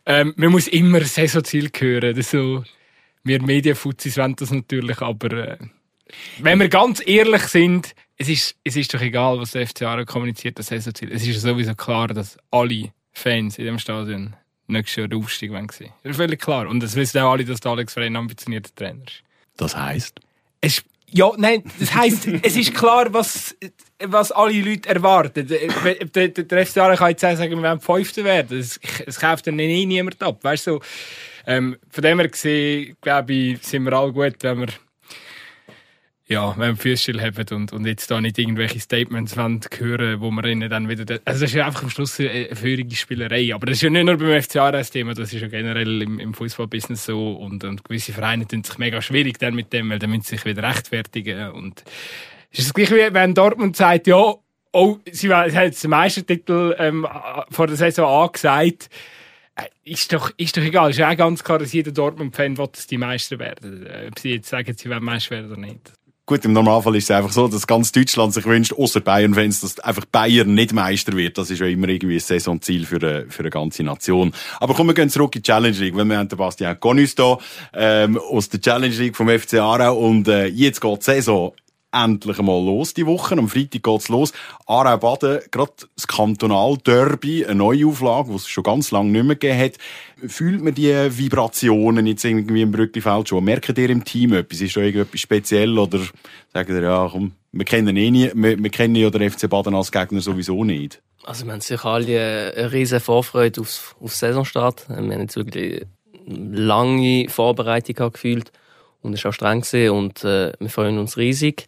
ähm, 0.06 0.32
man 0.36 0.52
muss 0.52 0.68
immer 0.68 1.02
Saisonziel 1.04 1.70
hören. 1.78 2.16
Das 2.16 2.30
so, 2.30 2.64
wir 3.24 3.42
Medienfuzis 3.42 4.16
wollen 4.16 4.36
das 4.36 4.50
natürlich, 4.50 5.00
aber 5.00 5.32
äh, 5.32 5.58
wenn 6.38 6.60
wir 6.60 6.68
ganz 6.68 7.02
ehrlich 7.06 7.42
sind, 7.42 7.94
es 8.16 8.28
ist, 8.28 8.56
es 8.64 8.76
ist 8.76 8.92
doch 8.94 9.00
egal, 9.00 9.38
was 9.38 9.52
der 9.52 9.66
FC 9.66 9.82
Aarau 9.82 10.04
kommuniziert, 10.04 10.58
das 10.58 10.66
Saisonziel. 10.68 11.10
Es 11.12 11.26
ist 11.26 11.40
sowieso 11.40 11.74
klar, 11.74 12.08
dass 12.08 12.38
alle 12.50 12.92
Fans 13.12 13.58
in 13.58 13.64
dem 13.64 13.78
Stadion 13.78 14.34
nächstes 14.66 14.96
Jahr 14.96 15.18
Aufstieg 15.18 15.50
sehen. 15.72 15.92
Das 16.02 16.10
ist 16.12 16.16
völlig 16.16 16.40
klar. 16.40 16.68
Und 16.68 16.80
das 16.80 16.94
wissen 16.94 17.18
auch 17.20 17.32
alle, 17.32 17.44
dass 17.44 17.60
der 17.60 17.72
Alex 17.72 17.94
Frey 17.94 18.06
ein 18.06 18.16
ambitionierter 18.16 18.74
Trainer 18.74 19.04
ist. 19.06 19.22
Das 19.56 19.76
heisst? 19.76 20.20
Es, 20.60 20.82
ja, 21.14 21.30
nein, 21.36 21.62
das 21.78 21.94
heisst, 21.94 22.26
es 22.42 22.56
ist 22.56 22.74
klar, 22.74 23.12
was, 23.12 23.54
was 24.02 24.32
alle 24.32 24.60
Leute 24.60 24.88
erwarten. 24.88 25.46
Der, 25.46 26.28
der, 26.28 26.66
FC 26.66 26.78
Aarau 26.78 26.96
kann 26.96 27.10
jetzt 27.10 27.20
sagen, 27.20 27.50
wir 27.50 27.62
wollen 27.62 27.80
Fünfter 27.80 28.24
werden. 28.24 28.58
Es, 28.58 28.80
es 29.06 29.20
kauft 29.20 29.46
dann 29.46 29.58
eh 29.58 29.84
niemand 29.86 30.22
ab. 30.22 30.42
Weißt 30.42 30.68
du, 30.68 30.80
ähm, 31.46 31.76
von 31.90 32.02
dem 32.02 32.18
her 32.18 32.28
gesehen, 32.28 32.96
glaube 33.00 33.32
ich, 33.32 33.62
sind 33.62 33.84
wir 33.84 33.92
alle 33.92 34.12
gut, 34.12 34.36
wenn 34.40 34.60
wir, 34.60 34.68
ja, 36.32 36.54
wenn 36.56 36.76
Füße 36.76 37.12
haben 37.20 37.46
und, 37.54 37.72
und 37.72 37.86
jetzt 37.86 38.10
da 38.10 38.20
nicht 38.20 38.38
irgendwelche 38.38 38.80
Statements 38.80 39.36
wollen 39.36 39.60
hören, 39.76 40.20
wo 40.20 40.30
wir 40.30 40.44
ihnen 40.44 40.68
dann 40.68 40.88
wieder, 40.88 41.20
also 41.24 41.40
das 41.40 41.50
ist 41.50 41.54
ja 41.54 41.66
einfach 41.66 41.82
am 41.82 41.90
Schluss 41.90 42.18
eine 42.18 42.54
feurige 42.56 42.96
Spielerei. 42.96 43.54
Aber 43.54 43.66
das 43.66 43.76
ist 43.76 43.82
ja 43.82 43.90
nicht 43.90 44.04
nur 44.04 44.16
beim 44.16 44.42
FC 44.42 44.54
das 44.54 44.90
Thema, 44.90 45.14
das 45.14 45.32
ist 45.32 45.40
ja 45.40 45.48
generell 45.48 46.02
im, 46.02 46.18
im 46.18 46.34
Fußballbusiness 46.34 47.04
so 47.04 47.34
und, 47.34 47.62
und 47.64 47.84
gewisse 47.84 48.12
Vereine 48.12 48.46
tun 48.46 48.64
sich 48.64 48.78
mega 48.78 49.00
schwierig 49.00 49.38
dann 49.38 49.54
mit 49.54 49.72
dem, 49.72 49.90
weil 49.90 49.98
dann 49.98 50.10
müssen 50.10 50.22
sie 50.22 50.36
sich 50.36 50.44
wieder 50.44 50.62
rechtfertigen 50.62 51.50
und 51.50 51.84
es 52.50 52.58
ist 52.58 52.68
das 52.68 52.74
gleiche 52.74 52.96
wie 52.96 53.14
wenn 53.14 53.34
Dortmund 53.34 53.76
sagt, 53.76 54.06
ja, 54.06 54.34
oh, 54.72 54.98
sie 55.10 55.32
haben 55.32 55.52
jetzt 55.52 55.84
den 55.84 55.90
Meistertitel 55.90 56.74
ähm, 56.78 57.06
vor 57.50 57.66
der 57.66 57.76
Saison 57.76 58.24
angesagt. 58.24 58.90
Äh, 59.54 59.68
Ist 59.84 60.12
doch, 60.12 60.30
ist 60.36 60.56
doch 60.56 60.62
egal. 60.62 60.90
Ist 60.90 60.98
ja 60.98 61.10
auch 61.10 61.16
ganz 61.16 61.44
klar, 61.44 61.58
dass 61.58 61.72
jeder 61.72 61.92
Dortmund-Fan 61.92 62.58
die 62.90 62.98
Meister 62.98 63.38
werden. 63.38 63.86
Äh, 63.86 64.08
Ob 64.10 64.18
sie 64.18 64.34
jetzt 64.34 64.48
sagen, 64.48 64.74
sie 64.76 64.88
wollen 64.88 65.04
Meister 65.04 65.32
werden 65.32 65.52
oder 65.52 65.60
nicht. 65.60 65.92
Gut, 66.32 66.46
im 66.46 66.54
Normalfall 66.54 66.96
ist 66.96 67.04
es 67.04 67.10
einfach 67.10 67.30
so, 67.30 67.46
dass 67.46 67.66
ganz 67.66 67.92
Deutschland 67.92 68.32
sich 68.32 68.46
wünscht, 68.46 68.72
außer 68.72 69.00
Bayern-Fans, 69.00 69.60
dass 69.60 69.78
einfach 69.80 70.06
Bayern 70.06 70.54
nicht 70.54 70.72
Meister 70.72 71.14
wird. 71.14 71.36
Das 71.36 71.50
ist 71.50 71.58
ja 71.58 71.66
immer 71.66 71.88
irgendwie 71.88 72.14
ein 72.14 72.20
Saisonziel 72.20 72.86
für 72.86 72.96
eine, 72.96 73.26
für 73.28 73.40
eine 73.40 73.50
ganze 73.50 73.82
Nation. 73.82 74.32
Aber 74.58 74.72
komm, 74.72 74.86
wir 74.96 75.08
zurück 75.10 75.36
in 75.36 75.42
die 75.42 75.46
Challenge 75.46 75.76
League, 75.76 75.94
weil 75.94 76.06
wir 76.06 76.16
haben 76.16 76.28
den 76.28 76.38
Bastian 76.38 76.74
Gonus 76.80 77.14
da, 77.16 77.36
ähm, 77.74 78.16
aus 78.16 78.48
der 78.48 78.62
Challenge 78.62 78.94
League 78.94 79.14
vom 79.14 79.28
FC 79.28 79.56
Aarau 79.56 79.98
und 79.98 80.26
äh, 80.26 80.46
jetzt 80.46 80.80
geht 80.80 81.00
die 81.00 81.04
Saison 81.04 81.52
endlich 81.92 82.38
einmal 82.38 82.64
los 82.64 82.94
die 82.94 83.06
Woche. 83.06 83.36
Am 83.36 83.48
Freitag 83.48 83.82
geht's 83.82 84.08
los. 84.08 84.32
Aarau 84.66 84.96
Baden, 84.96 85.40
gerade 85.50 85.72
das 85.94 86.06
Kantonal-Derby, 86.06 87.46
eine 87.46 87.54
neue 87.56 87.86
Auflage, 87.86 88.30
die 88.30 88.36
es 88.36 88.48
schon 88.48 88.64
ganz 88.64 88.90
lange 88.90 89.10
nicht 89.10 89.24
mehr 89.24 89.36
gegeben 89.36 89.60
hat. 89.60 89.78
Fühlt 90.26 90.62
man 90.62 90.74
die 90.74 90.92
Vibrationen 90.92 92.06
jetzt 92.06 92.24
irgendwie 92.24 92.62
im 92.62 92.72
Brücklifeld 92.72 93.28
schon? 93.28 93.44
Merkt 93.44 93.76
ihr 93.78 93.90
im 93.90 94.04
Team 94.04 94.32
etwas? 94.32 94.60
Ist 94.60 94.76
da 94.76 94.80
irgendetwas 94.80 95.20
speziell 95.20 95.78
oder 95.78 96.00
sagt 96.52 96.70
ihr, 96.70 96.82
ja, 96.82 97.08
komm, 97.10 97.32
wir 97.52 97.64
kennen 97.64 97.96
eh 97.96 98.10
nie, 98.10 98.30
wir, 98.34 98.62
wir 98.62 98.70
kennen 98.70 98.94
ja 98.94 99.10
den 99.10 99.30
FC 99.30 99.48
Baden 99.48 99.74
als 99.74 99.92
Gegner 99.92 100.20
sowieso 100.20 100.64
nicht? 100.64 101.02
Also 101.24 101.44
wir 101.44 101.52
haben 101.52 101.60
sicher 101.60 101.84
alle 101.84 102.52
eine 102.56 102.72
riesen 102.72 103.00
Vorfreude 103.00 103.60
aufs, 103.60 103.94
aufs 104.00 104.18
Saisonstart. 104.18 104.88
Wir 104.88 104.96
haben 104.96 105.10
jetzt 105.10 105.36
wirklich 105.36 105.86
lange 106.26 107.28
Vorbereitung 107.28 108.12
gefühlt 108.12 108.50
und 109.02 109.14
es 109.14 109.24
war 109.24 109.30
auch 109.30 109.34
streng 109.34 109.62
und 109.90 110.24
äh, 110.24 110.52
wir 110.58 110.70
freuen 110.70 110.98
uns 110.98 111.16
riesig. 111.16 111.66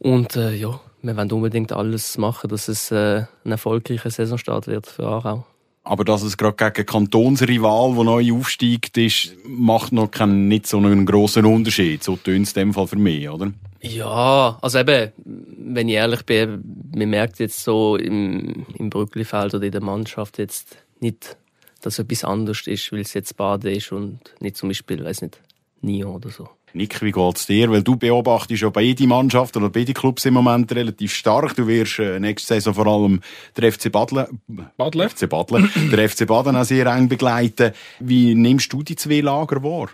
Und 0.00 0.34
äh, 0.34 0.54
ja, 0.54 0.80
wir 1.02 1.16
wollen 1.16 1.30
unbedingt 1.30 1.72
alles 1.72 2.18
machen, 2.18 2.48
dass 2.48 2.68
es 2.68 2.90
äh, 2.90 3.24
ein 3.44 3.52
erfolgreicher 3.52 4.10
Saisonstart 4.10 4.66
wird 4.66 4.86
für 4.86 5.06
Aarau. 5.06 5.46
Aber 5.82 6.04
dass 6.04 6.22
es 6.22 6.36
gerade 6.36 6.72
gegen 6.72 6.86
Kantonsrival, 6.86 7.94
der 7.94 8.04
neu 8.04 8.32
aufsteigt, 8.32 8.96
ist, 8.96 9.34
macht 9.46 9.92
noch 9.92 10.10
keinen, 10.10 10.48
nicht 10.48 10.66
so 10.66 10.78
einen 10.78 11.04
grossen 11.06 11.44
Unterschied. 11.44 12.02
So 12.02 12.16
tönt 12.16 12.46
es 12.46 12.52
in 12.52 12.60
dem 12.60 12.74
Fall 12.74 12.86
für 12.86 12.96
mich, 12.96 13.28
oder? 13.28 13.52
Ja, 13.80 14.58
also 14.60 14.78
eben, 14.78 15.12
wenn 15.24 15.88
ich 15.88 15.94
ehrlich 15.94 16.24
bin, 16.24 16.62
man 16.94 17.10
merkt 17.10 17.38
jetzt 17.38 17.62
so 17.62 17.96
im, 17.96 18.66
im 18.74 18.90
Brücklifeld 18.90 19.54
oder 19.54 19.64
in 19.64 19.72
der 19.72 19.82
Mannschaft 19.82 20.38
jetzt 20.38 20.76
nicht, 21.00 21.36
dass 21.80 21.98
etwas 21.98 22.24
anders 22.24 22.66
ist, 22.66 22.92
weil 22.92 23.00
es 23.00 23.14
jetzt 23.14 23.36
Baden 23.36 23.74
ist 23.74 23.92
und 23.92 24.20
nicht 24.40 24.56
zum 24.56 24.68
Beispiel, 24.68 25.02
weiß 25.02 25.22
nicht, 25.22 25.40
Nio 25.80 26.14
oder 26.14 26.30
so. 26.30 26.48
Nick, 26.72 27.02
wie 27.02 27.12
geht's 27.12 27.46
dir? 27.46 27.70
Weil 27.70 27.82
du 27.82 27.96
beobachtest 27.96 28.62
ja 28.62 28.70
beide 28.70 29.06
Mannschaften 29.06 29.58
oder 29.58 29.70
beide 29.70 29.92
Clubs 29.92 30.24
im 30.24 30.34
Moment 30.34 30.72
relativ 30.72 31.12
stark. 31.14 31.56
Du 31.56 31.66
wirst 31.66 31.98
äh, 31.98 32.20
nächste 32.20 32.54
Saison 32.54 32.74
vor 32.74 32.86
allem 32.86 33.20
der 33.56 33.72
FC 33.72 33.90
Badle, 33.90 34.28
Badle? 34.76 35.08
FC 35.08 35.28
Badle, 35.28 35.68
der 35.92 36.08
FC 36.08 36.26
Baden 36.26 36.56
auch 36.56 36.64
sehr 36.64 36.86
eng 36.86 37.08
begleiten. 37.08 37.72
Wie 37.98 38.34
nimmst 38.34 38.72
du 38.72 38.82
die 38.82 38.96
zwei 38.96 39.20
Lager 39.20 39.62
wahr? 39.62 39.88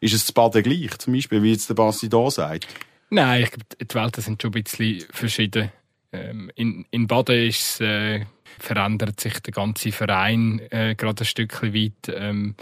Ist 0.00 0.14
es 0.14 0.26
zu 0.26 0.32
Baden 0.32 0.62
gleich, 0.62 0.96
zum 0.98 1.14
Beispiel, 1.14 1.42
wie 1.42 1.52
jetzt 1.52 1.68
der 1.68 1.74
Basti 1.74 2.08
da 2.08 2.30
sagt? 2.30 2.68
Nein, 3.10 3.42
ich 3.42 3.50
glaube, 3.50 3.64
die 3.80 3.94
Welten 3.94 4.22
sind 4.22 4.42
schon 4.42 4.54
ein 4.54 4.62
bisschen 4.62 5.04
verschieden. 5.10 5.72
Ähm, 6.12 6.50
in, 6.54 6.84
in 6.90 7.06
Baden 7.06 7.48
ist, 7.48 7.80
äh, 7.80 8.24
verändert 8.58 9.20
sich 9.20 9.40
der 9.40 9.52
ganze 9.52 9.92
Verein 9.92 10.60
äh, 10.70 10.94
gerade 10.94 11.22
ein 11.22 11.26
Stückchen 11.26 11.74
weit. 11.74 12.14
Ähm, 12.14 12.54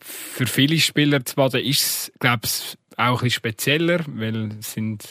für 0.00 0.46
viele 0.46 0.78
Spieler 0.78 1.24
zu 1.24 1.36
Baden 1.36 1.64
ist 1.64 1.80
es, 1.80 2.12
glaube 2.18 2.42
ich, 2.44 2.76
auch 2.96 3.04
ein 3.04 3.12
bisschen 3.14 3.30
spezieller, 3.30 4.00
weil 4.06 4.50
es 4.58 4.72
sind, 4.72 5.08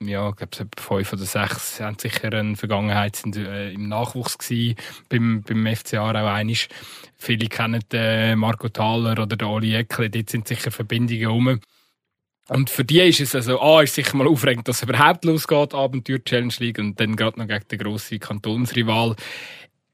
ja, 0.00 0.28
ich 0.28 0.36
glaube, 0.36 0.68
fünf 0.78 1.12
oder 1.12 1.24
sechs 1.24 1.80
haben 1.80 1.98
sicher 1.98 2.32
eine 2.32 2.56
Vergangenheit, 2.56 3.16
sind 3.16 3.36
äh, 3.36 3.72
im 3.72 3.88
Nachwuchs 3.88 4.38
gewesen, 4.38 4.76
beim, 5.08 5.42
beim 5.42 5.74
FC 5.74 5.94
Aarau 5.94 6.26
einisch. 6.26 6.68
Viele 7.16 7.46
kennen 7.48 7.82
den 7.90 8.38
Marco 8.38 8.68
Thaler 8.68 9.22
oder 9.22 9.36
den 9.36 9.48
Oli 9.48 9.74
Eckle, 9.74 10.10
dort 10.10 10.30
sind 10.30 10.48
sicher 10.48 10.70
Verbindungen 10.70 11.26
rum. 11.26 11.60
Und 12.48 12.68
für 12.68 12.84
die 12.84 13.00
ist 13.00 13.20
es 13.20 13.34
also, 13.36 13.60
ah, 13.60 13.82
ist 13.82 13.94
sicher 13.94 14.16
mal 14.16 14.26
aufregend, 14.26 14.66
dass 14.66 14.78
es 14.78 14.82
überhaupt 14.82 15.24
losgeht, 15.24 15.72
Abenteuer 15.72 16.18
Challenge 16.24 16.54
League, 16.58 16.80
und 16.80 16.98
dann 16.98 17.14
gerade 17.14 17.38
noch 17.38 17.46
gegen 17.46 17.68
den 17.68 17.78
grossen 17.78 18.18
Kantonsrival. 18.18 19.14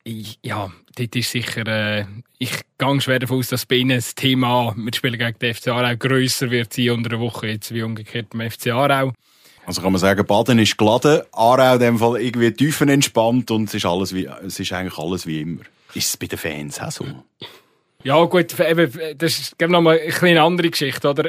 Ich, 0.09 0.39
ja, 0.45 0.71
dort 0.95 1.17
ist 1.17 1.33
sicher, 1.33 1.67
äh, 1.67 2.05
ich 2.39 2.53
gehe 2.79 3.01
schwer 3.01 3.19
davon 3.19 3.41
aus, 3.41 3.49
dass 3.49 3.67
bei 3.67 3.75
ihnen 3.75 3.97
das 3.97 4.15
Thema 4.15 4.73
mit 4.77 4.95
Spielen 4.95 5.19
gegen 5.19 5.37
den 5.41 5.53
FC 5.53 5.67
Aarau 5.67 5.97
grösser 5.97 6.49
wird 6.53 6.73
sein 6.73 6.91
unter 6.91 7.09
der 7.09 7.19
Woche, 7.19 7.49
jetzt 7.49 7.75
wie 7.75 7.83
umgekehrt 7.83 8.31
beim 8.31 8.49
FC 8.49 8.69
Aarau. 8.69 9.13
Also 9.65 9.83
kann 9.83 9.91
man 9.91 10.01
sagen, 10.01 10.25
Baden 10.25 10.61
ist 10.61 10.79
geladen, 10.79 11.23
Aarau 11.33 11.75
in 11.75 11.81
dem 11.81 11.99
Fall 11.99 12.21
irgendwie 12.21 12.53
tiefenentspannt 12.53 13.51
und 13.51 13.65
es 13.65 13.75
ist 13.75 13.85
alles 13.85 14.15
wie, 14.15 14.27
es 14.47 14.61
ist 14.61 14.73
eigentlich 14.73 14.97
alles 14.97 15.27
wie 15.27 15.41
immer. 15.41 15.63
Ist 15.93 16.11
es 16.11 16.17
bei 16.17 16.27
den 16.27 16.39
Fans 16.39 16.81
auch 16.81 16.93
so? 16.93 17.05
Ja, 18.05 18.23
gut, 18.27 18.61
eben, 18.61 19.19
das 19.19 19.39
ist 19.41 19.59
glaube 19.59 19.73
nochmal 19.73 19.99
eine 19.99 20.13
kleine 20.13 20.43
andere 20.43 20.71
Geschichte, 20.71 21.11
oder? 21.11 21.29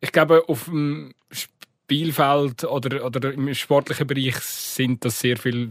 Ich 0.00 0.10
glaube, 0.10 0.42
auf 0.48 0.64
dem 0.64 1.14
Spielfeld 1.30 2.64
oder, 2.64 3.06
oder 3.06 3.32
im 3.32 3.54
sportlichen 3.54 4.08
Bereich 4.08 4.40
sind 4.40 5.04
das 5.04 5.20
sehr 5.20 5.36
viele 5.36 5.70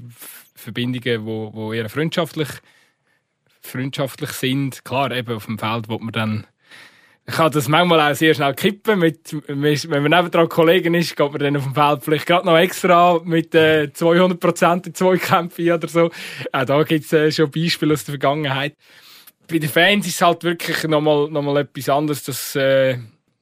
Verbindungen, 0.61 1.25
wo, 1.25 1.51
wo 1.53 1.73
eher 1.73 1.89
freundschaftlich, 1.89 2.49
freundschaftlich 3.61 4.31
sind. 4.31 4.83
Klar, 4.85 5.11
eben 5.11 5.35
auf 5.35 5.45
dem 5.45 5.59
Feld, 5.59 5.89
wo 5.89 5.97
man 5.99 6.11
dann 6.11 6.47
ich 7.27 7.35
kann 7.35 7.51
das 7.51 7.67
manchmal 7.67 8.11
auch 8.11 8.15
sehr 8.15 8.33
schnell 8.33 8.53
kippen. 8.53 8.99
Mit, 8.99 9.37
wenn 9.47 10.03
man 10.03 10.11
nebendran 10.11 10.49
Kollegen 10.49 10.95
ist, 10.95 11.15
geht 11.15 11.31
man 11.31 11.39
dann 11.39 11.55
auf 11.55 11.63
dem 11.63 11.75
Feld 11.75 12.03
vielleicht 12.03 12.25
gerade 12.25 12.45
noch 12.45 12.57
extra 12.57 13.21
mit 13.23 13.53
äh, 13.53 13.93
200 13.93 14.39
Prozent 14.39 14.87
in 14.87 14.95
zwei 14.95 15.17
Kämpfen 15.17 15.71
oder 15.71 15.87
so. 15.87 16.11
Auch 16.51 16.65
da 16.65 16.83
gibt 16.83 17.05
es 17.05 17.13
äh, 17.13 17.31
schon 17.31 17.51
Beispiele 17.51 17.93
aus 17.93 18.03
der 18.05 18.13
Vergangenheit. 18.13 18.75
Bei 19.47 19.59
den 19.59 19.69
Fans 19.69 20.07
ist 20.07 20.15
es 20.15 20.21
halt 20.21 20.43
wirklich 20.43 20.83
nochmal 20.83 21.29
noch 21.29 21.41
mal 21.41 21.57
etwas 21.57 21.89
anderes. 21.89 22.23
Das, 22.23 22.55
äh, 22.55 22.97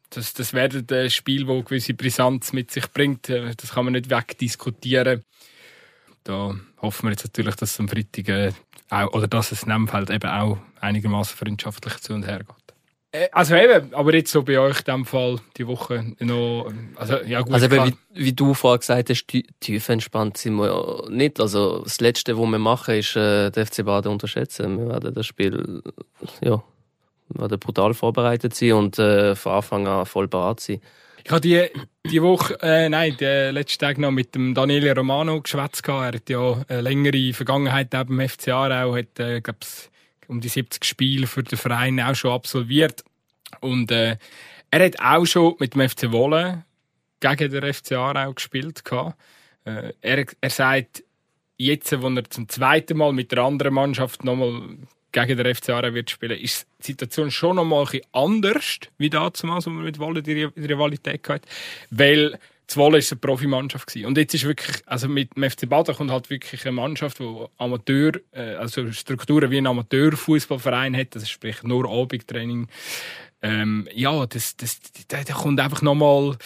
das, 0.10 0.34
das 0.34 0.53
werden 0.53 0.86
ein 0.91 1.10
Spiel, 1.10 1.45
das 1.45 1.65
gewisse 1.65 1.93
Brisanz 1.93 2.51
mit 2.51 2.71
sich 2.71 2.88
bringt. 2.91 3.29
Äh, 3.29 3.55
das 3.55 3.71
kann 3.71 3.86
man 3.86 3.93
nicht 3.93 4.10
wegdiskutieren. 4.10 5.23
Da 6.25 6.53
hoffen 6.82 7.08
wir 7.08 7.12
jetzt 7.12 7.26
natürlich, 7.26 7.56
dass 7.56 7.72
es 7.72 7.80
am 7.80 7.88
Freitag 7.88 8.28
äh, 8.30 8.52
auch, 8.89 9.13
oder 9.13 9.28
dass 9.28 9.52
es 9.52 9.63
in 9.63 9.70
dem 9.70 9.88
Feld 9.88 10.10
eben 10.10 10.30
auch 10.30 10.58
einigermaßen 10.82 11.38
freundschaftlich 11.38 11.98
zu 11.98 12.13
und 12.13 12.26
her 12.26 12.39
geht. 12.39 12.70
Äh, 13.12 13.28
also 13.32 13.56
eben, 13.56 13.94
aber 13.94 14.13
jetzt 14.13 14.32
so 14.32 14.44
bei 14.44 14.60
euch 14.60 14.80
in 14.80 14.86
dem 14.86 15.06
Fall 15.06 15.39
die 15.58 15.68
Woche 15.68 16.13
noch, 16.20 16.72
also 16.96 17.18
ja 17.26 17.42
gut. 17.42 17.54
Also 17.54 17.65
eben, 17.65 17.88
wie, 17.88 18.26
wie, 18.26 18.34
du 18.34 18.54
vorher 18.54 18.80
gesagt 18.80 19.10
hast, 19.10 19.26
tief 19.60 19.89
entspannt 19.89 20.38
sind 20.38 20.56
wir 20.56 20.68
ja 20.68 21.10
nicht. 21.10 21.39
Also 21.39 21.80
das 21.84 22.00
Letzte, 22.02 22.38
was 22.38 22.50
wir 22.50 22.60
machen, 22.60 22.96
ist 22.96 23.15
äh, 23.15 23.50
den 23.50 23.65
FC 23.65 23.84
Baden 23.84 24.12
unterschätzen. 24.12 24.78
Wir 24.78 24.89
werden 24.89 25.13
das 25.13 25.26
Spiel, 25.26 25.82
ja, 26.42 26.62
wir 27.30 27.42
werden 27.42 27.60
brutal 27.60 27.94
vorbereitet 27.94 28.54
sein 28.54 28.74
und 28.74 29.00
äh, 29.00 29.36
von 29.36 29.54
Anfang 29.54 29.88
an 29.88 30.06
voll 30.06 30.28
bereit 30.28 30.60
sein. 30.60 30.82
Ich 31.23 31.32
habe 31.32 31.41
die, 31.41 31.69
die 32.05 32.21
Woche, 32.21 32.58
äh, 32.62 32.89
nein, 32.89 33.15
den 33.17 33.53
letzten 33.53 33.79
Tag 33.79 33.97
noch 33.97 34.12
mit 34.12 34.34
dem 34.36 34.53
Daniele 34.53 34.95
Romano 34.95 35.41
geschwätzt. 35.41 35.88
Er 35.88 36.13
hat 36.13 36.29
ja 36.29 36.63
eine 36.67 36.82
längere 36.82 37.34
Vergangenheit 37.34 37.93
auch 37.93 38.05
beim 38.05 38.27
FC 38.27 38.49
Aarau, 38.49 38.95
hat, 38.95 39.19
äh, 39.19 39.41
glaub's, 39.41 39.89
um 40.27 40.39
die 40.41 40.47
70 40.47 40.86
Spiele 40.86 41.27
für 41.27 41.43
den 41.43 41.58
Verein 41.58 41.99
auch 41.99 42.15
schon 42.15 42.32
absolviert. 42.32 43.03
Und 43.60 43.91
äh, 43.91 44.17
er 44.71 44.86
hat 44.86 44.99
auch 45.01 45.25
schon 45.25 45.55
mit 45.60 45.75
dem 45.75 45.88
FC 45.89 46.12
Wolle 46.12 46.63
gegen 47.19 47.51
den 47.51 47.73
FC 47.73 47.93
Aarau 47.93 48.34
gespielt. 48.34 48.84
Äh, 49.65 49.93
er, 50.01 50.25
er 50.39 50.49
sagt, 50.49 51.03
jetzt, 51.58 52.01
wo 52.01 52.08
er 52.08 52.29
zum 52.29 52.47
zweiten 52.47 52.97
Mal 52.97 53.13
mit 53.13 53.32
der 53.32 53.39
anderen 53.39 53.73
Mannschaft 53.73 54.23
nochmal 54.23 54.77
gegen 55.12 55.38
den 55.38 55.56
FC 55.56 55.69
Aarau 55.69 55.93
wird 55.93 56.10
spielen, 56.10 56.39
ist 56.39 56.67
die 56.80 56.88
Situation 56.88 57.32
schon 57.32 57.56
nochmal 57.56 57.82
ein 57.82 57.86
bisschen 57.86 58.08
anders, 58.12 58.80
wie 58.98 59.10
damals, 59.10 59.43
als 59.43 59.65
wir 59.65 59.74
mit 59.74 60.00
Wolle 60.00 60.22
die 60.22 60.43
Rivalität 60.43 61.28
hatten. 61.28 61.45
Weil 61.89 62.39
Zwolle 62.69 63.00
ist 63.00 63.12
eine 63.12 63.19
Profimannschaft 63.19 63.88
gewesen. 63.88 64.06
Und 64.06 64.17
jetzt 64.17 64.34
ist 64.36 64.45
wirklich, 64.45 64.78
also 64.86 65.08
mit 65.08 65.36
dem 65.36 65.50
FC 65.50 65.67
Baden 65.67 65.95
kommt 65.95 66.12
halt 66.12 66.30
wirklich 66.30 66.63
eine 66.65 66.74
Mannschaft, 66.74 67.19
die 67.19 67.45
Amateur, 67.58 68.12
äh, 68.32 68.56
also 68.56 68.91
Strukturen 68.91 69.50
wie 69.50 69.58
ein 69.58 69.65
Amateurfußballverein 69.65 70.95
hat, 70.95 71.15
das 71.15 71.28
sprich 71.30 71.63
nur 71.63 71.89
Abendtraining. 71.89 72.67
Ähm, 73.41 73.88
ja, 73.93 74.25
das, 74.25 74.58
das, 74.58 74.80
da, 75.08 75.23
da 75.23 75.34
kommt 75.34 75.60
einfach 75.60 75.82
nochmal, 75.82 76.38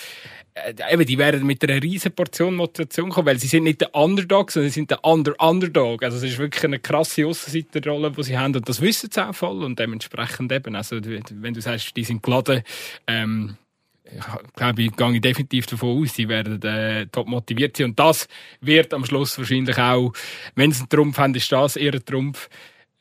äh, 0.53 0.73
eben, 0.91 1.05
die 1.05 1.17
werden 1.17 1.45
mit 1.45 1.63
einer 1.63 1.81
riesen 1.81 2.11
Portion 2.11 2.55
Motivation 2.55 3.09
kommen, 3.09 3.27
weil 3.27 3.39
sie 3.39 3.47
sind 3.47 3.63
nicht 3.63 3.81
der 3.81 3.95
Underdog, 3.95 4.51
sondern 4.51 4.69
sie 4.69 4.75
sind 4.75 4.91
der 4.91 5.03
Under 5.03 5.33
Underdog. 5.39 6.03
Also 6.03 6.17
es 6.17 6.23
ist 6.23 6.37
wirklich 6.37 6.63
eine 6.63 6.79
krasse 6.79 7.25
Aussenseiterrolle, 7.25 8.11
die 8.11 8.23
sie 8.23 8.37
haben 8.37 8.55
und 8.55 8.69
das 8.69 8.81
wissen 8.81 9.09
sie 9.11 9.27
auch 9.27 9.33
voll 9.33 9.63
und 9.63 9.79
dementsprechend 9.79 10.51
eben, 10.51 10.75
also 10.75 10.97
wenn 11.03 11.53
du 11.53 11.61
sagst, 11.61 11.95
die 11.97 12.03
sind 12.03 12.21
geladen, 12.21 12.61
ähm, 13.07 13.57
ich 14.05 14.55
glaube, 14.55 14.81
ich 14.81 14.95
gehe 14.95 15.21
definitiv 15.21 15.65
davon 15.65 16.01
aus, 16.01 16.13
sie 16.13 16.29
werden 16.29 16.61
äh, 16.61 17.07
top 17.07 17.27
motiviert 17.27 17.77
sein. 17.77 17.87
Und 17.87 17.99
das 17.99 18.27
wird 18.61 18.93
am 18.93 19.05
Schluss 19.05 19.37
wahrscheinlich 19.37 19.77
auch, 19.77 20.13
wenn 20.55 20.71
es 20.71 20.81
ein 20.81 20.89
Trumpf 20.89 21.17
haben, 21.17 21.33
ist 21.35 21.51
das 21.51 21.75
eher 21.75 22.03
Trumpf. 22.03 22.49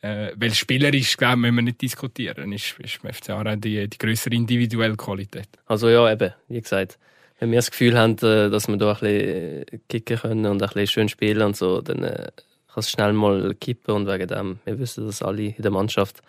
Äh, 0.03 0.33
weil 0.35 0.53
spielerisch, 0.53 1.17
glaube 1.17 1.35
ich, 1.35 1.39
müssen 1.39 1.57
wir 1.57 1.63
nicht 1.63 1.81
diskutieren. 1.81 2.53
Ist, 2.53 2.75
ist 2.81 3.03
beim 3.03 3.13
FC 3.13 3.31
Aarau 3.31 3.55
die, 3.55 3.89
die 3.89 3.99
größere 3.99 4.35
individuelle 4.35 4.97
Qualität. 4.97 5.49
Also 5.67 5.89
ja, 5.89 6.11
eben, 6.11 6.33
wie 6.49 6.61
gesagt, 6.61 6.99
wenn 7.39 7.53
wir 7.53 7.59
das 7.59 7.71
Gefühl 7.71 7.97
haben, 7.97 8.17
äh, 8.19 8.51
dass 8.51 8.67
wir 8.67 8.77
da 8.77 8.93
ein 8.93 8.99
bisschen 8.99 9.81
kicken 9.89 10.19
können 10.19 10.47
und 10.47 10.61
ein 10.61 10.69
bisschen 10.69 10.87
schön 10.89 11.09
spielen 11.09 11.43
und 11.43 11.57
so, 11.57 11.81
dann 11.81 12.03
äh, 12.03 12.31
kann 12.67 12.81
es 12.81 12.91
schnell 12.91 13.13
mal 13.13 13.55
kippen 13.55 13.95
und 13.95 14.09
wegen 14.09 14.27
dem, 14.27 14.59
wir 14.65 14.79
wissen 14.81 15.07
das 15.07 15.23
alle 15.23 15.43
in 15.43 15.63
der 15.63 15.71
Mannschaft, 15.71 16.21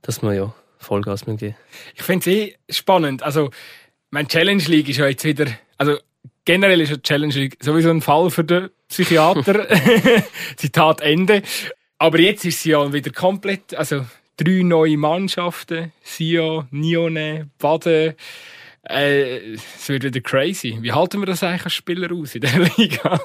dass 0.00 0.22
wir 0.22 0.32
ja 0.32 0.54
Vollgas 0.78 1.26
geben 1.26 1.56
Ich 1.94 2.02
finde 2.02 2.20
es 2.20 2.26
eh 2.26 2.56
spannend. 2.70 3.22
Also, 3.22 3.50
mein 4.10 4.28
Challenge 4.28 4.62
League 4.64 4.88
ist 4.88 4.96
ja 4.96 5.08
jetzt 5.08 5.24
wieder, 5.24 5.46
also 5.76 5.98
generell 6.44 6.80
ist 6.80 6.90
ja 6.90 6.96
Challenge 6.96 7.34
League 7.34 7.58
sowieso 7.60 7.90
ein 7.90 8.00
Fall 8.00 8.30
für 8.30 8.44
den 8.44 8.70
Psychiater. 8.88 9.66
Zitat 10.56 11.02
Ende. 11.02 11.42
Aber 11.98 12.20
jetzt 12.20 12.44
ist 12.44 12.62
sie 12.62 12.70
ja 12.70 12.92
wieder 12.92 13.10
komplett, 13.10 13.74
also 13.74 14.06
drei 14.36 14.62
neue 14.62 14.96
Mannschaften, 14.96 15.92
Sion, 16.02 16.68
Nione, 16.70 17.50
Baden. 17.58 18.14
Äh, 18.88 19.54
es 19.54 19.88
wird 19.88 20.04
wieder 20.04 20.20
crazy. 20.20 20.78
Wie 20.80 20.92
halten 20.92 21.20
wir 21.20 21.26
das 21.26 21.42
eigentlich 21.42 21.64
als 21.64 21.74
Spieler 21.74 22.14
aus 22.14 22.34
in 22.34 22.42
der 22.42 22.58
Liga? 22.76 23.20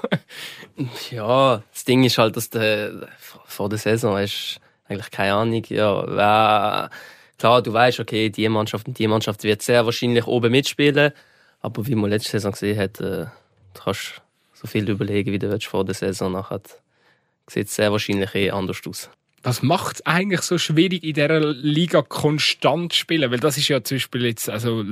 ja, 1.11 1.63
das 1.71 1.85
Ding 1.85 2.03
ist 2.03 2.17
halt, 2.17 2.35
dass 2.35 2.49
der, 2.49 3.07
vor 3.45 3.69
der 3.69 3.77
Saison 3.77 4.17
hast 4.17 4.59
eigentlich 4.87 5.11
keine 5.11 5.33
Ahnung, 5.33 5.63
ja, 5.69 6.89
Klar, 7.43 7.61
du 7.61 7.73
weißt, 7.73 7.99
okay, 7.99 8.29
die 8.29 8.47
Mannschaft 8.47 8.87
und 8.87 8.97
die 8.97 9.07
Mannschaft 9.07 9.43
wird 9.43 9.61
sehr 9.61 9.85
wahrscheinlich 9.85 10.27
oben 10.27 10.51
mitspielen, 10.51 11.11
aber 11.59 11.85
wie 11.87 11.95
man 11.95 12.09
letzte 12.09 12.31
Saison 12.31 12.53
gesehen 12.53 12.79
hat, 12.79 13.01
äh, 13.01 13.25
du 13.73 13.81
kannst 13.83 14.21
so 14.53 14.65
viel 14.65 14.89
überlegen, 14.89 15.33
wie 15.33 15.39
du 15.39 15.59
vor 15.59 15.83
der 15.83 15.95
Saison 15.95 16.31
nachher. 16.31 16.61
Sieht 17.49 17.69
sehr 17.69 17.91
wahrscheinlich 17.91 18.33
eh 18.35 18.51
anders 18.51 18.81
aus. 18.87 19.09
Was 19.45 19.61
macht 19.61 19.97
es 19.97 20.05
eigentlich 20.05 20.41
so 20.41 20.57
schwierig, 20.57 21.03
in 21.03 21.15
dieser 21.15 21.41
Liga 21.41 22.01
konstant 22.01 22.93
zu 22.93 22.99
spielen? 22.99 23.29
Weil 23.29 23.41
das 23.41 23.57
ist 23.57 23.67
ja 23.67 23.83
zum 23.83 23.97
Beispiel 23.97 24.25
jetzt, 24.25 24.49
also, 24.49 24.85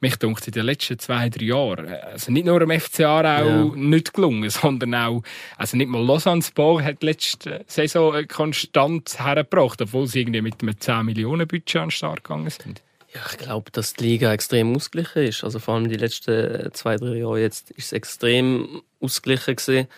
mich 0.00 0.16
dunkt 0.16 0.46
in 0.46 0.52
den 0.52 0.64
letzten 0.64 0.98
zwei, 0.98 1.28
drei 1.28 1.44
Jahren, 1.44 1.86
also 1.86 2.32
nicht 2.32 2.46
nur 2.46 2.62
im 2.62 2.80
FCA 2.80 3.20
auch 3.20 3.44
ja. 3.44 3.64
nicht 3.76 4.14
gelungen, 4.14 4.48
sondern 4.50 4.94
auch, 4.94 5.22
also 5.58 5.76
nicht 5.76 5.90
mal 5.90 6.02
Lausanne 6.02 6.40
Sport 6.40 6.84
hat 6.84 7.02
letzte 7.02 7.64
Saison 7.66 8.26
konstant 8.28 9.22
hergebracht, 9.22 9.82
obwohl 9.82 10.06
sie 10.06 10.20
irgendwie 10.20 10.40
mit 10.40 10.62
einem 10.62 10.80
10 10.80 11.04
Millionen 11.04 11.46
Budget 11.46 11.76
an 11.76 11.84
den 11.88 11.90
Start 11.90 12.24
gegangen 12.24 12.48
sind. 12.48 12.80
Ja, 13.14 13.20
ich 13.30 13.36
glaube, 13.36 13.70
dass 13.72 13.92
die 13.92 14.04
Liga 14.04 14.32
extrem 14.32 14.74
ausgeglichen 14.74 15.24
ist. 15.24 15.44
Also 15.44 15.58
vor 15.58 15.74
allem 15.74 15.90
die 15.90 15.96
letzten 15.96 16.72
zwei, 16.72 16.96
drei 16.96 17.16
Jahre 17.16 17.40
jetzt 17.40 17.70
ist 17.72 17.86
es 17.86 17.92
extrem 17.92 18.80
ausgeglichen 19.00 19.56
gewesen. 19.56 19.88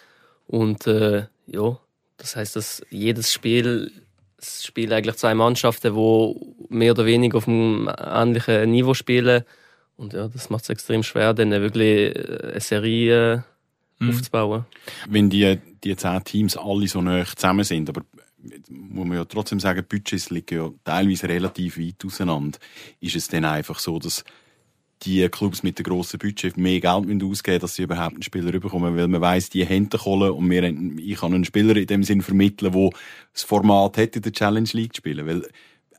Und 0.49 0.89
äh, 0.89 1.27
ja, 1.47 1.79
das 2.25 2.37
heißt, 2.37 2.57
dass 2.57 2.83
jedes 2.89 3.35
Spiel 3.35 3.93
es 4.39 4.65
spielen 4.65 4.93
eigentlich 4.93 5.17
zwei 5.17 5.35
Mannschaften, 5.35 5.95
die 5.95 6.75
mehr 6.75 6.93
oder 6.93 7.05
weniger 7.05 7.39
auf 7.39 7.47
einem 7.47 7.91
ähnlichen 7.99 8.71
Niveau 8.71 8.95
spielen. 8.95 9.45
Und 9.97 10.15
ja, 10.15 10.29
das 10.29 10.49
macht 10.49 10.65
es 10.65 10.71
extrem 10.71 11.03
schwer, 11.03 11.35
dann 11.35 11.51
wirklich 11.51 12.17
eine 12.17 12.61
Serie 12.61 13.45
mhm. 13.99 14.11
aufzubauen. 14.11 14.65
Wenn 15.07 15.29
die, 15.29 15.59
die 15.83 15.97
zehn 15.97 16.25
Teams 16.25 16.57
alle 16.57 16.89
so 16.89 17.03
nah 17.03 17.25
zusammen 17.27 17.65
sind, 17.65 17.91
aber 17.91 18.03
muss 18.71 19.07
man 19.07 19.19
ja 19.19 19.25
trotzdem 19.27 19.61
sagen, 19.61 19.85
Budgets 19.87 20.31
liegen 20.31 20.59
ja 20.59 20.71
teilweise 20.83 21.29
relativ 21.29 21.79
weit 21.79 22.05
auseinander. 22.05 22.59
Ist 23.01 23.17
es 23.17 23.29
dann 23.29 23.45
einfach 23.45 23.79
so, 23.79 23.99
dass 23.99 24.25
die 25.05 25.29
Clubs 25.29 25.63
mit 25.63 25.79
dem 25.79 25.85
grossen 25.85 26.19
Budget 26.19 26.57
mehr 26.57 26.81
Geld 26.81 26.95
ausgeben 26.95 27.29
müssen, 27.29 27.61
dass 27.61 27.75
sie 27.75 27.83
überhaupt 27.83 28.15
einen 28.15 28.23
Spieler 28.23 28.53
bekommen, 28.53 28.97
weil 28.97 29.09
man 29.09 29.21
weiss, 29.21 29.51
die 29.51 29.67
haben 29.67 29.89
Kohle 29.89 30.33
und 30.33 30.51
wir, 30.51 30.63
ich 30.63 31.17
kann 31.17 31.35
einen 31.35 31.45
Spieler 31.45 31.77
in 31.77 31.87
dem 31.87 32.03
Sinn 32.03 32.23
vermitteln, 32.23 32.73
der 32.73 32.91
das 33.33 33.43
Format 33.43 33.99
hat, 33.99 34.17
in 34.17 34.23
der 34.23 34.33
Challenge 34.33 34.69
League 34.73 34.95
zu 34.95 34.99
spielen, 34.99 35.27
weil 35.27 35.43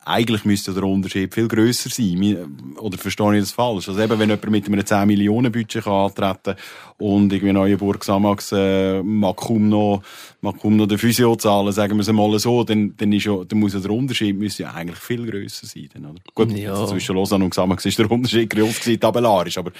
eigentlich 0.06 0.46
müsste 0.46 0.74
der 0.74 0.84
Unterschied 0.84 1.34
viel 1.34 1.48
grösser 1.48 1.90
sein. 1.90 2.76
Oder 2.78 2.98
verstehe 2.98 3.36
ich 3.36 3.42
das 3.42 3.52
falsch? 3.52 3.90
Also 3.90 4.00
eben, 4.00 4.18
wenn 4.20 4.30
jemand 4.30 4.52
mit 4.52 4.68
einem 4.68 4.86
10 4.86 5.08
Millionen 5.08 5.52
Budget 5.52 5.84
kann 5.84 5.94
antreten 5.94 6.56
und 7.00 7.34
irgendwie 7.34 7.54
Neuenburg 7.54 8.04
Samax 8.04 8.52
äh, 8.52 9.02
mag 9.02 9.36
kaum 9.36 9.70
noch, 9.70 10.04
mag 10.42 10.60
kaum 10.62 10.78
noch 10.78 10.86
den 10.86 11.00
Physio 11.00 11.36
zahlen, 11.36 11.72
sagen 11.72 11.98
wir 11.98 12.02
es 12.02 12.12
mal 12.12 12.38
so, 12.40 12.64
dann, 12.64 12.94
dann, 12.96 13.12
ist 13.12 13.26
ja, 13.26 13.44
dann 13.44 13.60
muss 13.60 13.74
ja 13.74 13.80
der 13.80 13.92
Unterschied 13.92 14.38
müsste 14.38 14.64
ja 14.64 14.74
eigentlich 14.74 15.00
viel 15.00 15.26
grösser 15.26 15.66
sein. 15.66 15.90
Dann, 15.94 16.06
oder? 16.06 16.20
Gut, 16.34 16.52
ja. 16.52 16.86
zwischen 16.86 17.16
Lausanne 17.16 17.44
und 17.44 17.54
Samax 17.54 17.86
ist 17.86 17.98
der 17.98 18.10
Unterschied 18.10 18.50
groß 18.50 18.80
gewesen, 18.80 19.00
tabellarisch, 19.00 19.58
aber 19.58 19.72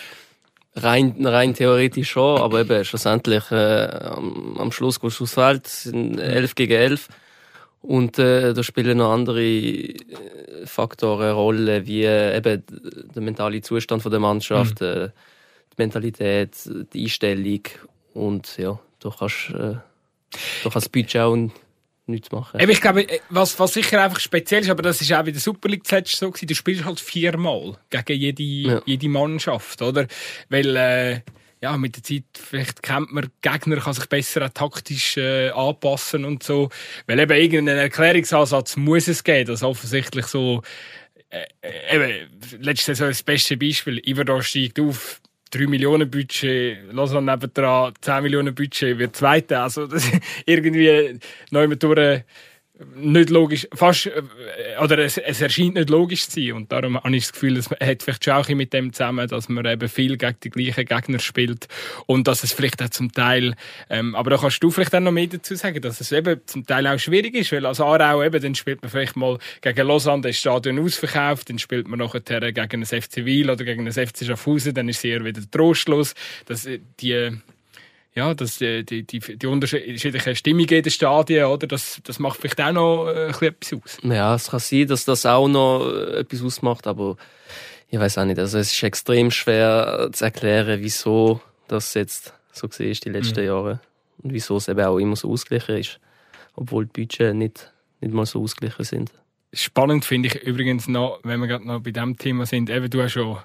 Rein, 0.78 1.26
rein 1.26 1.54
theoretisch 1.54 2.10
schon, 2.10 2.42
aber 2.42 2.60
eben 2.60 2.84
schlussendlich 2.84 3.50
äh, 3.50 3.86
am, 3.86 4.58
am 4.58 4.74
Schluss 4.74 5.00
gehst 5.00 5.22
du 5.22 5.24
aufs 5.24 5.34
Feld, 5.34 5.68
sind 5.68 6.20
11 6.20 6.54
gegen 6.56 6.74
11 6.74 7.08
und 7.88 8.18
äh, 8.20 8.54
da 8.54 8.64
spielen 8.64 8.98
noch 8.98 9.12
andere 9.12 9.44
äh, 9.44 9.96
Faktoren 10.66 11.24
eine 11.24 11.34
Rolle, 11.34 11.86
wie 11.86 12.04
äh, 12.04 12.38
eben 12.38 12.64
der 13.14 13.22
mentale 13.22 13.62
Zustand 13.62 14.02
von 14.02 14.12
der 14.12 14.20
Mannschaft, 14.20 14.82
mhm. 14.82 14.88
äh, 14.88 15.10
die 15.72 15.76
Mentalität, 15.78 16.52
die 16.94 17.04
Einstellung 17.04 17.62
und 18.14 18.58
ja, 18.58 18.80
du 19.00 19.12
kannst, 19.12 19.50
du 19.50 19.82
das 20.74 20.90
Budget 20.90 21.22
auch 21.22 21.38
nichts 22.08 22.32
machen. 22.32 22.60
Eben, 22.60 22.72
ich 22.72 22.82
glaube, 22.82 23.08
was, 23.30 23.60
was 23.60 23.74
sicher 23.74 24.04
einfach 24.04 24.20
speziell 24.20 24.62
ist, 24.62 24.70
aber 24.70 24.82
das 24.82 25.02
ist 25.02 25.12
auch 25.14 25.24
bei 25.24 25.32
der 25.32 25.42
Super 25.42 25.70
League 25.70 25.86
zuletzt 25.86 26.16
so 26.16 26.30
gewesen, 26.30 26.48
du 26.48 26.56
spielst 26.56 26.86
halt 26.86 27.00
viermal 27.00 27.78
gegen 27.90 28.20
jede, 28.20 28.44
ja. 28.44 28.82
jede 28.86 29.10
Mannschaft, 29.10 29.82
oder? 29.82 30.08
Weil, 30.50 30.76
äh, 30.76 31.22
ja, 31.62 31.78
mit 31.78 31.96
der 31.96 32.04
Zeit 32.04 32.24
vielleicht 32.34 32.84
kennt 32.84 33.12
man, 33.12 33.30
Gegner 33.42 33.78
kann 33.78 33.94
sich 33.94 34.08
besser 34.08 34.54
taktisch 34.54 35.18
äh, 35.18 35.50
anpassen 35.50 36.26
und 36.26 36.44
so. 36.44 36.70
Weil 37.08 37.20
eben 37.20 37.38
irgendeinen 37.38 37.80
Erklärungsansatz 37.80 38.78
muss 38.78 39.08
es 39.08 39.24
geben, 39.24 39.48
dass 39.48 39.64
offensichtlich 39.64 40.26
so 40.26 40.62
äh, 41.30 41.46
äh, 41.62 41.96
eben, 41.96 42.62
letzte 42.62 42.94
Saison 42.94 43.10
das 43.10 43.24
beste 43.24 43.58
Beispiel. 43.58 44.02
Iverdor 44.06 44.42
steigt 44.44 44.80
auf, 44.80 45.22
3 45.52 45.68
Millionen 45.68 46.10
Budget, 46.10 46.92
Lausanne 46.92 47.32
nebendran, 47.32 47.94
10 48.02 48.24
Millionen 48.24 48.54
Budget, 48.54 48.98
wird 48.98 49.16
Zweiter. 49.16 49.64
Also, 49.64 49.88
das 49.88 50.10
irgendwie 50.46 51.20
neu 51.52 51.68
mit 51.68 51.82
durch 51.82 52.24
nicht 52.96 53.30
logisch, 53.30 53.68
fast, 53.74 54.08
äh, 54.08 54.22
oder 54.82 55.00
es, 55.00 55.18
es, 55.18 55.42
erscheint 55.42 55.76
nicht 55.76 55.90
logisch 55.90 56.28
zu 56.28 56.42
sein. 56.42 56.54
Und 56.54 56.72
darum 56.72 56.98
habe 57.02 57.16
ich 57.16 57.24
das 57.24 57.34
Gefühl, 57.34 57.58
es 57.58 57.70
hat 57.70 58.04
vielleicht 58.04 58.30
auch 58.30 58.48
mit 58.50 58.74
dem 58.74 58.92
zusammen, 58.92 59.28
dass 59.28 59.48
man 59.50 59.66
eben 59.66 59.88
viel 59.88 60.18
gegen 60.18 60.36
die 60.44 60.50
gleichen 60.50 60.86
Gegner 60.86 61.20
spielt 61.20 61.68
und 62.06 62.28
dass 62.28 62.44
es 62.44 62.54
vielleicht 62.54 62.82
auch 62.84 62.90
zum 62.90 63.12
Teil, 63.12 63.56
ähm, 63.90 64.16
aber 64.16 64.32
da 64.32 64.38
kannst 64.38 64.62
du 64.62 64.72
vielleicht 64.72 64.94
auch 64.94 65.00
noch 65.00 65.12
mehr 65.12 65.28
dazu 65.28 65.56
sagen, 65.56 65.82
dass 65.82 66.02
es 66.02 66.12
eben 66.12 66.42
zum 66.46 66.66
Teil 66.66 66.86
auch 66.88 67.00
schwierig 67.00 67.36
ist, 67.36 67.52
weil 67.52 67.66
als 67.66 67.80
Aarau 67.80 68.24
eben, 68.24 68.42
dann 68.42 68.56
spielt 68.56 68.82
man 68.82 68.92
vielleicht 68.92 69.16
mal 69.16 69.38
gegen 69.62 69.88
Lausanne 69.88 70.24
das 70.24 70.38
Stadion 70.38 70.80
ausverkauft, 70.80 71.50
dann 71.50 71.60
spielt 71.60 71.88
man 71.88 72.00
nachher 72.00 72.22
gegen 72.22 72.84
ein 72.84 72.86
FC 72.86 73.26
Wiel 73.26 73.50
oder 73.50 73.64
gegen 73.64 73.88
ein 73.88 73.94
FC 73.94 74.26
Schaffhausen, 74.26 74.74
dann 74.74 74.90
ist 74.90 74.98
es 74.98 75.06
eher 75.06 75.24
wieder 75.24 75.42
trostlos. 75.50 76.14
dass 76.46 76.66
äh, 76.66 76.80
die 77.00 77.32
ja, 78.16 78.34
dass 78.34 78.60
die, 78.60 78.86
die, 78.86 79.04
die, 79.04 79.20
die 79.20 79.48
unterschiedlichen 79.48 80.36
Stimmungen 80.36 80.70
in 80.70 80.84
den 80.84 80.92
Stadien, 80.92 81.46
oder? 81.46 81.68
Das, 81.68 82.00
das 82.04 82.18
macht 82.18 82.40
vielleicht 82.40 82.62
auch 82.62 82.72
noch 82.72 83.08
äh, 83.08 83.28
etwas 83.46 83.74
aus. 83.74 83.98
Ja, 84.04 84.36
es 84.36 84.50
kann 84.50 84.60
sein, 84.60 84.88
dass 84.88 85.04
das 85.04 85.26
auch 85.26 85.50
noch 85.50 85.86
äh, 85.86 86.20
etwas 86.20 86.42
ausmacht, 86.42 86.88
aber 86.88 87.18
ich 87.90 88.00
weiß 88.00 88.18
auch 88.18 88.26
nicht. 88.26 88.40
Also 88.40 88.58
es 88.58 88.72
ist 88.72 88.84
extrem 88.84 89.32
schwer 89.32 90.10
zu 90.14 90.24
erklären, 90.24 90.80
wieso 90.82 91.42
das 91.68 91.94
jetzt 91.94 92.34
so 92.54 92.70
gesehen 92.70 92.92
ist 92.92 93.04
die 93.04 93.10
letzten 93.10 93.42
mhm. 93.42 93.48
Jahre 93.48 93.80
und 94.20 94.32
wieso 94.32 94.58
es 94.58 94.70
eben 94.70 94.86
auch 94.86 94.98
immer 94.98 95.18
so 95.18 95.30
ausgeglichen 95.30 95.78
ist, 95.78 96.00
obwohl 96.56 96.86
die 96.86 97.02
Budget 97.02 97.36
nicht, 97.36 97.74
nicht 98.00 98.14
mal 98.14 98.26
so 98.26 98.42
ausgeglichen 98.42 98.86
sind. 98.86 99.12
Spannend 99.52 100.06
finde 100.06 100.30
ich 100.30 100.36
übrigens 100.44 100.88
noch, 100.88 101.20
wenn 101.24 101.42
wir 101.42 101.48
gerade 101.48 101.68
noch 101.68 101.82
bei 101.82 101.92
dem 101.92 102.18
Thema 102.18 102.46
sind, 102.46 102.70
eben 102.70 102.90
du 102.90 103.02
hast 103.02 103.14
schon, 103.14 103.38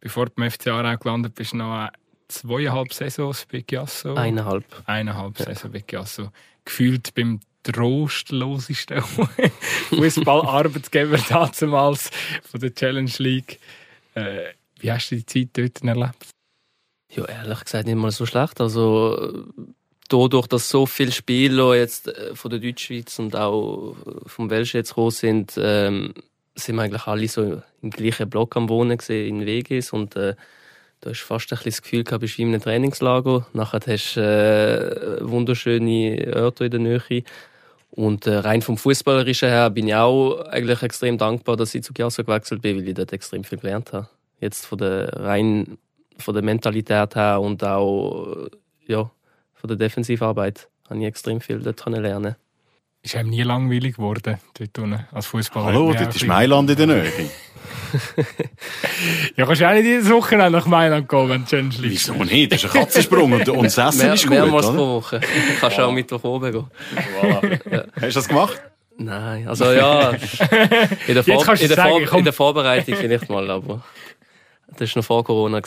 bevor 0.00 0.26
du 0.26 0.32
beim 0.36 0.50
FCA 0.50 0.94
gelandet 0.96 1.34
bist, 1.34 1.54
noch 1.54 1.88
zweieinhalb 2.28 2.92
Saisons 2.92 3.46
bei 3.50 3.60
Giasso. 3.60 4.14
Eineinhalb. 4.14 4.64
Eineinhalb 4.86 5.38
ja. 5.38 5.46
Saison 5.46 5.72
bei 5.72 5.80
Giasso. 5.80 6.30
Gefühlt 6.64 7.14
beim 7.14 7.40
trostlosesten 7.62 9.02
Fußballarbeitgeber 9.90 11.18
damals 11.28 12.10
von 12.42 12.60
der 12.60 12.74
Challenge 12.74 13.12
League. 13.18 13.58
Äh, 14.14 14.52
wie 14.80 14.92
hast 14.92 15.10
du 15.10 15.16
die 15.16 15.26
Zeit 15.26 15.48
dort 15.54 15.82
erlebt? 15.82 16.28
Ja, 17.10 17.24
ehrlich 17.24 17.64
gesagt 17.64 17.86
nicht 17.86 17.96
mal 17.96 18.10
so 18.10 18.26
schlecht. 18.26 18.60
Also 18.60 19.46
dadurch, 20.08 20.46
dass 20.46 20.68
so 20.68 20.86
viele 20.86 21.12
Spieler 21.12 21.74
jetzt 21.74 22.08
äh, 22.08 22.34
von 22.34 22.50
der 22.50 22.60
Deutschschweiz 22.60 23.18
und 23.18 23.36
auch 23.36 23.96
vom 24.26 24.50
Welsch 24.50 24.74
jetzt 24.74 24.90
gekommen 24.90 25.10
sind, 25.10 25.54
ähm, 25.56 26.14
sind 26.54 26.76
wir 26.76 26.82
eigentlich 26.82 27.06
alle 27.06 27.28
so 27.28 27.62
im 27.82 27.90
gleichen 27.90 28.28
Block 28.28 28.56
am 28.56 28.68
Wohnen 28.68 28.98
gesehen, 28.98 29.40
in 29.40 29.46
WGs 29.46 29.92
und 29.92 30.16
äh, 30.16 30.34
Du 31.00 31.10
hast 31.10 31.20
fast 31.20 31.52
ein 31.52 31.58
das 31.64 31.82
Gefühl 31.82 32.02
gehabt, 32.02 32.22
bist 32.22 32.38
wie 32.38 32.42
in 32.42 32.48
einem 32.48 32.60
Trainingslager. 32.60 33.46
Nachher 33.52 33.80
hast 33.86 34.16
du 34.16 34.20
äh, 34.20 35.28
wunderschöne 35.28 36.32
Orte 36.34 36.64
in 36.64 36.70
der 36.70 36.80
Nähe. 36.80 37.22
Und 37.90 38.26
äh, 38.26 38.36
rein 38.36 38.62
vom 38.62 38.76
Fußballerischen 38.76 39.48
her 39.48 39.70
bin 39.70 39.88
ich 39.88 39.94
auch 39.94 40.40
eigentlich 40.46 40.82
extrem 40.82 41.16
dankbar, 41.16 41.56
dass 41.56 41.74
ich 41.74 41.82
zu 41.82 41.92
Giasso 41.92 42.24
gewechselt 42.24 42.62
bin, 42.62 42.76
weil 42.76 42.88
ich 42.88 42.94
dort 42.94 43.12
extrem 43.12 43.44
viel 43.44 43.58
gelernt 43.58 43.92
habe. 43.92 44.08
Jetzt 44.40 44.66
von 44.66 44.78
der 44.78 45.12
rein 45.14 45.78
von 46.18 46.34
der 46.34 46.42
Mentalität 46.42 47.14
her 47.14 47.40
und 47.40 47.62
auch 47.62 48.48
ja, 48.86 49.10
von 49.54 49.68
der 49.68 49.76
Defensivarbeit 49.76 50.68
habe 50.88 51.00
ich 51.00 51.06
extrem 51.06 51.40
viel 51.40 51.60
dort 51.60 51.84
lernen 51.86 52.34
ist 53.02 53.16
einem 53.16 53.30
nie 53.30 53.42
langweilig 53.42 53.96
geworden, 53.96 54.38
dort 54.58 54.78
unten, 54.78 55.06
als 55.12 55.26
Fußballer. 55.26 55.66
Hallo, 55.66 55.92
dort 55.92 56.14
ist 56.14 56.26
Mailand 56.26 56.70
in 56.70 56.76
der 56.76 56.86
Nähe. 56.86 57.12
ja, 59.36 59.46
kannst 59.46 59.60
du 59.62 59.68
auch 59.68 59.72
nicht 59.72 59.84
jedes 59.84 60.10
Wochenende 60.10 60.50
nach 60.50 60.66
Mailand 60.66 61.08
gehen, 61.08 61.28
wenn 61.28 61.44
du 61.44 61.82
Wieso 61.82 62.12
nicht? 62.24 62.52
Das 62.52 62.62
ist 62.62 62.74
ein 62.74 62.80
Katzensprung 62.80 63.32
und, 63.32 63.48
und 63.48 63.64
das 63.64 63.78
Essen 63.88 63.98
Mehr, 63.98 64.14
ist 64.14 64.22
gut, 64.24 64.30
Mehrmals 64.30 64.66
pro 64.66 64.96
Woche. 64.96 65.20
Du 65.20 65.26
kannst 65.60 65.80
auch 65.80 65.92
Mittwoch 65.92 66.22
oben 66.24 66.52
gehen. 66.52 66.66
Voilà. 67.20 67.72
Ja. 67.72 67.84
Hast 67.94 68.02
du 68.02 68.20
das 68.20 68.28
gemacht? 68.28 68.60
Nein, 69.00 69.46
also 69.46 69.72
ja, 69.72 70.10
in 71.06 71.14
der, 71.14 71.22
Vor 71.22 71.54
in 71.54 71.68
der, 71.68 71.76
Vor 71.76 72.18
in 72.18 72.24
der 72.24 72.32
Vorbereitung 72.32 72.96
vielleicht 72.96 73.30
mal, 73.30 73.48
aber... 73.48 73.84
Das 74.76 74.94
war 74.94 75.00
noch 75.00 75.06
vor 75.06 75.24
Corona. 75.24 75.60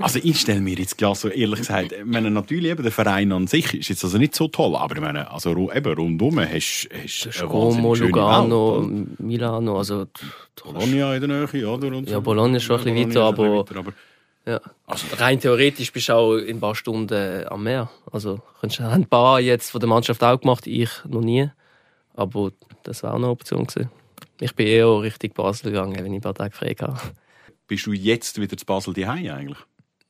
Also 0.00 0.18
ich 0.22 0.40
stelle 0.40 0.60
mir 0.60 0.74
jetzt 0.74 0.98
klar 0.98 1.14
so 1.14 1.28
ehrlich 1.28 1.60
gesagt, 1.60 1.92
ich 1.92 2.04
meine, 2.04 2.30
natürlich 2.30 2.70
eben 2.70 2.82
der 2.82 2.92
Verein 2.92 3.32
an 3.32 3.46
sich 3.46 3.72
ist 3.74 3.88
jetzt 3.88 4.04
also 4.04 4.18
nicht 4.18 4.34
so 4.34 4.48
toll, 4.48 4.76
aber 4.76 4.96
ich 4.96 5.00
meine, 5.00 5.30
also 5.30 5.70
eben 5.72 5.94
rundum 5.94 6.40
hast 6.40 6.88
du 6.88 7.46
Como, 7.46 7.94
Lugano, 7.94 8.82
Welt, 8.82 9.20
Milano, 9.20 9.78
also... 9.78 10.06
Bologna 10.62 11.14
in 11.14 11.20
der 11.20 11.46
Nähe, 11.46 11.68
oder? 11.68 11.88
Und 11.88 12.10
ja, 12.10 12.20
Bologna 12.20 12.56
ist 12.56 12.64
schon 12.64 12.80
ein 12.80 12.84
bisschen 12.84 13.10
weiter, 13.10 13.22
aber... 13.22 13.58
Weiter, 13.58 13.76
aber 13.76 13.92
ja. 14.46 14.60
Also, 14.86 15.06
rein 15.18 15.38
theoretisch 15.38 15.92
bist 15.92 16.08
du 16.08 16.14
auch 16.14 16.36
in 16.36 16.56
ein 16.56 16.60
paar 16.60 16.74
Stunden 16.74 17.46
am 17.46 17.62
Meer. 17.62 17.90
Also, 18.10 18.40
könntest 18.60 18.80
ein 18.80 19.04
paar 19.04 19.38
jetzt 19.38 19.70
von 19.70 19.80
der 19.80 19.88
Mannschaft 19.88 20.24
auch 20.24 20.40
gemacht, 20.40 20.66
ich 20.66 20.90
noch 21.06 21.20
nie. 21.20 21.48
Aber 22.14 22.50
das 22.82 23.02
war 23.02 23.12
auch 23.12 23.16
eine 23.16 23.28
Option 23.28 23.66
gewesen. 23.66 23.90
Ich 24.40 24.54
bin 24.54 24.66
eher 24.66 25.02
Richtung 25.02 25.30
Basel 25.34 25.70
gegangen, 25.70 25.94
wenn 25.96 26.12
ich 26.12 26.18
ein 26.18 26.22
paar 26.22 26.34
Tage 26.34 26.54
frei 26.54 26.74
hatte. 26.80 26.96
Bist 27.70 27.86
du 27.86 27.92
jetzt 27.92 28.40
wieder 28.40 28.56
zu 28.56 28.66
Basel 28.66 28.94
daheim 28.94 29.30
eigentlich? 29.30 29.58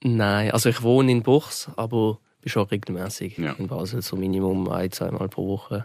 Nein, 0.03 0.51
also 0.51 0.71
ich 0.71 0.81
wohne 0.81 1.13
in 1.13 1.23
Buchs, 1.23 1.69
aber 1.77 2.19
bin 2.41 2.51
schon 2.51 2.67
regelmäßig 2.67 3.37
ja. 3.37 3.53
in 3.53 3.69
Basel, 3.69 4.01
so 4.01 4.17
Minimum 4.17 4.67
ein, 4.71 4.91
zweimal 4.91 5.29
pro 5.29 5.47
Woche. 5.47 5.85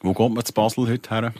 Wo 0.00 0.14
kommt 0.14 0.36
man 0.36 0.42
zu 0.42 0.54
Basel 0.54 0.88
heute 0.88 1.10
her, 1.10 1.34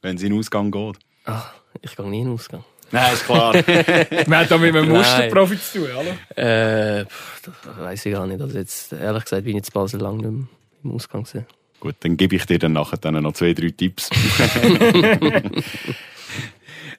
wenn 0.00 0.16
es 0.16 0.22
in 0.22 0.30
den 0.30 0.38
Ausgang 0.38 0.70
geht? 0.70 0.96
Ach, 1.26 1.52
ich 1.82 1.94
gehe 1.94 2.08
nie 2.08 2.20
in 2.20 2.28
den 2.28 2.32
Ausgang. 2.32 2.64
Nein, 2.90 3.12
ist 3.12 3.26
klar. 3.26 3.52
Man 4.28 4.38
hat 4.38 4.50
da 4.50 4.56
mit 4.56 4.74
einem 4.74 4.88
Musterprofi 4.88 5.60
zu 5.60 5.80
tun, 5.80 5.88
oder? 5.94 7.00
Äh, 7.00 7.04
das 7.42 7.54
weiß 7.80 8.06
ich 8.06 8.12
gar 8.14 8.26
nicht. 8.26 8.40
Also 8.40 8.56
jetzt, 8.56 8.94
ehrlich 8.94 9.24
gesagt, 9.24 9.44
bin 9.44 9.50
ich 9.50 9.56
jetzt 9.56 9.74
Basel 9.74 10.00
lange 10.00 10.22
nicht 10.22 10.30
mehr 10.30 10.48
im 10.84 10.92
Ausgang 10.92 11.24
gewesen. 11.24 11.44
Gut, 11.80 11.96
dann 12.00 12.16
gebe 12.16 12.34
ich 12.34 12.46
dir 12.46 12.58
dann 12.58 12.72
nachher 12.72 12.96
dann 12.96 13.22
noch 13.22 13.34
zwei, 13.34 13.52
drei 13.52 13.68
Tipps. 13.68 14.08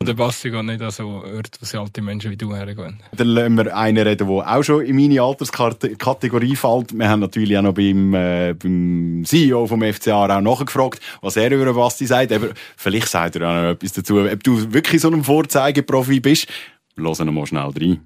Der 0.02 0.14
Basti 0.14 0.50
geht 0.50 0.64
nicht 0.64 0.82
an 0.82 0.92
so 0.92 1.08
Orte, 1.08 1.60
wo 1.60 1.66
sie 1.66 1.78
alte 1.78 2.02
Menschen 2.02 2.32
wie 2.32 2.38
du 2.38 2.56
hergehen. 2.56 3.02
Dann 3.18 3.28
lassen 3.28 3.58
wir 3.58 3.76
einen 3.76 4.08
reden, 4.08 4.30
der 4.30 4.58
auch 4.58 4.64
schon 4.64 4.86
in 4.86 4.96
meine 4.96 5.22
Alterskategorie 5.22 6.56
fällt. 6.56 6.98
Wir 6.98 7.10
haben 7.10 7.20
natürlich 7.20 7.58
auch 7.58 7.64
noch 7.64 7.74
beim, 7.74 8.14
äh, 8.14 8.54
beim 8.54 9.24
CEO 9.26 9.68
vom 9.68 9.82
FCA 9.84 10.38
auch 10.38 10.42
nachgefragt, 10.42 11.02
was 11.22 11.36
er 11.36 11.52
über 11.52 11.74
Basti 11.74 12.06
sagt. 12.06 12.32
Aber 12.32 12.48
vielleicht 12.78 13.10
sagt 13.10 13.36
er 13.36 13.50
auch 13.50 13.62
noch 13.62 13.70
etwas 13.72 13.92
dazu, 13.92 14.20
ob 14.20 14.42
du 14.42 14.74
wirklich 14.74 15.02
so 15.02 15.12
ein 15.12 15.22
Vorzeigeprofi 15.22 16.22
bist. 16.22 16.48
Wir 16.96 17.04
hören 17.04 17.34
mal 17.34 17.46
schnell 17.46 17.64
rein. 17.64 18.00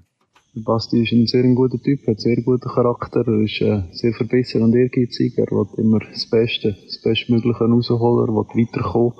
Basti 0.56 1.00
ist 1.00 1.12
ein 1.12 1.28
sehr 1.28 1.44
guter 1.54 1.80
Typ, 1.80 2.00
hat 2.00 2.08
einen 2.08 2.18
sehr 2.18 2.42
guten 2.42 2.68
Charakter, 2.70 3.22
er 3.24 3.40
ist 3.40 3.60
äh, 3.60 3.82
sehr 3.92 4.14
verbessert 4.14 4.62
und 4.62 4.74
ehrgeizig, 4.74 5.38
er 5.38 5.46
will 5.46 5.66
immer 5.78 6.00
das 6.00 6.28
Beste, 6.28 6.76
das 6.84 7.00
Bestmögliche 7.02 7.64
rausholen, 7.64 8.28
er 8.28 8.34
will 8.34 8.66
weiterkommen. 8.66 9.12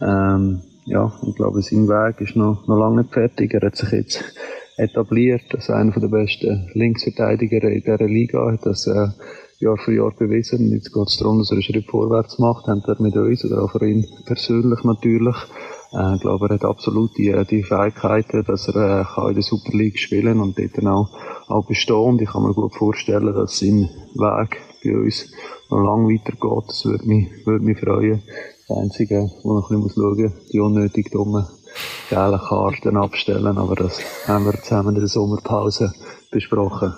Ähm, 0.00 0.62
ja, 0.86 1.12
ich 1.26 1.34
glaube, 1.34 1.62
sein 1.62 1.88
Weg 1.88 2.20
ist 2.20 2.36
noch, 2.36 2.66
noch 2.66 2.78
lange 2.78 3.02
nicht 3.02 3.12
fertig. 3.12 3.54
Er 3.54 3.62
hat 3.62 3.76
sich 3.76 3.90
jetzt 3.90 4.24
etabliert 4.76 5.54
als 5.54 5.70
einer 5.70 5.92
der 5.92 6.08
besten 6.08 6.70
Linksverteidiger 6.74 7.62
in 7.68 7.82
dieser 7.82 8.06
Liga, 8.06 8.52
hat 8.52 8.66
das 8.66 8.86
äh, 8.86 9.08
Jahr 9.60 9.78
für 9.78 9.94
Jahr 9.94 10.10
bewiesen. 10.10 10.72
Jetzt 10.72 10.92
geht 10.92 11.06
es 11.06 11.16
darum, 11.16 11.38
dass 11.38 11.50
er 11.50 11.54
einen 11.54 11.62
Schritt 11.62 11.86
vorwärts 11.86 12.38
macht, 12.38 12.66
hat 12.66 12.86
er 12.86 13.00
mit 13.00 13.16
uns 13.16 13.44
oder 13.44 13.62
auch 13.62 13.70
für 13.70 13.86
ihn 13.88 14.06
persönlich 14.26 14.82
natürlich. 14.84 15.36
Äh, 15.92 16.16
ich 16.16 16.20
glaube, 16.20 16.48
er 16.48 16.54
hat 16.54 16.64
absolut 16.64 17.16
die, 17.16 17.32
die 17.48 17.62
Fähigkeiten, 17.62 18.44
dass 18.44 18.68
er 18.68 19.00
äh, 19.00 19.04
kann 19.04 19.28
in 19.28 19.34
der 19.34 19.42
Super 19.42 19.76
League 19.76 19.98
spielen 19.98 20.40
und 20.40 20.58
dort 20.58 20.76
dann 20.76 20.88
auch, 20.88 21.10
auch 21.48 21.66
bestehen. 21.66 22.18
Ich 22.20 22.30
kann 22.30 22.42
mir 22.42 22.52
gut 22.52 22.74
vorstellen, 22.74 23.32
dass 23.32 23.58
sein 23.58 23.88
Weg 24.14 24.60
bei 24.82 24.96
uns 24.96 25.32
noch 25.70 25.82
lange 25.82 26.12
weitergeht. 26.12 26.64
Das 26.68 26.84
würde 26.84 27.06
mich, 27.06 27.28
würde 27.46 27.64
mich 27.64 27.78
freuen. 27.78 28.22
Das 28.66 28.78
Einzige, 28.78 29.30
wo 29.42 29.58
ich 29.58 29.70
ein 29.70 29.82
bisschen 29.82 30.02
schauen 30.02 30.22
muss, 30.22 30.48
die 30.50 30.60
unnötig 30.60 31.10
dummen 31.10 31.46
gelben 32.08 32.38
Karten 32.38 32.96
abstellen. 32.96 33.58
Aber 33.58 33.74
das 33.74 34.00
haben 34.26 34.46
wir 34.46 34.54
zusammen 34.62 34.94
in 34.94 35.00
der 35.00 35.08
Sommerpause 35.08 35.92
besprochen. 36.30 36.94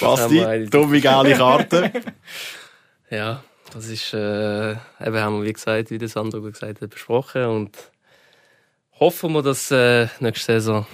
Basti, 0.00 0.66
dumme 0.66 1.00
gelbe 1.00 1.34
Karten. 1.34 1.90
ja, 3.10 3.42
das 3.72 3.88
ist, 3.88 4.14
äh, 4.14 4.72
eben 4.72 5.18
haben 5.18 5.40
wir, 5.40 5.48
wie 5.48 5.52
gesagt, 5.52 5.90
wie 5.90 5.98
der 5.98 6.08
Sandro 6.08 6.40
gesagt 6.42 6.80
hat, 6.80 6.90
besprochen. 6.90 7.44
Und 7.46 7.76
hoffen 9.00 9.32
wir, 9.32 9.42
dass 9.42 9.70
äh, 9.72 10.06
nächste 10.20 10.52
Saison 10.52 10.86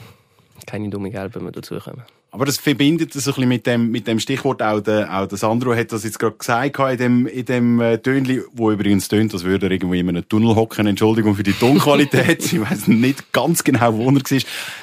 keine 0.66 0.88
dummen 0.88 1.10
Gelben 1.10 1.42
mehr 1.42 1.52
dazukommen. 1.52 2.04
Aber 2.30 2.44
das 2.44 2.58
verbindet 2.58 3.12
so 3.14 3.18
ein 3.18 3.24
bisschen 3.24 3.48
mit 3.48 3.66
dem, 3.66 3.90
mit 3.90 4.06
dem 4.06 4.20
Stichwort 4.20 4.62
auch 4.62 4.80
der, 4.80 5.12
auch 5.18 5.26
der 5.26 5.38
Sandro 5.38 5.74
hat 5.74 5.92
das 5.92 6.04
jetzt 6.04 6.18
gerade 6.18 6.36
gesagt 6.36 6.78
in 6.78 6.96
dem, 6.98 7.26
in 7.26 7.44
dem 7.46 7.80
äh, 7.80 7.98
Tönli, 7.98 8.42
wo 8.52 8.70
übrigens 8.70 9.08
tönt, 9.08 9.32
als 9.32 9.44
würde 9.44 9.66
er 9.66 9.72
irgendwo 9.72 9.94
in 9.94 10.08
einem 10.08 10.28
Tunnel 10.28 10.54
hocken. 10.54 10.86
Entschuldigung 10.86 11.34
für 11.34 11.42
die 11.42 11.52
Tonqualität. 11.52 12.44
ich 12.52 12.60
weiß 12.60 12.88
nicht 12.88 13.32
ganz 13.32 13.64
genau, 13.64 13.94
wo 13.94 14.10
er 14.10 14.14
war. 14.16 14.38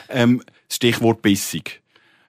Ähm, 0.09 0.41
das 0.67 0.75
Stichwort 0.77 1.21
bissig. 1.21 1.81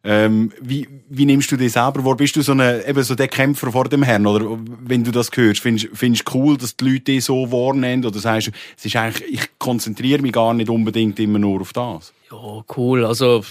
Ähm, 0.09 0.53
wie, 0.61 0.87
wie 1.09 1.27
nimmst 1.27 1.51
du 1.51 1.57
dich 1.57 1.73
selber 1.73 2.01
vor? 2.01 2.17
Bist 2.17 2.37
du 2.37 2.43
so, 2.43 2.53
eine, 2.53 2.87
eben 2.87 3.03
so 3.03 3.17
der 3.17 3.27
Kämpfer 3.27 3.73
vor 3.73 3.89
dem 3.89 4.05
Herrn? 4.05 4.25
Oder 4.27 4.57
wenn 4.85 5.03
du 5.03 5.11
das 5.11 5.31
hörst, 5.35 5.61
findest 5.61 6.29
du 6.29 6.39
cool, 6.39 6.57
dass 6.57 6.77
die 6.77 6.85
Leute 6.85 7.01
dich 7.01 7.25
so 7.25 7.51
wahrnehmen? 7.51 8.05
Oder 8.05 8.21
sagst 8.21 8.49
du, 8.49 8.51
es 8.77 8.85
ist 8.85 8.95
eigentlich, 8.95 9.33
ich 9.33 9.59
konzentriere 9.59 10.23
mich 10.23 10.33
gar 10.33 10.55
nicht 10.55 10.71
unbedingt 10.71 11.19
immer 11.19 11.41
nur 11.41 11.61
auf 11.61 11.73
das? 11.73 12.13
Ja, 12.31 12.65
cool. 12.77 13.05
Also, 13.05 13.45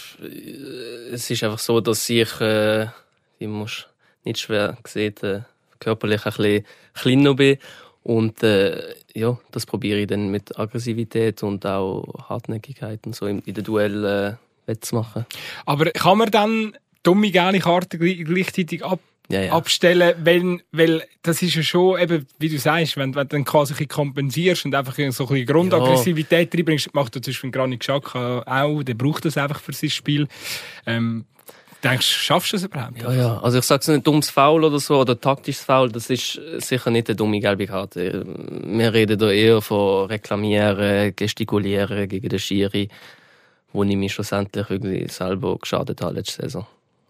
es 1.11 1.29
ist 1.29 1.43
einfach 1.43 1.59
so, 1.59 1.81
dass 1.81 2.09
ich, 2.09 2.39
äh, 2.39 2.85
ich 3.37 3.47
muss 3.47 3.87
nicht 4.23 4.39
schwer 4.39 4.77
gesehen, 4.81 5.15
äh, 5.23 5.41
körperlich 5.79 6.25
ein 6.25 6.33
bisschen 6.37 6.65
kleiner 6.93 7.33
bin. 7.33 7.57
Und 8.03 8.43
äh, 8.43 8.95
ja, 9.13 9.37
das 9.51 9.65
probiere 9.65 9.99
ich 9.99 10.07
dann 10.07 10.29
mit 10.29 10.57
Aggressivität 10.57 11.43
und 11.43 11.65
auch 11.65 12.29
Hartnäckigkeit 12.29 13.05
und 13.05 13.15
so 13.15 13.25
in, 13.25 13.39
in 13.39 13.55
den 13.55 13.63
Duell 13.63 14.37
wettzumachen. 14.65 15.25
Aber 15.65 15.91
kann 15.91 16.17
man 16.17 16.31
dann 16.31 16.77
dumme, 17.03 17.31
geile 17.31 17.59
Karten 17.59 17.99
gleichzeitig 17.99 18.83
ab 18.83 18.99
ja, 19.29 19.41
ja. 19.41 19.53
abstellen, 19.53 20.13
wenn, 20.19 20.61
weil 20.71 21.03
das 21.23 21.41
ist 21.41 21.55
ja 21.55 21.63
schon, 21.63 21.99
eben, 21.99 22.27
wie 22.37 22.49
du 22.49 22.59
sagst, 22.59 22.95
wenn, 22.97 23.15
wenn 23.15 23.27
du 23.27 23.35
dann 23.35 23.45
quasi 23.45 23.73
ein 23.77 23.87
kompensierst 23.87 24.65
und 24.65 24.75
einfach 24.75 24.95
so 24.95 25.01
ein 25.01 25.07
bisschen 25.07 25.45
Grundaggressivität 25.45 26.53
ja. 26.53 26.57
reinbringst, 26.57 26.93
macht 26.93 27.15
das 27.15 27.23
zum 27.23 27.31
Beispiel 27.31 27.51
Granit 27.51 27.79
Xhaka 27.79 28.43
auch, 28.45 28.83
der 28.83 28.93
braucht 28.93 29.25
das 29.25 29.37
einfach 29.37 29.59
für 29.59 29.73
sein 29.73 29.89
Spiel. 29.89 30.27
Ähm, 30.85 31.25
Denkst 31.83 32.07
du, 32.07 32.19
schaffst 32.19 32.51
du 32.51 32.57
es 32.57 32.63
überhaupt? 32.63 32.99
Ja, 32.99 33.13
ja. 33.13 33.37
Also 33.41 33.59
ich 33.59 33.63
sage 33.63 33.81
es 33.81 33.87
nicht 33.87 34.07
dummes 34.07 34.31
Foul 34.31 34.63
oder 34.63 34.79
so, 34.79 35.01
oder 35.01 35.19
taktisches 35.19 35.63
Foul, 35.63 35.91
das 35.91 36.09
ist 36.09 36.41
sicher 36.57 36.89
nicht 36.89 37.09
eine 37.09 37.15
dumme 37.15 37.39
gelbe 37.39 37.67
Karte. 37.67 38.25
Wir 38.25 38.91
reden 38.91 39.19
da 39.19 39.29
eher 39.29 39.61
von 39.61 40.07
Reklamieren, 40.07 41.15
Gestikulieren 41.15 42.09
gegen 42.09 42.29
den 42.29 42.39
Schiri, 42.39 42.89
wo 43.75 43.83
ich 43.83 43.95
mich 43.95 44.13
schlussendlich 44.13 44.69
wirklich 44.69 45.11
selber 45.11 45.57
geschadet 45.57 46.01
habe 46.01 46.15
letzte 46.15 46.43
Saison. 46.43 46.65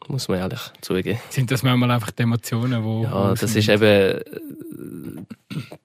Muss 0.07 0.27
man 0.27 0.39
ehrlich 0.39 0.59
zugeben. 0.81 1.19
Sind 1.29 1.49
das 1.51 1.63
manchmal 1.63 1.91
einfach 1.91 2.11
die 2.11 2.23
Emotionen, 2.23 2.83
wo... 2.83 3.03
Ja, 3.03 3.33
das 3.33 3.55
ist 3.55 3.69
eben... 3.69 4.21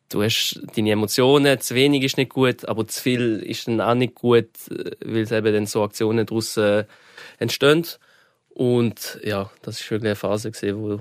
Du 0.09 0.23
hast 0.23 0.61
deine 0.75 0.91
Emotionen, 0.91 1.61
zu 1.61 1.75
wenig 1.75 2.03
ist 2.03 2.17
nicht 2.17 2.33
gut, 2.33 2.65
aber 2.65 2.87
zu 2.87 3.01
viel 3.01 3.39
ist 3.39 3.69
dann 3.69 3.81
auch 3.81 3.95
nicht 3.95 4.17
gut, 4.17 4.49
weil 4.69 5.23
es 5.23 5.31
eben 5.31 5.53
dann 5.53 5.67
so 5.67 5.85
Aktionen 5.85 6.27
daraus 6.27 6.57
äh, 6.57 6.85
entstehen. 7.39 7.87
Und 8.49 9.21
ja, 9.23 9.51
das 9.63 9.81
war 9.81 9.91
wirklich 9.93 10.09
eine 10.09 10.17
Phase, 10.17 10.51
gewesen, 10.51 10.83
wo, 10.83 11.01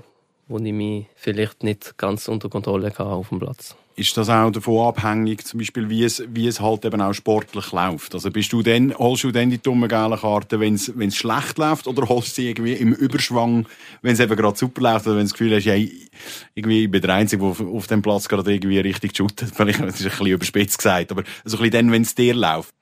wo 0.50 0.58
ich 0.58 0.72
mich 0.72 1.06
vielleicht 1.14 1.62
nicht 1.62 1.96
ganz 1.96 2.26
unter 2.26 2.48
Kontrolle 2.48 2.88
hatte 2.88 3.04
auf 3.04 3.28
dem 3.28 3.38
Platz. 3.38 3.76
Ist 3.94 4.16
das 4.16 4.28
auch 4.28 4.50
davon 4.50 4.88
abhängig, 4.88 5.44
zum 5.44 5.58
Beispiel, 5.58 5.88
wie 5.90 6.04
es, 6.04 6.24
wie 6.28 6.46
es 6.46 6.60
halt 6.60 6.84
eben 6.84 7.00
auch 7.00 7.12
sportlich 7.12 7.70
läuft? 7.70 8.14
Also 8.14 8.30
bist 8.30 8.52
du 8.52 8.62
denn, 8.62 8.96
holst 8.96 9.24
du 9.24 9.30
denn 9.30 9.50
die 9.50 9.58
dummen 9.58 9.88
gelben 9.88 10.18
Karten, 10.18 10.58
wenn 10.58 10.74
es, 10.74 10.96
wenn 10.96 11.08
es 11.08 11.16
schlecht 11.16 11.58
läuft, 11.58 11.86
oder 11.86 12.08
holst 12.08 12.30
du 12.30 12.42
sie 12.42 12.48
irgendwie 12.48 12.72
im 12.72 12.92
Überschwang, 12.92 13.66
wenn 14.02 14.14
es 14.14 14.20
eben 14.20 14.34
gerade 14.34 14.56
super 14.56 14.80
läuft, 14.80 15.06
oder 15.06 15.16
wenn 15.16 15.24
du 15.24 15.28
das 15.28 15.34
Gefühl 15.34 15.54
hast, 15.54 15.66
ja, 15.66 15.74
irgendwie, 16.54 16.84
ich 16.84 16.90
bin 16.90 17.02
der 17.02 17.14
Einzige, 17.14 17.42
der 17.42 17.50
auf, 17.50 17.60
auf 17.60 17.86
dem 17.86 18.02
Platz 18.02 18.28
gerade 18.28 18.52
irgendwie 18.52 18.80
richtig 18.80 19.16
shootet. 19.16 19.50
Vielleicht, 19.54 19.80
das 19.80 20.00
ist 20.00 20.06
ein 20.06 20.10
bisschen 20.10 20.26
überspitzt 20.28 20.78
gesagt, 20.78 21.12
aber 21.12 21.22
so 21.44 21.58
ein 21.58 21.62
bisschen 21.62 21.72
dann, 21.72 21.92
wenn 21.92 22.02
es 22.02 22.14
dir 22.14 22.34
läuft. 22.34 22.74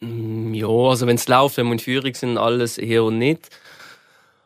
Mm, 0.00 0.52
ja, 0.52 0.68
also 0.68 1.06
wenn 1.06 1.16
es 1.16 1.28
läuft, 1.28 1.56
wenn 1.56 1.66
wir 1.66 1.74
in 1.74 1.78
Führung 1.78 2.14
sind, 2.14 2.36
alles 2.36 2.78
eher 2.78 3.10
nicht. 3.10 3.48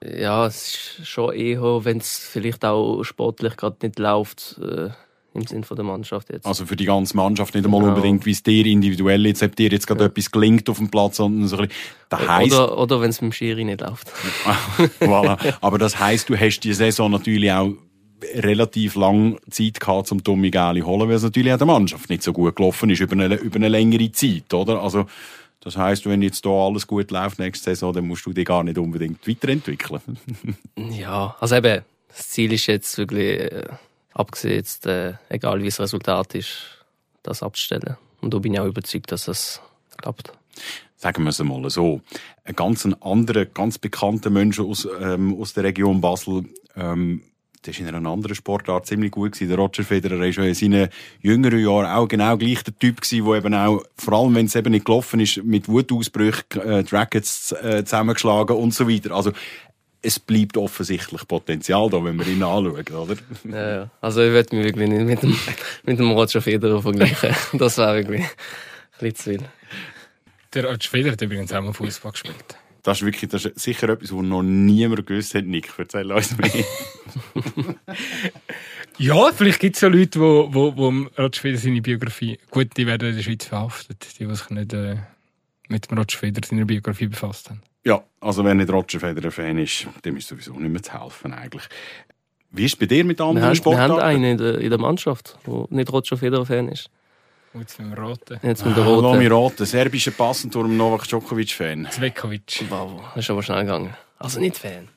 Ja, 0.04 0.46
es 0.46 0.98
ist 0.98 1.08
schon 1.08 1.34
eher, 1.34 1.84
wenn 1.84 1.98
es 1.98 2.18
vielleicht 2.18 2.64
auch 2.64 3.02
sportlich 3.02 3.56
gerade 3.56 3.76
nicht 3.82 3.98
läuft, 3.98 4.60
äh, 4.62 4.90
im 5.34 5.46
Sinne 5.46 5.64
der 5.70 5.84
Mannschaft 5.84 6.30
jetzt. 6.30 6.46
Also 6.46 6.66
für 6.66 6.76
die 6.76 6.84
ganze 6.84 7.16
Mannschaft 7.16 7.54
nicht 7.54 7.64
einmal 7.64 7.80
genau. 7.80 7.94
unbedingt, 7.94 8.26
wie 8.26 8.30
es 8.30 8.42
dir 8.42 8.64
individuell 8.66 9.26
jetzt, 9.26 9.42
ob 9.42 9.56
dir 9.56 9.70
jetzt 9.70 9.86
gerade 9.86 10.00
ja. 10.00 10.06
etwas 10.06 10.30
gelingt 10.30 10.68
auf 10.68 10.78
dem 10.78 10.90
Platz, 10.90 11.16
sondern 11.16 11.48
so 11.48 11.56
ein 11.56 11.68
bisschen, 11.68 11.82
das 12.08 12.28
heisst, 12.28 12.54
Oder, 12.54 12.78
oder 12.78 13.00
wenn 13.00 13.10
es 13.10 13.20
mit 13.20 13.30
dem 13.30 13.32
Schiri 13.32 13.64
nicht 13.64 13.80
läuft. 13.80 14.08
voilà. 15.00 15.54
Aber 15.60 15.78
das 15.78 15.98
heisst, 15.98 16.28
du 16.28 16.36
hast 16.36 16.60
die 16.60 16.72
Saison 16.72 17.10
natürlich 17.10 17.52
auch 17.52 17.72
relativ 18.34 18.96
lang 18.96 19.38
Zeit 19.50 19.78
gehabt, 19.78 20.10
um 20.10 20.22
Tommy 20.22 20.50
Gäli 20.50 20.80
holen, 20.80 21.08
weil 21.08 21.16
es 21.16 21.22
natürlich 21.22 21.52
auch 21.52 21.58
der 21.58 21.66
Mannschaft 21.66 22.10
nicht 22.10 22.22
so 22.22 22.32
gut 22.32 22.56
gelaufen 22.56 22.90
ist 22.90 23.00
über 23.00 23.12
eine, 23.12 23.36
über 23.36 23.56
eine 23.56 23.68
längere 23.68 24.10
Zeit, 24.10 24.52
oder? 24.52 24.82
Also, 24.82 25.06
das 25.60 25.76
heißt, 25.76 26.06
wenn 26.06 26.22
jetzt 26.22 26.44
hier 26.44 26.52
alles 26.52 26.86
gut 26.86 27.10
läuft 27.10 27.38
nächste 27.38 27.70
Saison, 27.70 27.92
dann 27.92 28.06
musst 28.06 28.24
du 28.26 28.32
dich 28.32 28.46
gar 28.46 28.62
nicht 28.62 28.78
unbedingt 28.78 29.26
weiterentwickeln. 29.26 30.18
ja, 30.76 31.36
also 31.40 31.56
eben, 31.56 31.82
das 32.08 32.28
Ziel 32.28 32.52
ist 32.52 32.66
jetzt 32.66 32.96
wirklich, 32.98 33.40
äh, 33.40 33.64
abgesehen 34.12 34.54
jetzt, 34.54 34.86
äh, 34.86 35.14
egal 35.28 35.60
wie 35.60 35.66
das 35.66 35.80
Resultat 35.80 36.34
ist, 36.34 36.84
das 37.22 37.42
abzustellen. 37.42 37.96
Und 38.20 38.34
da 38.34 38.38
bin 38.38 38.54
ich 38.54 38.60
auch 38.60 38.66
überzeugt, 38.66 39.12
dass 39.12 39.24
das 39.24 39.60
klappt. 39.96 40.32
Sagen 40.96 41.22
wir 41.22 41.30
es 41.30 41.38
mal 41.38 41.70
so. 41.70 42.00
Ein 42.44 42.56
ganz 42.56 42.86
anderer, 43.00 43.44
ganz 43.44 43.78
bekannter 43.78 44.30
Mensch 44.30 44.58
aus, 44.58 44.88
ähm, 45.00 45.40
aus 45.40 45.52
der 45.52 45.64
Region 45.64 46.00
Basel, 46.00 46.46
ähm, 46.74 47.22
der 47.68 47.74
ist 47.74 47.80
in 47.80 47.94
einer 47.94 48.08
anderen 48.08 48.34
Sportart 48.34 48.86
ziemlich 48.86 49.10
gut 49.10 49.32
gewesen. 49.32 49.48
Der 49.50 49.58
Roger 49.58 49.84
Federer 49.84 50.18
war 50.18 50.32
schon 50.32 50.44
in 50.44 50.54
seinen 50.54 50.88
jüngeren 51.20 51.58
Jahren 51.58 51.84
auch 51.84 52.08
genau 52.08 52.34
gleich 52.38 52.62
der 52.62 52.76
Typ 52.78 53.02
gewesen, 53.02 53.26
der 53.26 53.34
eben 53.34 53.54
auch, 53.54 53.82
vor 53.94 54.14
allem 54.14 54.34
wenn 54.34 54.46
es 54.46 54.56
eben 54.56 54.70
nicht 54.70 54.86
gelaufen 54.86 55.20
ist, 55.20 55.44
mit 55.44 55.68
Wutausbrüchen 55.68 56.62
äh, 56.62 56.82
die 56.82 56.94
Rackets 56.94 57.52
äh, 57.52 57.84
zusammengeschlagen 57.84 58.56
und 58.56 58.72
so 58.72 58.88
weiter. 58.88 59.14
Also, 59.14 59.32
es 60.00 60.18
bleibt 60.18 60.56
offensichtlich 60.56 61.28
Potenzial 61.28 61.90
da, 61.90 62.02
wenn 62.02 62.16
wir 62.16 62.26
ihn 62.26 62.42
anschauen, 62.42 62.86
oder? 62.94 63.16
Ja, 63.44 63.70
ja. 63.70 63.90
Also 64.00 64.22
ich 64.22 64.32
würde 64.32 64.56
mich 64.56 64.64
wirklich 64.64 64.88
nicht 64.88 65.04
mit 65.04 65.22
dem, 65.22 65.36
mit 65.84 65.98
dem 65.98 66.10
Roger 66.12 66.40
Federer 66.40 66.80
vergleichen. 66.80 67.34
Das 67.58 67.76
wäre 67.76 67.96
wirklich 67.96 68.22
ein 68.22 68.28
bisschen 69.00 69.16
zu 69.16 69.22
viel. 69.24 69.48
Der 70.54 70.64
Roger 70.64 70.88
Federer 70.88 71.12
hat 71.12 71.20
übrigens 71.20 71.52
auch 71.52 71.60
mal 71.60 71.74
Fußball 71.74 72.12
gespielt. 72.12 72.57
Das 72.82 72.98
ist 72.98 73.04
wirklich 73.04 73.30
das 73.30 73.44
ist 73.44 73.58
sicher 73.58 73.88
etwas, 73.88 74.12
was 74.12 74.22
noch 74.22 74.42
niemand 74.42 75.06
gewusst 75.06 75.34
hat. 75.34 75.44
Nick, 75.44 75.72
erzähl 75.76 76.10
uns 76.10 76.36
mehr. 76.38 76.50
ja, 78.98 79.32
vielleicht 79.32 79.60
gibt 79.60 79.76
es 79.76 79.82
ja 79.82 79.88
Leute, 79.88 80.20
wo, 80.20 80.48
wo, 80.52 80.76
wo 80.76 80.88
Roger 81.18 81.40
Federer 81.40 81.60
seine 81.60 81.82
Biografie, 81.82 82.38
gut, 82.50 82.76
die 82.76 82.86
werden 82.86 83.10
in 83.10 83.16
der 83.16 83.22
Schweiz 83.22 83.44
verhaftet, 83.44 84.18
die, 84.18 84.26
die 84.26 84.34
sich 84.34 84.50
nicht 84.50 84.72
äh, 84.72 84.96
mit 85.68 85.90
Roger 85.90 86.18
Federer 86.18 86.46
seiner 86.46 86.64
Biografie 86.64 87.08
befasst 87.08 87.50
haben. 87.50 87.62
Ja, 87.84 88.02
also 88.20 88.44
wer 88.44 88.54
nicht 88.54 88.70
Roger 88.70 89.00
Federer 89.00 89.30
Fan 89.30 89.58
ist, 89.58 89.86
dem 90.04 90.16
ist 90.16 90.28
sowieso 90.28 90.52
nicht 90.54 90.70
mehr 90.70 90.82
zu 90.82 90.92
helfen 90.92 91.32
eigentlich. 91.32 91.64
Wie 92.50 92.64
ist 92.64 92.74
es 92.74 92.78
bei 92.78 92.86
dir 92.86 93.04
mit 93.04 93.20
anderen 93.20 93.48
wir 93.48 93.54
Sportarten? 93.54 93.96
Wir 93.96 94.02
haben 94.02 94.08
einen 94.08 94.24
in 94.24 94.38
der, 94.38 94.58
in 94.58 94.70
der 94.70 94.78
Mannschaft, 94.78 95.38
der 95.46 95.66
nicht 95.70 95.92
Roger 95.92 96.16
Federer 96.16 96.46
Fan 96.46 96.68
ist. 96.68 96.90
Jetzt 97.54 97.78
mit 97.78 97.88
dem 97.88 97.98
Roten. 97.98 98.40
Jetzt 98.42 98.64
mit 98.64 98.76
dem 98.76 98.84
Roten. 98.84 99.06
Ah, 99.06 99.12
Lomi 99.12 99.26
Roten, 99.26 99.66
serbischer 99.66 100.10
Passenturm 100.10 100.76
Novak 100.76 101.04
Djokovic-Fan. 101.08 101.88
Zvekovic. 101.90 102.64
Wow, 102.68 103.00
das 103.14 103.24
ist 103.24 103.30
aber 103.30 103.42
schnell 103.42 103.62
gegangen. 103.62 103.94
Also 104.18 104.40
nicht 104.40 104.56
Fan. 104.56 104.88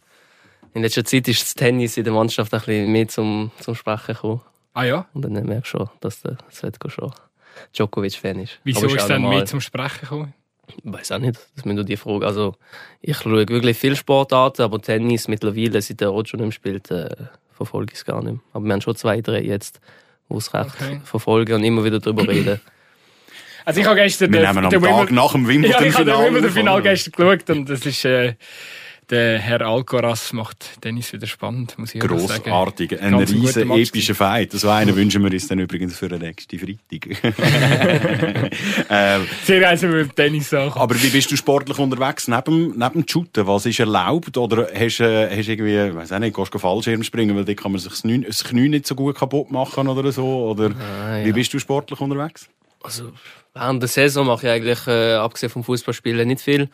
In 0.74 0.84
letzter 0.84 1.04
Zeit 1.04 1.28
ist 1.28 1.42
das 1.42 1.54
Tennis 1.54 1.98
in 1.98 2.04
der 2.04 2.14
Mannschaft 2.14 2.54
ein 2.54 2.60
bisschen 2.60 2.92
mehr 2.92 3.08
zum, 3.08 3.52
zum 3.60 3.76
Sprechen 3.76 4.14
gekommen. 4.14 4.42
Ah 4.74 4.84
ja? 4.84 5.06
Und 5.14 5.24
dann 5.24 5.34
merkst 5.34 5.74
du 5.74 5.80
schon, 5.80 5.90
dass 6.00 6.22
der 6.22 6.38
Svetko 6.50 6.90
schon 6.90 7.12
Djokovic-Fan 7.76 8.40
ist. 8.40 8.60
Wieso 8.64 8.86
ist, 8.86 8.96
ist 8.96 9.08
dann 9.08 9.28
mehr 9.28 9.46
zum 9.46 9.62
Sprechen 9.62 10.02
gekommen? 10.02 10.34
Ich 10.68 10.78
weiß 10.84 11.12
auch 11.12 11.20
nicht, 11.20 11.40
das 11.56 11.66
müssen 11.66 11.86
die 11.86 11.98
Frage. 11.98 12.26
Also, 12.26 12.56
ich 13.02 13.18
schaue 13.18 13.48
wirklich 13.48 13.78
viele 13.78 13.98
Sportarten, 13.98 14.62
aber 14.62 14.82
Tennis 14.82 15.28
mittlerweile, 15.28 15.82
seit 15.82 16.00
der 16.00 16.10
Roger 16.10 16.38
nicht 16.38 16.46
mehr 16.46 16.52
spielt, 16.52 16.92
äh, 16.92 17.10
verfolge 17.52 17.92
ich 17.92 18.00
es 18.00 18.06
gar 18.06 18.24
nicht 18.24 18.34
mehr. 18.34 18.42
Aber 18.54 18.66
wir 18.66 18.74
haben 18.74 18.82
schon 18.82 18.96
zwei, 18.96 19.20
drei 19.20 19.42
jetzt 19.42 19.82
Ausrecht 20.32 20.72
okay. 20.80 21.02
verfolgen 21.04 21.54
und 21.54 21.64
immer 21.64 21.84
wieder 21.84 22.00
darüber 22.00 22.28
reden. 22.28 22.60
Also 23.64 23.80
ich 23.80 23.86
habe 23.86 23.96
gestern... 23.96 24.34
Wir 24.34 24.40
den, 24.40 24.48
nehmen 24.48 24.66
am 24.66 24.72
Tag 24.72 24.82
Wimbledon, 24.82 25.14
nach 25.14 25.32
dem 25.34 25.48
Wimbledon-Final... 25.48 25.82
Ja, 25.84 25.88
ich 25.88 25.94
habe 25.94 26.06
den 26.06 26.34
Wimbledon-Final 26.34 26.82
gestern 26.82 27.12
geschaut 27.12 27.50
und 27.52 27.70
das 27.70 27.86
ist... 27.86 28.06
Äh, 28.06 28.34
der 29.12 29.40
Herr 29.40 29.62
Alcoraz 29.62 30.32
macht 30.32 30.82
Tennis 30.82 31.12
wieder 31.12 31.28
spannend, 31.28 31.78
muss 31.78 31.94
ich 31.94 32.00
Grossartig. 32.00 33.00
Ein 33.02 33.16
riesen 33.16 33.70
epischer 33.70 34.16
Fight. 34.16 34.54
So 34.54 34.70
einen 34.70 34.96
wünschen 34.96 35.22
wir 35.22 35.32
uns 35.32 35.48
dann 35.48 35.60
übrigens 35.60 35.98
für 35.98 36.08
den 36.08 36.22
nächsten 36.22 36.58
Freitag. 36.58 37.22
ähm, 38.90 39.28
Sehr 39.44 39.68
also 39.68 39.88
mit 39.88 40.16
Tennis 40.16 40.54
auch. 40.54 40.78
Aber 40.78 40.96
wie 40.96 41.10
bist 41.10 41.30
du 41.30 41.36
sportlich 41.36 41.78
unterwegs? 41.78 42.30
Neben, 42.30 42.78
neben 42.78 43.06
Shooten, 43.08 43.46
was 43.46 43.66
ist 43.66 43.80
erlaubt? 43.80 44.38
Oder 44.38 44.70
hast, 44.74 45.02
äh, 45.02 45.38
hast 45.38 45.50
irgendwie, 45.50 45.90
ich 45.90 45.96
weiß 45.96 46.14
auch 46.14 46.20
nicht, 46.20 46.36
gehst 46.36 46.54
du 46.54 46.58
Fallschirm 46.58 47.04
springen, 47.04 47.36
weil 47.36 47.46
da 47.46 47.54
kann 47.54 47.74
man 47.74 47.80
sich 47.80 47.92
das 47.92 48.04
Knie, 48.04 48.22
das 48.22 48.44
Knie 48.46 48.70
nicht 48.70 48.88
so 48.88 48.96
gut 48.96 49.18
kaputt 49.18 49.52
machen 49.52 49.90
oder 49.90 50.10
so? 50.14 50.26
Oder 50.52 50.72
ah, 50.80 51.18
ja. 51.18 51.26
wie 51.26 51.34
bist 51.34 51.54
du 51.54 51.60
sportlich 51.60 52.00
unterwegs? 52.00 52.48
Also, 52.82 53.12
während 53.54 53.82
der 53.82 53.90
Saison 53.90 54.26
mache 54.26 54.48
ich 54.48 54.54
eigentlich, 54.54 54.88
äh, 54.88 55.16
abgesehen 55.16 55.52
vom 55.52 55.64
Fußballspielen, 55.66 56.28
nicht 56.28 56.42
viel 56.42 56.70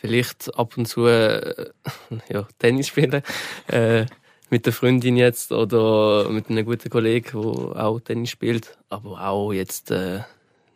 vielleicht 0.00 0.56
ab 0.56 0.76
und 0.76 0.86
zu 0.86 1.06
äh, 1.06 1.70
ja, 2.28 2.46
Tennis 2.58 2.88
spielen. 2.88 3.22
Äh, 3.66 4.06
mit 4.50 4.64
der 4.64 4.72
Freundin 4.72 5.16
jetzt 5.16 5.52
oder 5.52 6.28
mit 6.30 6.48
einem 6.48 6.64
guten 6.64 6.88
Kollegen, 6.88 7.42
der 7.42 7.84
auch 7.84 8.00
Tennis 8.00 8.30
spielt. 8.30 8.78
Aber 8.88 9.20
auch 9.26 9.52
jetzt 9.52 9.90
äh, 9.90 10.20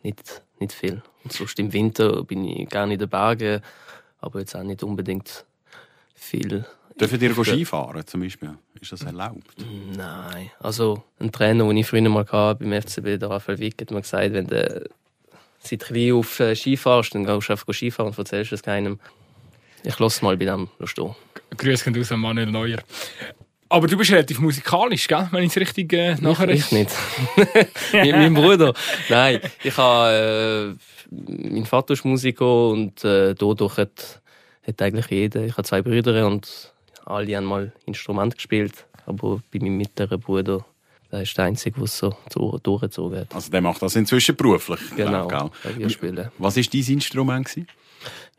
nicht, 0.03 0.43
nicht 0.59 0.73
viel. 0.73 1.01
Und 1.23 1.33
sonst 1.33 1.57
im 1.59 1.73
Winter 1.73 2.23
bin 2.23 2.45
ich 2.45 2.69
gerne 2.69 2.93
in 2.93 2.99
den 2.99 3.09
Bergen, 3.09 3.61
aber 4.19 4.39
jetzt 4.39 4.55
auch 4.55 4.63
nicht 4.63 4.83
unbedingt 4.83 5.45
viel. 6.13 6.65
Dürfen 6.99 7.21
ihr 7.21 7.33
Skifahren 7.43 8.05
zum 8.05 8.21
Beispiel? 8.21 8.55
Ist 8.79 8.91
das 8.91 9.01
erlaubt? 9.01 9.55
Nein. 9.95 10.51
Also 10.59 11.03
ein 11.19 11.31
Trainer, 11.31 11.67
den 11.67 11.77
ich 11.77 11.87
früher 11.87 12.07
mal 12.07 12.25
hatte, 12.27 12.63
beim 12.63 12.81
FCB, 12.81 13.19
der 13.19 13.29
Raphael 13.29 13.57
Wick, 13.57 13.81
hat 13.81 13.89
mir 13.89 14.01
gesagt, 14.01 14.33
wenn 14.33 14.45
du 14.45 14.89
seit 15.63 15.85
klein 15.85 16.13
auf 16.13 16.39
äh, 16.39 16.55
Ski 16.55 16.77
fährst, 16.77 17.15
dann 17.15 17.25
gehst 17.25 17.49
du 17.49 17.53
einfach 17.53 17.73
Skifahren 17.73 18.11
und 18.11 18.17
erzählst 18.17 18.51
es 18.51 18.63
keinem. 18.63 18.99
ich 19.83 19.99
lasse 19.99 20.23
mal 20.23 20.37
bei 20.37 20.45
dem 20.45 20.69
stehen. 20.83 21.15
Grüße 21.57 21.91
gehen 21.91 22.01
aus 22.01 22.11
an 22.11 22.19
Manuel 22.19 22.51
Neuer. 22.51 22.79
Aber 23.69 23.87
du 23.87 23.97
bist 23.97 24.11
relativ 24.11 24.39
musikalisch, 24.39 25.07
gell? 25.07 25.27
wenn 25.31 25.43
ich 25.43 25.49
es 25.49 25.57
richtig 25.57 25.91
äh, 25.93 26.15
nachher... 26.21 26.47
Ich, 26.49 26.65
ich 26.65 26.71
nicht. 26.71 26.91
mein, 27.93 28.11
mein 28.11 28.33
Bruder. 28.33 28.73
Nein, 29.09 29.39
ich 29.63 29.75
habe... 29.77 30.77
Äh, 30.77 31.53
mein 31.55 31.65
Vater 31.65 31.93
ist 31.93 32.05
Musiker 32.05 32.69
und 32.69 33.03
äh, 33.03 33.33
dadurch 33.33 33.77
hat, 33.77 34.21
hat 34.67 34.81
eigentlich 34.81 35.07
jeder... 35.07 35.43
Ich 35.43 35.53
habe 35.53 35.63
zwei 35.63 35.81
Brüder 35.81 36.27
und 36.27 36.71
alle 37.05 37.35
haben 37.35 37.45
mal 37.45 37.71
Instrument 37.85 38.35
gespielt. 38.35 38.85
Aber 39.07 39.41
bei 39.51 39.59
meinem 39.59 39.77
mittleren 39.77 40.19
Bruder, 40.19 40.65
der 41.13 41.21
ist 41.21 41.37
der 41.37 41.45
Einzige, 41.45 41.75
der 41.75 41.83
es 41.83 41.97
so 41.99 42.15
durchgezogen 42.63 43.19
hat. 43.19 43.35
Also 43.35 43.51
der 43.51 43.61
macht 43.61 43.83
das 43.83 43.95
inzwischen 43.95 44.35
beruflich? 44.35 44.79
Genau, 44.95 45.27
gell? 45.27 45.89
spielen. 45.91 46.31
Was 46.39 46.55
war 46.57 46.63
dein 46.63 46.81
Instrument? 46.81 47.45
Gewesen? 47.45 47.67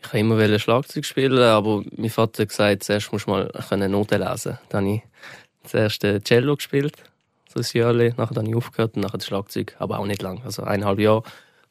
Ich 0.03 0.13
wollte 0.13 0.19
immer 0.19 0.59
Schlagzeug 0.59 1.05
spielen, 1.05 1.39
aber 1.39 1.85
mein 1.97 2.11
Vater 2.11 2.43
hat 2.43 2.49
gesagt, 2.49 2.83
zuerst 2.83 3.13
musst 3.13 3.27
du 3.27 3.31
mal 3.31 3.89
Noten 3.89 4.21
lesen. 4.21 4.59
Dann 4.71 4.87
habe 4.87 4.97
ich 4.97 5.03
zuerst 5.71 6.05
Cello 6.25 6.57
gespielt, 6.57 6.97
so 7.55 7.61
ein 7.61 7.67
Jahr, 7.79 7.93
nachher 7.93 8.37
habe 8.37 8.49
ich 8.49 8.57
aufgehört 8.57 8.97
und 8.97 9.03
nachher 9.03 9.19
das 9.19 9.27
Schlagzeug, 9.29 9.77
aber 9.79 10.01
auch 10.01 10.07
nicht 10.07 10.21
lang, 10.21 10.43
also 10.45 10.65
eineinhalb 10.65 10.99
Jahre. 10.99 11.23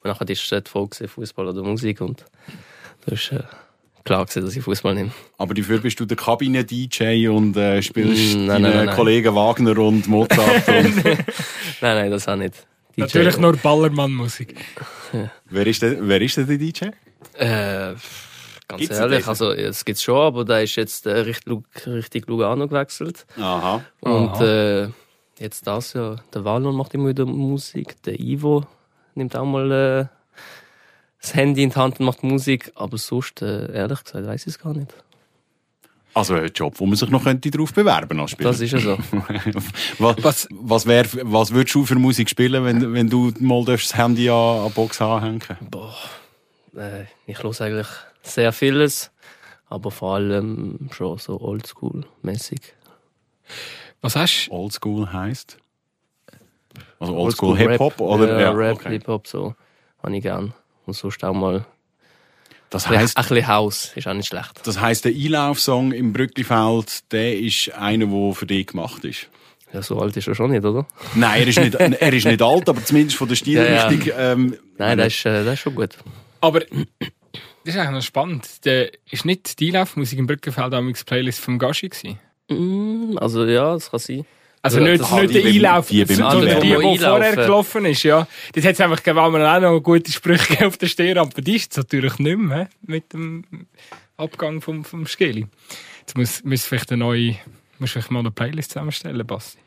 Und 0.01 0.06
nachher 0.06 0.22
war 0.22 0.30
es 0.30 0.49
die 0.49 0.70
Frage, 0.70 1.08
Fußball 1.10 1.49
oder 1.49 1.64
Musik 1.64 1.99
und 1.99 2.24
da 3.06 3.12
ist 3.12 3.34
äh, 3.34 3.43
klar 4.04 4.26
gewesen, 4.26 4.45
dass 4.45 4.56
ich 4.56 4.64
Fußball 4.64 4.95
nehme. 4.95 5.12
Aber 5.38 5.54
dafür 5.54 5.80
bist 5.80 5.99
du 5.99 6.06
der 6.06 6.18
Kabine-DJ 6.18 7.28
und 7.28 7.56
äh, 7.58 7.82
spielst 7.82 8.36
mm, 8.36 8.45
nein, 8.45 8.89
Kollegen 8.95 9.34
Wagner 9.36 9.78
und 9.78 10.08
Mozart. 10.08 10.68
und 10.68 11.04
nein, 11.06 11.16
nein, 11.82 12.12
das 12.12 12.28
auch 12.28 12.36
nicht. 12.36 12.56
DJ 12.95 13.01
Natürlich 13.01 13.38
nur 13.38 13.58
Ballermann-Musik. 13.58 14.56
Ja. 15.14 15.32
Wer, 15.49 15.68
ist 15.68 15.82
denn, 15.82 15.97
wer 16.01 16.22
ist 16.22 16.38
denn 16.38 16.47
der 16.47 16.58
DJ? 16.58 16.86
Äh, 17.34 17.95
ganz 18.68 18.80
Gibt's 18.80 18.99
ehrlich, 18.99 19.28
also 19.28 19.51
es 19.51 19.84
gibt's 19.84 20.04
schon, 20.04 20.18
aber 20.18 20.45
da 20.45 20.60
ist 20.60 20.76
jetzt 20.76 21.06
äh, 21.06 21.20
Richtung, 21.20 21.66
Richtung 21.86 22.22
Lugano 22.28 22.68
gewechselt. 22.68 23.26
Aha. 23.38 23.84
Und 24.01 24.30
Aha. 24.30 24.84
Äh, 24.84 24.89
jetzt 25.39 25.66
das 25.66 25.93
ja, 25.93 26.18
der 26.34 26.45
Wallon 26.45 26.76
macht 26.76 26.93
immer 26.93 27.10
wieder 27.10 27.26
Musik, 27.26 28.01
der 28.04 28.20
Ivo 28.20 28.66
nimmt 29.16 29.36
auch 29.36 29.45
mal 29.45 29.72
äh, 29.72 30.06
das 31.24 31.36
Handy 31.36 31.63
in 31.63 31.69
die 31.69 31.76
Hand 31.76 31.99
und 31.99 32.05
macht 32.05 32.21
Musik, 32.21 32.74
aber 32.76 32.97
sonst, 32.97 33.41
äh, 33.41 33.74
ehrlich 33.74 34.03
gesagt, 34.03 34.28
weiß 34.28 34.41
ich 34.41 34.47
es 34.47 34.59
gar 34.59 34.74
nicht. 34.74 34.93
Also 36.13 36.36
ein 36.36 36.51
Job, 36.53 36.80
wo 36.80 36.86
man 36.86 36.97
sich 36.97 37.09
noch 37.09 37.24
könnte 37.24 37.49
darauf 37.49 37.74
bewerben 37.74 38.19
als 38.19 38.32
Spieler. 38.32 38.49
Das 38.49 38.59
ist 38.59 38.71
ja 38.71 38.80
so. 38.80 38.97
was, 39.99 40.15
was, 40.21 40.47
was, 40.51 40.86
wär, 40.86 41.05
was 41.24 41.51
würdest 41.53 41.74
du 41.74 41.86
für 41.86 41.95
Musik 41.95 42.30
spielen, 42.30 42.65
wenn, 42.65 42.93
wenn 42.93 43.09
du 43.09 43.32
mal 43.39 43.63
das 43.63 43.95
Handy 43.95 44.30
an, 44.30 44.65
an 44.65 44.71
Box 44.74 45.01
anhängen 45.01 45.41
Boah, 45.71 45.95
äh, 46.76 47.05
ich 47.26 47.41
höre 47.41 47.59
eigentlich 47.61 47.88
sehr 48.21 48.51
vieles, 48.51 49.09
aber 49.69 49.91
vor 49.91 50.15
allem 50.15 50.89
schon 50.91 51.17
so 51.19 51.39
oldschool-mäßig. 51.39 52.59
Was 54.01 54.17
hast 54.17 54.47
du? 54.47 54.51
Oldschool 54.51 55.13
heisst? 55.13 55.57
Also 56.99 57.15
Oldschool 57.15 57.51
Old 57.51 57.59
Hip-Hop? 57.59 58.01
oder? 58.01 58.28
Ja, 58.34 58.39
ja 58.41 58.51
Rap, 58.51 58.76
okay. 58.76 58.89
Hip-Hop, 58.89 59.26
so. 59.26 59.55
Habe 60.03 60.17
ich 60.17 60.21
gern. 60.21 60.53
Und 60.86 60.93
sonst 60.93 61.23
auch 61.23 61.34
mal 61.34 61.65
das 62.73 62.89
heisst, 62.89 63.17
ein 63.17 63.23
bisschen 63.23 63.47
Haus 63.47 63.91
ist 63.95 64.07
auch 64.07 64.13
nicht 64.13 64.27
schlecht. 64.27 64.61
Das 64.65 64.81
heisst, 64.81 65.05
der 65.05 65.11
Einlaufsong 65.11 65.91
im 65.91 66.11
Brücklifeld, 66.11 67.11
der 67.11 67.38
ist 67.38 67.71
einer, 67.73 68.07
der 68.07 68.34
für 68.34 68.47
dich 68.47 68.67
gemacht 68.67 69.05
ist. 69.05 69.27
Ja, 69.71 69.84
so 69.84 69.99
alt 69.99 70.17
ist 70.17 70.27
er 70.27 70.34
schon 70.34 70.51
nicht, 70.51 70.65
oder? 70.65 70.88
Nein, 71.13 71.41
er 71.41 71.47
ist 71.47 71.59
nicht, 71.59 71.75
er 71.75 72.13
ist 72.13 72.25
nicht 72.25 72.41
alt, 72.41 72.67
aber 72.67 72.84
zumindest 72.84 73.17
von 73.17 73.27
der 73.27 73.36
Stilrichtung. 73.36 74.01
Ja, 74.01 74.17
ja. 74.17 74.31
Ähm, 74.34 74.57
Nein, 74.77 74.97
das 74.97 75.13
ist, 75.13 75.25
äh, 75.25 75.43
das 75.43 75.53
ist 75.53 75.59
schon 75.59 75.75
gut. 75.75 75.97
Aber 76.41 76.61
das 76.61 76.67
ist 77.63 77.77
eigentlich 77.77 77.91
noch 77.91 78.01
spannend. 78.01 78.65
Der, 78.65 78.91
ist 79.09 79.25
nicht 79.25 79.59
die 79.59 79.67
Einlaufmusik 79.67 80.17
im 80.17 80.25
Brückenfeld 80.25 80.73
damals 80.73 81.03
Playlist 81.03 81.39
vom 81.39 81.59
Gashi 81.59 81.89
gewesen? 81.89 82.19
Mm, 82.49 83.17
also 83.17 83.45
ja, 83.45 83.73
das 83.73 83.91
kann 83.91 83.99
sein. 83.99 84.25
Also 84.66 84.80
nicht, 84.80 85.01
nicht 85.01 85.11
halt 85.11 85.34
der 85.36 85.45
Einlauf, 85.45 85.88
die, 85.88 86.05
sondern 86.05 86.61
die, 86.61 86.70
die, 86.70 86.97
vorher 86.97 87.36
gelaufen 87.36 87.86
ist, 87.86 88.03
ja. 88.03 88.26
Das 88.53 88.64
hat 88.64 88.76
es 88.76 88.80
einfach 88.80 89.03
gegeben, 89.03 89.34
man 89.34 89.41
auch 89.45 89.59
noch 89.59 89.82
gute 89.82 90.09
Sprüche 90.09 90.66
auf 90.66 90.78
der 90.78 90.88
Stirnrampe. 90.88 91.41
Die 91.41 91.57
ist 91.57 91.74
es 91.74 91.78
natürlich 91.78 92.18
nicht 92.18 92.38
mehr, 92.39 92.70
mit 92.82 93.11
dem 93.11 93.43
Abgang 94.16 94.61
vom, 94.61 94.86
vom 94.86 95.05
Skeli. 95.05 95.47
Jetzt 95.99 96.16
muss, 96.16 96.43
muss 96.45 96.66
vielleicht 96.66 96.93
eine 96.93 97.03
neue, 97.03 97.36
muss 97.78 97.91
vielleicht 97.91 98.09
mal 98.09 98.20
eine 98.20 98.32
Playlist 98.32 98.72
zusammenstellen, 98.72 99.28
Basti. 99.28 99.57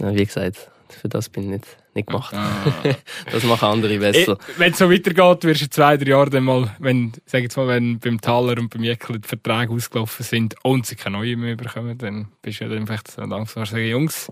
Ja, 0.00 0.14
wie 0.14 0.24
gesagt, 0.24 0.70
für 0.88 1.08
das 1.08 1.28
bin 1.28 1.44
ich 1.44 1.48
nicht, 1.50 1.66
nicht 1.94 2.08
gemacht. 2.08 2.34
Ah. 2.34 2.72
das 3.30 3.44
machen 3.44 3.68
andere 3.68 3.98
besser. 3.98 4.38
Wenn 4.56 4.72
es 4.72 4.78
so 4.78 4.90
weitergeht, 4.90 5.44
wirst 5.44 5.60
du 5.60 5.64
in 5.64 5.70
zwei, 5.70 5.96
drei 5.96 6.10
Jahren 6.10 6.30
dann 6.30 6.44
mal, 6.44 6.74
wenn, 6.78 7.12
sag 7.26 7.42
jetzt 7.42 7.56
mal, 7.56 7.68
wenn 7.68 7.98
beim 7.98 8.20
Taler 8.20 8.58
und 8.58 8.70
beim 8.70 8.84
Jäckler 8.84 9.18
die 9.18 9.28
Verträge 9.28 9.72
ausgelaufen 9.72 10.24
sind 10.24 10.54
und 10.62 10.86
sie 10.86 10.96
keine 10.96 11.18
neuen 11.18 11.40
mehr 11.40 11.56
bekommen, 11.56 11.98
dann 11.98 12.28
bist 12.42 12.60
du 12.60 12.64
ja 12.64 12.70
dann 12.70 12.86
vielleicht 12.86 13.10
so 13.10 13.22
langsam 13.22 13.66
sagen, 13.66 13.86
Jungs, 13.86 14.30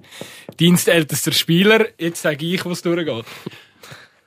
dienstältester 0.58 1.32
Spieler, 1.32 1.86
jetzt 1.98 2.22
sage 2.22 2.46
ich, 2.46 2.64
was 2.64 2.82
durchgeht. 2.82 3.24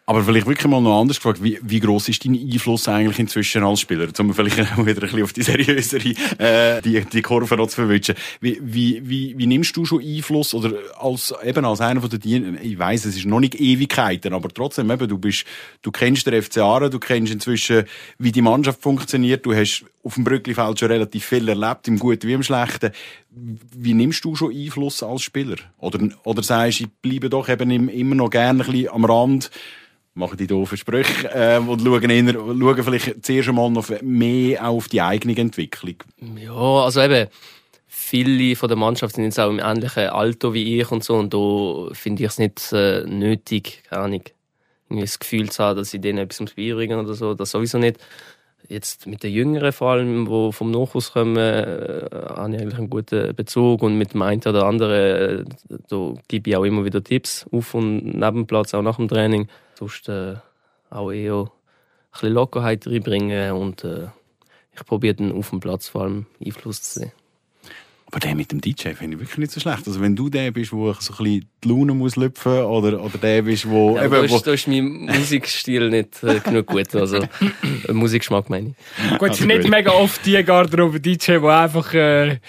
Aber 0.08 0.24
vielleicht 0.24 0.48
wirklich 0.48 0.68
mal 0.68 0.82
noch 0.82 1.00
anders 1.00 1.18
gefragt, 1.18 1.44
wie, 1.44 1.60
wie 1.62 1.80
groß 1.80 2.10
ist 2.10 2.26
dein 2.26 2.34
Einfluss 2.34 2.88
eigentlich 2.88 3.20
inzwischen 3.20 3.64
als 3.64 3.82
Spieler? 3.82 4.08
Um 4.20 4.34
vielleicht 4.34 4.58
wieder 4.78 4.80
ein 4.80 4.86
bisschen 4.86 5.24
auf 5.24 5.32
die 5.32 5.44
seriösere, 5.44 6.10
äh, 6.40 6.82
die, 6.82 7.06
die 7.06 7.22
Kurve 7.22 7.56
noch 7.56 7.68
zu 7.68 7.76
verwischen. 7.76 8.16
Wie, 8.42 8.60
wie, 8.62 9.08
wie, 9.08 9.38
wie 9.38 9.48
nimmst 9.48 9.78
du 9.78 9.86
schon 9.86 10.04
Einfluss 10.04 10.54
oder 10.54 10.74
als, 11.00 11.34
eben 11.44 11.64
als 11.66 11.82
einer 11.82 12.02
von 12.02 12.10
den 12.10 12.58
ich 12.62 12.80
weiss, 12.80 13.06
es 13.06 13.16
ist 13.16 13.26
noch 13.26 13.40
nicht 13.40 13.56
Ewigkeiten, 13.56 14.34
aber 14.34 14.50
trotzdem 14.50 14.90
eben, 14.90 15.08
du 15.08 15.18
bist, 15.18 15.46
du 15.84 15.92
kennst 15.92 16.26
den 16.26 16.42
FC 16.42 16.58
Aare, 16.58 16.90
du 16.90 17.00
kennst 17.00 17.32
inzwischen, 17.32 17.84
wie 18.18 18.32
die 18.32 18.42
Mannschaft 18.42 18.82
funktioniert, 18.82 19.46
du 19.46 19.54
hast 19.54 19.86
auf 20.04 20.16
dem 20.16 20.24
Brücklifeld 20.24 20.80
schon 20.80 20.92
relativ 20.92 21.26
viel 21.26 21.48
erlebt, 21.48 21.88
im 21.88 22.00
Guten 22.00 22.28
wie 22.28 22.34
im 22.34 22.44
Schlechten. 22.44 22.92
Wie 23.34 23.94
nimmst 23.94 24.26
du 24.26 24.36
schon 24.36 24.54
Einfluss 24.54 25.02
als 25.04 25.22
Spieler? 25.22 25.56
Oder, 25.78 26.10
oder 26.24 26.44
sagst 26.44 26.82
du, 26.82 26.84
ich 26.84 26.90
bleibe 27.02 27.30
doch 27.30 27.48
eben 27.48 27.90
immer 27.90 28.16
noch 28.16 28.30
gerne 28.30 28.66
ein 28.66 28.88
am 28.90 29.06
Rand, 29.06 29.50
machen 30.14 30.38
die 30.38 30.48
doofen 30.48 30.78
Sprüche 30.78 31.30
äh, 31.34 31.58
und 31.60 31.82
schauen, 31.82 32.10
eher, 32.10 32.34
schauen 32.34 32.84
vielleicht 32.84 33.26
zuerst 33.26 33.50
einmal 33.50 33.72
noch 33.72 33.90
mehr 34.02 34.68
auf 34.70 34.90
die 34.90 35.02
eigene 35.02 35.38
Entwicklung. 35.38 35.96
Ja, 36.36 36.52
also 36.52 37.02
eben, 37.02 37.30
viele 37.88 38.56
von 38.58 38.68
der 38.68 38.78
Mannschaft 38.78 39.16
sind 39.16 39.24
jetzt 39.24 39.40
auch 39.40 39.50
im 39.50 39.60
ähnlichen 39.60 40.10
Alter 40.10 40.54
wie 40.54 40.82
ich 40.82 40.92
und 40.92 41.04
so 41.04 41.16
und 41.16 41.34
da 41.34 41.94
finde 41.94 42.24
ich 42.24 42.30
es 42.30 42.38
nicht 42.38 42.74
äh, 42.74 43.06
nötig, 43.06 43.84
keine 43.90 44.04
Ahnung, 44.04 44.24
irgendwie 44.90 45.06
das 45.06 45.20
Gefühl 45.20 45.50
zu 45.50 45.64
haben, 45.64 45.78
dass 45.78 45.94
ich 45.94 46.02
denen 46.02 46.20
etwas 46.20 46.54
beibringen 46.54 47.00
oder 47.00 47.14
so, 47.14 47.34
das 47.34 47.52
sowieso 47.52 47.78
nicht. 47.78 47.98
Jetzt 48.68 49.08
mit 49.08 49.24
den 49.24 49.34
Jüngeren 49.34 49.72
vor 49.72 49.92
allem, 49.92 50.26
die 50.26 50.52
vom 50.52 50.72
Nachwuchs 50.72 51.14
kommen, 51.14 51.38
äh, 51.38 52.08
habe 52.12 52.56
ich 52.56 52.62
eigentlich 52.62 52.78
einen 52.78 52.90
guten 52.90 53.36
Bezug 53.36 53.84
und 53.84 53.98
mit 53.98 54.14
dem 54.14 54.22
einen 54.22 54.42
oder 54.42 54.66
anderen, 54.66 55.42
äh, 55.42 55.80
da 55.90 56.14
gebe 56.28 56.50
ich 56.50 56.56
auch 56.56 56.64
immer 56.64 56.86
wieder 56.86 57.04
Tipps 57.04 57.46
auf 57.52 57.74
und 57.74 58.18
neben 58.18 58.48
Platz, 58.48 58.74
auch 58.74 58.82
nach 58.82 58.98
dem 58.98 59.08
Training 59.08 59.48
sonst 59.76 60.10
äh, 60.10 60.36
auch 60.90 61.12
eher 61.12 61.42
ein 61.42 61.50
bisschen 62.12 62.34
Lockerheit 62.34 62.88
reinbringen 62.88 63.54
und 63.54 63.84
äh, 63.84 64.08
ich 64.74 64.86
probiere 64.86 65.16
dann 65.16 65.32
auf 65.32 65.50
dem 65.50 65.60
Platz 65.60 65.90
vor 65.90 66.04
allem 66.04 66.28
Einfluss 66.44 66.82
zu 66.82 67.00
sehen. 67.00 67.12
Aber 68.12 68.20
der 68.20 68.36
mit 68.36 68.52
dem 68.52 68.60
DJ 68.60 68.90
finde 68.90 69.16
ich 69.16 69.20
wirklich 69.22 69.38
nicht 69.38 69.52
so 69.52 69.62
schlecht. 69.62 69.88
Also 69.88 70.02
wenn 70.02 70.18
du 70.18 70.30
der 70.30 70.52
bist, 70.52 70.74
wo 70.74 70.92
so 70.94 71.14
ein 71.14 71.24
bisschen 71.24 71.50
die 71.64 71.70
Laune 71.70 71.94
muss 71.94 72.18
lüpfen 72.18 72.60
oder, 72.64 73.02
oder 73.02 73.18
der 73.18 73.42
bist, 73.44 73.70
wo... 73.70 73.96
Ja, 73.96 74.04
eben, 74.04 74.12
da, 74.12 74.24
ist, 74.24 74.32
wo 74.32 74.40
da 74.40 74.52
ist 74.52 74.68
mein 74.68 75.06
Musikstil 75.06 75.90
nicht 75.90 76.22
äh, 76.22 76.42
genug 76.42 76.68
gut. 76.68 76.94
Also 76.94 77.18
äh, 77.88 77.94
Musikgeschmack 77.94 78.50
meine 78.50 78.76
ich. 79.12 79.18
Gut, 79.18 79.32
es 79.32 79.40
ist 79.40 79.46
nicht 79.46 79.70
mega 79.70 79.92
oft 79.92 80.26
die 80.26 80.44
Garderobe 80.44 81.00
DJ, 81.00 81.40
wo 81.40 81.48
einfach... 81.48 81.94
Äh, 81.94 82.40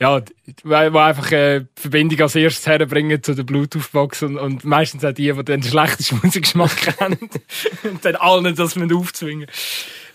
ja, 0.00 0.20
die 0.20 0.74
einfach 0.74 1.30
äh, 1.30 1.60
die 1.60 1.80
Verbindung 1.80 2.20
als 2.22 2.34
erstes 2.34 2.66
herbringen 2.66 3.22
zu 3.22 3.34
der 3.34 3.44
Bluetooth-Box 3.44 4.24
und, 4.24 4.36
und 4.36 4.64
meistens 4.64 5.04
auch 5.04 5.12
die, 5.12 5.32
die 5.32 5.44
den 5.44 5.62
schlechtesten 5.62 6.20
Musikgeschmack 6.22 6.76
kennen 6.76 7.30
und 7.84 8.04
dann 8.04 8.16
allen 8.16 8.54
das 8.54 8.76
mit 8.76 8.92
aufzwingen. 8.92 9.46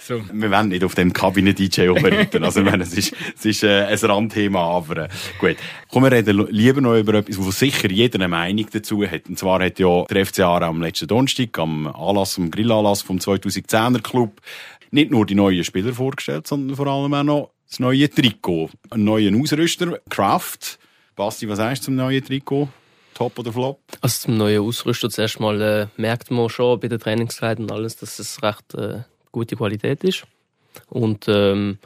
So. 0.09 0.23
Wir 0.33 0.49
wollen 0.49 0.69
nicht 0.69 0.83
auf 0.83 0.95
dem 0.95 1.13
Kabinen-DJ 1.13 1.89
umreiten. 1.89 2.43
Also, 2.43 2.61
ich 2.61 2.65
meine, 2.65 2.81
es 2.81 2.97
ist, 2.97 3.13
es 3.37 3.45
ist 3.45 3.63
äh, 3.63 3.83
ein 3.83 3.95
Randthema, 3.95 4.59
aber 4.59 5.03
äh, 5.03 5.09
gut. 5.37 5.55
Kommen 5.87 6.09
wir 6.09 6.17
reden 6.17 6.47
lieber 6.49 6.81
noch 6.81 6.97
über 6.97 7.13
etwas, 7.13 7.37
wo 7.37 7.51
sicher 7.51 7.91
jeder 7.91 8.15
eine 8.15 8.27
Meinung 8.27 8.65
dazu 8.71 9.05
hat. 9.05 9.29
Und 9.29 9.37
zwar 9.37 9.63
hat 9.63 9.77
ja 9.77 10.05
der 10.05 10.25
FCA 10.25 10.57
am 10.61 10.81
letzten 10.81 11.05
Donnerstag, 11.05 11.59
am 11.59 11.85
Anlass, 11.85 12.39
am 12.39 12.49
Grillanlass 12.49 13.03
vom 13.03 13.19
2010er 13.19 14.01
Club, 14.01 14.41
nicht 14.89 15.11
nur 15.11 15.27
die 15.27 15.35
neuen 15.35 15.63
Spieler 15.63 15.93
vorgestellt, 15.93 16.47
sondern 16.47 16.75
vor 16.75 16.87
allem 16.87 17.13
auch 17.13 17.23
noch 17.23 17.51
das 17.69 17.79
neue 17.79 18.09
Trikot. 18.09 18.71
Einen 18.89 19.03
neuen 19.03 19.39
Ausrüster, 19.39 19.99
Kraft. 20.09 20.79
Basti, 21.15 21.47
was 21.47 21.59
heißt 21.59 21.83
zum 21.83 21.93
neuen 21.93 22.25
Trikot? 22.25 22.67
Top 23.13 23.37
oder 23.37 23.53
Flop? 23.53 23.79
Also 24.01 24.23
zum 24.23 24.37
neuen 24.37 24.63
Ausrüster 24.63 25.11
zuerst 25.11 25.39
mal 25.39 25.61
äh, 25.61 25.87
merkt 26.01 26.31
man 26.31 26.49
schon 26.49 26.79
bei 26.79 26.87
der 26.87 26.97
Trainingszeit 26.97 27.59
und 27.59 27.71
alles, 27.71 27.95
dass 27.95 28.17
es 28.17 28.41
recht 28.41 28.73
äh, 28.73 29.01
gute 29.31 29.55
Qualität 29.55 30.03
ist. 30.03 30.25
Und 30.87 31.25
ähm, 31.27 31.79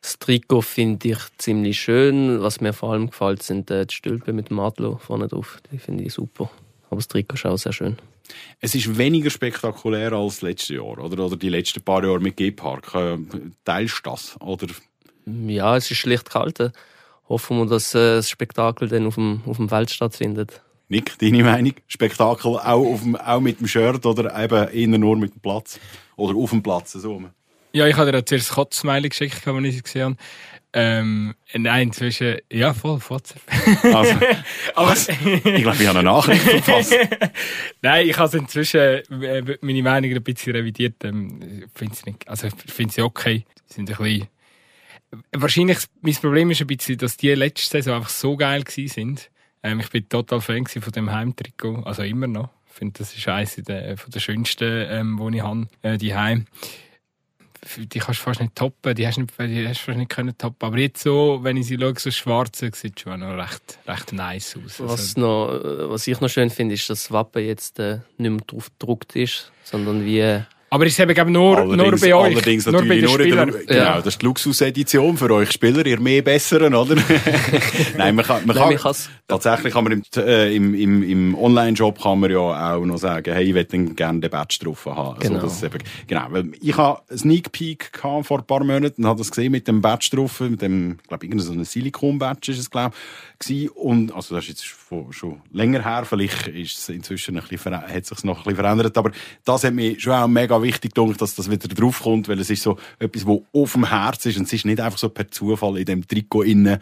das 0.00 0.18
Trikot 0.18 0.62
finde 0.62 1.08
ich 1.08 1.18
ziemlich 1.38 1.80
schön. 1.80 2.40
Was 2.40 2.60
mir 2.60 2.72
vor 2.72 2.92
allem 2.92 3.10
gefällt, 3.10 3.42
sind 3.42 3.70
äh, 3.70 3.86
die 3.86 3.94
Stülpe 3.94 4.32
mit 4.32 4.50
dem 4.50 4.60
Adler 4.60 4.98
vorne 4.98 5.28
drauf. 5.28 5.60
Die 5.72 5.78
finde 5.78 6.04
ich 6.04 6.12
super. 6.12 6.50
Aber 6.86 6.96
das 6.96 7.08
Trikot 7.08 7.34
ist 7.34 7.46
auch 7.46 7.56
sehr 7.56 7.72
schön. 7.72 7.96
Es 8.60 8.74
ist 8.74 8.98
weniger 8.98 9.30
spektakulär 9.30 10.12
als 10.12 10.42
letztes 10.42 10.76
Jahr, 10.76 10.98
oder? 10.98 11.24
Oder 11.24 11.36
die 11.36 11.48
letzten 11.48 11.82
paar 11.82 12.04
Jahre 12.04 12.20
mit 12.20 12.36
G-Park. 12.36 12.94
Äh, 12.94 13.18
teilst 13.64 14.00
du 14.04 14.10
das? 14.10 14.40
Oder 14.40 14.66
Ja, 15.26 15.76
es 15.76 15.90
ist 15.90 15.98
schlicht 15.98 16.30
kalt. 16.30 16.72
Hoffen 17.28 17.58
wir, 17.58 17.66
dass 17.66 17.94
äh, 17.94 18.16
das 18.16 18.30
Spektakel 18.30 18.88
dann 18.88 19.06
auf 19.06 19.16
dem, 19.16 19.42
auf 19.46 19.56
dem 19.56 19.68
Feld 19.68 19.90
stattfindet. 19.90 20.62
Nick, 20.88 21.18
deine 21.18 21.44
Meinung? 21.44 21.74
Spektakel 21.86 22.56
auch, 22.56 22.92
auf 22.92 23.02
dem, 23.02 23.16
auch 23.16 23.40
mit 23.40 23.60
dem 23.60 23.68
Shirt 23.68 24.06
oder 24.06 24.42
eben 24.42 24.68
eher 24.68 24.98
nur 24.98 25.16
mit 25.16 25.34
dem 25.34 25.40
Platz? 25.40 25.78
Oder 26.16 26.36
auf 26.36 26.50
dem 26.50 26.62
Platz, 26.62 26.92
so. 26.92 27.22
Ja, 27.72 27.86
ich 27.86 27.96
habe 27.96 28.10
dir 28.10 28.24
zuerst 28.24 28.50
Kotzmeile 28.50 29.08
geschickt, 29.08 29.46
wenn 29.46 29.64
ich 29.64 29.76
es 29.76 29.82
gesehen 29.82 30.02
habe. 30.02 30.16
Ähm, 30.74 31.34
nein, 31.54 31.88
inzwischen, 31.88 32.38
ja, 32.52 32.74
voll, 32.74 33.00
WhatsApp. 33.08 33.40
Also, 33.82 34.14
Aber, 34.74 34.94
ich 34.94 35.62
glaube, 35.62 35.76
ich 35.80 35.86
habe 35.86 35.98
eine 35.98 36.02
Nachricht 36.02 36.42
verfasst. 36.42 36.94
nein, 37.82 38.08
ich 38.08 38.18
habe 38.18 38.36
inzwischen 38.36 38.80
äh, 38.80 39.56
meine 39.62 39.82
Meinung 39.82 40.12
ein 40.12 40.22
bisschen 40.22 40.54
revidiert. 40.54 41.04
Ähm, 41.04 41.68
sie 41.74 42.10
nicht, 42.10 42.28
also 42.28 42.48
ich 42.48 42.72
finde 42.72 42.92
sie 42.92 43.02
okay. 43.02 43.44
Sie 43.66 43.74
sind 43.74 43.90
ein 43.90 43.96
bisschen, 43.96 44.28
wahrscheinlich, 45.32 45.78
mein 46.02 46.14
Problem 46.14 46.50
ist 46.50 46.60
ein 46.60 46.66
bisschen, 46.66 46.98
dass 46.98 47.16
die 47.16 47.34
letzte 47.34 47.70
Saison 47.70 47.96
einfach 47.96 48.10
so 48.10 48.36
geil 48.36 48.62
gewesen 48.62 48.92
sind. 48.92 49.30
Ähm, 49.62 49.80
ich 49.80 49.90
bin 49.90 50.08
total 50.08 50.40
Fan 50.40 50.66
von 50.66 50.92
dem 50.92 51.10
Heimtrikot, 51.10 51.82
also 51.84 52.02
immer 52.02 52.26
noch. 52.26 52.50
Ich 52.68 52.74
finde, 52.74 52.98
das 52.98 53.16
ist 53.16 53.26
eines 53.28 53.56
der, 53.56 53.96
von 53.96 54.10
der 54.10 54.20
schönsten, 54.20 54.86
ähm, 54.88 55.20
die 55.20 55.38
ich 55.38 55.42
habe, 55.42 55.68
äh, 55.82 55.98
die 55.98 56.14
Heim 56.14 56.46
die 57.76 57.98
kannst 57.98 58.20
du 58.20 58.24
fast 58.24 58.40
nicht 58.40 58.54
toppen, 58.54 58.94
die 58.94 59.06
hast 59.06 59.16
du, 59.16 59.22
nicht, 59.22 59.34
die 59.38 59.66
hast 59.66 59.80
du 59.80 59.84
fast 59.86 59.98
nicht 59.98 60.10
können 60.10 60.36
toppen. 60.36 60.66
Aber 60.66 60.78
jetzt 60.78 61.02
so, 61.02 61.40
wenn 61.42 61.56
ich 61.56 61.66
sie 61.66 61.78
schaue, 61.78 61.94
so 61.98 62.10
schwarz, 62.10 62.58
sieht 62.58 63.00
schon 63.00 63.20
noch 63.20 63.36
recht, 63.36 63.78
recht 63.86 64.12
nice 64.12 64.56
aus. 64.56 64.80
Was, 64.80 64.90
also, 64.90 65.20
noch, 65.20 65.90
was 65.90 66.06
ich 66.06 66.20
noch 66.20 66.28
schön 66.28 66.50
finde, 66.50 66.74
ist, 66.74 66.88
dass 66.88 67.04
das 67.04 67.12
Wappen 67.12 67.44
jetzt 67.44 67.78
äh, 67.78 67.98
nicht 68.16 68.30
mehr 68.30 68.40
drauf 68.46 68.70
gedruckt 68.78 69.16
ist, 69.16 69.52
sondern 69.64 70.04
wie 70.04 70.42
aber 70.70 70.84
ist 70.84 71.00
eben 71.00 71.14
glaube 71.14 71.30
nur, 71.30 71.64
nur 71.64 71.98
bei 71.98 72.14
euch, 72.14 72.34
allerdings 72.34 72.66
nur 72.66 72.82
bei 72.82 72.96
den 72.96 73.04
nur 73.06 73.14
Spielern. 73.14 73.50
Der, 73.50 73.64
genau, 73.64 73.96
das 73.96 74.08
ist 74.08 74.20
die 74.20 74.26
Luxus-Edition 74.26 75.16
für 75.16 75.30
euch 75.30 75.50
Spieler, 75.50 75.84
ihr 75.86 75.98
mehr 75.98 76.20
Besseren, 76.20 76.74
oder? 76.74 76.94
Nein, 77.96 78.14
man 78.14 78.24
kann, 78.26 78.44
man 78.44 78.54
Nein, 78.54 78.76
kann 78.76 78.94
tatsächlich 79.28 79.74
kann 79.74 79.84
man 79.84 79.92
im, 79.92 80.02
äh, 80.16 80.56
im, 80.56 80.74
im, 80.74 81.02
im 81.02 81.34
Online-Shop 81.34 82.02
kann 82.02 82.20
man 82.20 82.30
ja 82.30 82.74
auch 82.74 82.84
noch 82.84 82.96
sagen, 82.96 83.32
hey, 83.34 83.44
ich 83.44 83.52
möchte 83.52 83.78
gerne 83.94 84.20
den 84.20 84.30
Badge 84.30 84.58
drauf 84.62 84.86
haben. 84.86 85.20
Genau. 85.20 85.40
Also, 85.40 85.66
eben, 85.66 85.78
genau, 86.06 86.26
weil 86.30 86.52
ich 86.60 86.76
habe 86.76 87.02
einen 87.08 87.18
Sneak 87.18 87.52
Peek 87.52 87.92
gehabt 87.92 88.26
vor 88.26 88.38
ein 88.38 88.46
paar 88.46 88.64
Monaten 88.64 89.02
und 89.02 89.06
habe 89.08 89.18
das 89.18 89.30
gesehen 89.30 89.52
mit 89.52 89.68
dem 89.68 89.82
Badge 89.82 90.08
drauf, 90.12 90.40
mit 90.40 90.62
dem, 90.62 90.96
glaube 91.06 91.26
ich, 91.26 91.42
so 91.42 91.52
ein 91.52 91.62
Silikon-Badge 91.62 92.52
ist 92.52 92.58
es, 92.58 92.70
glaube 92.70 92.96
ich, 93.46 93.70
und, 93.76 94.14
also 94.14 94.34
das 94.34 94.44
ist 94.44 94.48
jetzt 94.48 94.64
schon, 94.64 95.12
schon 95.12 95.42
länger 95.52 95.84
her, 95.84 96.04
vielleicht 96.06 96.48
ist 96.48 96.78
es 96.78 96.88
inzwischen 96.88 97.36
ein 97.36 97.44
bisschen, 97.46 97.76
hat 97.76 98.06
sich 98.06 98.24
noch 98.24 98.38
ein 98.38 98.44
bisschen 98.44 98.56
verändert, 98.56 98.96
aber 98.96 99.12
das 99.44 99.62
hat 99.62 99.74
mich 99.74 100.00
schon 100.02 100.14
auch 100.14 100.26
mega 100.26 100.60
wichtig 100.62 100.94
gedacht, 100.94 101.20
dass 101.20 101.34
das 101.34 101.50
wieder 101.50 101.68
draufkommt, 101.68 102.28
weil 102.28 102.40
es 102.40 102.48
ist 102.48 102.62
so 102.62 102.78
etwas, 102.98 103.26
was 103.26 103.40
auf 103.52 103.72
dem 103.74 103.88
Herz 103.88 104.24
ist 104.24 104.38
und 104.38 104.44
es 104.44 104.52
ist 104.54 104.64
nicht 104.64 104.80
einfach 104.80 104.98
so 104.98 105.10
per 105.10 105.30
Zufall 105.30 105.76
in 105.76 105.84
dem 105.84 106.08
Trikot 106.08 106.42
innen, 106.42 106.78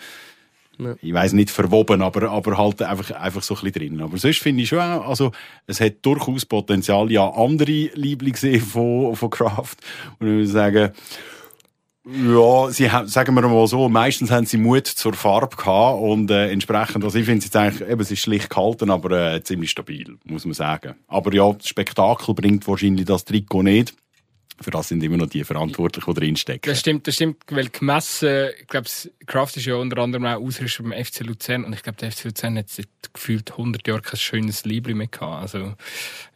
ja. 0.79 0.95
ich 1.01 1.12
weiß 1.12 1.33
nicht 1.33 1.51
verwoben, 1.51 2.03
aber, 2.03 2.31
aber 2.31 2.59
halt 2.59 2.83
einfach, 2.83 3.11
einfach 3.12 3.43
so 3.43 3.55
ein 3.55 3.61
bisschen 3.62 3.91
drin. 3.91 4.01
Aber 4.01 4.16
sonst 4.18 4.39
finde 4.39 4.62
ich 4.62 4.68
schon 4.68 4.81
auch, 4.81 5.09
also, 5.09 5.33
es 5.66 5.81
hat 5.81 5.95
durchaus 6.03 6.45
Potenzial, 6.47 7.11
ja, 7.11 7.29
andere 7.29 7.91
Lieblings 7.95 8.47
von, 8.70 9.16
von 9.16 9.31
Kraft. 9.31 9.79
Und 10.18 10.27
ich 10.27 10.33
würde 10.33 10.47
sagen, 10.47 10.93
ja, 12.09 12.70
sie 12.70 12.91
haben, 12.91 13.09
sagen 13.09 13.35
wir 13.35 13.43
mal 13.43 13.66
so, 13.66 13.89
meistens 13.89 14.31
haben 14.31 14.47
sie 14.47 14.59
Mut 14.59 14.87
zur 14.87 15.14
Farbe 15.14 15.57
gehabt 15.57 16.01
und 16.01 16.31
äh, 16.31 16.51
entsprechend, 16.51 17.03
also 17.03 17.18
ich 17.18 17.24
finde 17.24 17.39
es 17.39 17.47
jetzt 17.47 17.57
eigentlich, 17.57 17.89
eben, 17.89 18.01
es 18.01 18.12
ist 18.12 18.20
schlicht 18.20 18.49
gehalten, 18.49 18.91
aber 18.91 19.35
äh, 19.35 19.43
ziemlich 19.43 19.72
stabil, 19.72 20.16
muss 20.24 20.45
man 20.45 20.55
sagen. 20.55 20.95
Aber 21.09 21.35
ja, 21.35 21.53
Spektakel 21.61 22.35
bringt 22.35 22.68
wahrscheinlich 22.68 23.07
das 23.07 23.24
Trikot 23.24 23.64
nicht. 23.64 23.95
Für 24.61 24.70
das 24.70 24.88
sind 24.88 25.02
immer 25.02 25.18
noch 25.18 25.28
die 25.28 25.44
verantwortlich, 25.44 26.04
die 26.04 26.14
drinstecken. 26.14 26.70
Das 26.70 26.80
stimmt, 26.80 27.07
das 27.07 27.16
stimmt, 27.16 27.36
weil 27.50 27.68
gemessen, 27.68 28.48
ich 28.59 28.66
glaube, 28.66 28.88
Kraft 29.26 29.57
ist 29.57 29.66
ja 29.66 29.74
unter 29.74 29.98
anderem 29.98 30.24
auch 30.24 30.40
Ausrüster 30.40 30.82
beim 30.82 30.92
FC 30.92 31.20
Luzern 31.20 31.64
und 31.64 31.74
ich 31.74 31.82
glaube, 31.82 31.98
der 31.98 32.11
FC 32.11 32.24
Luzern 32.24 32.57
hat 32.57 32.70
seit 32.70 32.88
gefühlt 33.12 33.50
100 33.50 33.86
Jahren 33.86 34.02
kein 34.02 34.16
schönes 34.16 34.64
Liebling 34.64 34.96
mehr 34.96 35.09
gehabt. 35.09 35.42
Also, 35.42 35.74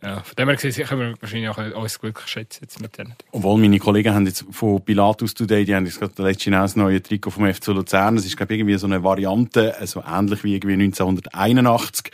ja, 0.03 0.23
von 0.23 0.37
dem 0.37 0.49
her 0.49 0.57
gesehen, 0.57 0.87
können 0.87 1.01
wir 1.01 1.15
wahrscheinlich 1.21 1.49
auch 1.49 1.83
uns 1.83 1.99
glücklich 1.99 2.29
schätzen 2.29 2.61
jetzt 2.63 2.81
mit 2.81 2.99
denen. 2.99 3.15
Obwohl 3.33 3.59
meine 3.59 3.79
Kollegen 3.79 4.15
haben 4.15 4.27
jetzt 4.27 4.45
von 4.51 4.85
Pilatus 4.85 5.35
Today, 5.35 5.65
die 5.65 5.75
haben 5.75 5.87
jetzt 5.87 5.99
gerade 5.99 6.23
letztes 6.23 6.47
Jahr 6.47 6.63
das 6.63 6.77
neue 6.77 7.03
Trikot 7.03 7.31
vom 7.31 7.53
FC 7.53 7.69
Luzern. 7.69 8.17
Das 8.17 8.27
ist, 8.27 8.37
glaube 8.37 8.53
ich, 8.53 8.61
irgendwie 8.61 8.79
so 8.79 8.87
eine 8.87 9.03
Variante, 9.03 9.75
so 9.85 10.03
ähnlich 10.07 10.45
wie 10.45 10.55
irgendwie 10.55 10.75
1981 10.75 12.11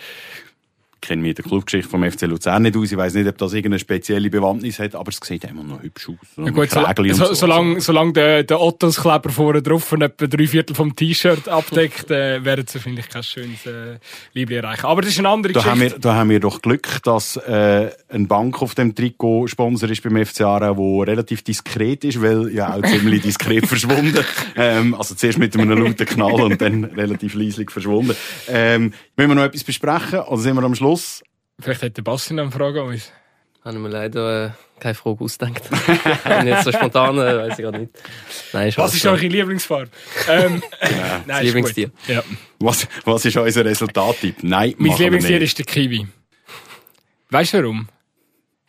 kenne 1.06 1.22
mich 1.22 1.30
in 1.30 1.34
der 1.36 1.44
Clubgeschichte 1.44 1.88
vom 1.88 2.02
FC 2.08 2.22
Luzern 2.22 2.62
nicht 2.62 2.76
aus. 2.76 2.90
Ich 2.90 2.96
weiß 2.96 3.14
nicht, 3.14 3.28
ob 3.28 3.38
das 3.38 3.52
irgendeine 3.52 3.78
spezielle 3.78 4.28
Bewandtnis 4.30 4.78
hat, 4.78 4.94
aber 4.94 5.10
es 5.10 5.20
sieht 5.22 5.44
immer 5.44 5.62
noch 5.62 5.82
hübsch 5.82 6.08
aus. 6.08 6.44
Ja, 6.44 6.50
gut, 6.50 6.70
so, 6.70 7.12
so, 7.12 7.34
solange, 7.34 7.80
solange 7.80 8.12
der, 8.12 8.42
der 8.42 8.60
Ottos-Kleber 8.60 9.30
vorne 9.30 9.62
drauf 9.62 9.92
und 9.92 10.02
etwa 10.02 10.26
drei 10.26 10.46
Viertel 10.46 10.74
vom 10.74 10.94
T-Shirt 10.94 11.48
abdeckt, 11.48 12.10
äh, 12.10 12.44
werden 12.44 12.64
es 12.66 12.74
wahrscheinlich 12.74 13.08
kein 13.08 13.22
schönes 13.22 13.66
äh, 13.66 13.98
Liebling 14.32 14.58
erreichen. 14.58 14.86
Aber 14.86 15.02
das 15.02 15.10
ist 15.12 15.18
eine 15.18 15.28
andere 15.28 15.52
da 15.52 15.60
Geschichte. 15.60 15.70
Haben 15.70 15.92
wir, 15.92 15.98
da 15.98 16.14
haben 16.14 16.30
wir 16.30 16.40
doch 16.40 16.60
Glück, 16.62 17.02
dass 17.02 17.36
äh, 17.36 17.90
ein 18.08 18.26
Bank 18.26 18.60
auf 18.62 18.74
dem 18.74 18.94
Trikot 18.94 19.46
Sponsor 19.46 19.88
ist 19.90 20.02
beim 20.02 20.24
FC 20.24 20.42
Aarau, 20.42 21.04
der 21.04 21.12
relativ 21.12 21.42
diskret 21.42 22.04
ist, 22.04 22.20
weil 22.20 22.52
ja 22.52 22.74
auch 22.74 22.82
ziemlich 22.82 23.22
diskret 23.22 23.66
verschwunden. 23.66 24.24
Ähm, 24.56 24.94
also 24.94 25.14
zuerst 25.14 25.38
mit 25.38 25.56
einem 25.56 25.70
lauten 25.70 26.06
Knall 26.06 26.40
und 26.40 26.60
dann 26.60 26.84
relativ 26.84 27.34
leislich 27.34 27.70
verschwunden. 27.70 28.16
Ähm, 28.48 28.92
müssen 29.16 29.30
wir 29.30 29.34
noch 29.34 29.44
etwas 29.44 29.64
besprechen 29.64 30.20
oder 30.20 30.40
sind 30.40 30.56
wir 30.56 30.62
am 30.62 30.74
Schluss? 30.74 30.95
Vielleicht 31.58 31.82
hat 31.82 31.96
der 31.96 32.02
Basti 32.02 32.34
noch 32.34 32.44
eine 32.44 32.52
Frage 32.52 32.82
an 32.82 32.88
uns. 32.88 33.12
Habe 33.64 33.78
mir 33.78 33.88
leider 33.88 34.46
äh, 34.46 34.50
keine 34.78 34.94
Frage 34.94 35.24
ausgedacht. 35.24 35.62
jetzt 36.44 36.64
so 36.64 36.72
spontan, 36.72 37.18
äh, 37.18 37.38
weiß 37.38 37.58
ich 37.58 37.64
gar 37.64 37.72
nicht. 37.72 37.90
Nein, 38.52 38.72
was 38.76 38.94
ist 38.94 39.06
eure 39.06 39.26
Lieblingsfarbe? 39.26 39.90
ähm, 40.28 40.62
ja, 40.82 41.24
nein, 41.26 41.44
Lieblingstier. 41.44 41.90
Ja. 42.06 42.22
Was, 42.60 42.86
was 43.04 43.24
ist 43.24 43.36
unser 43.36 43.64
Resultattipp? 43.64 44.42
Nein, 44.42 44.74
Mein 44.78 44.96
Lieblingstier 44.96 45.40
ist 45.40 45.58
der 45.58 45.64
Kiwi. 45.64 46.06
Weißt 47.30 47.54
du 47.54 47.58
warum? 47.58 47.88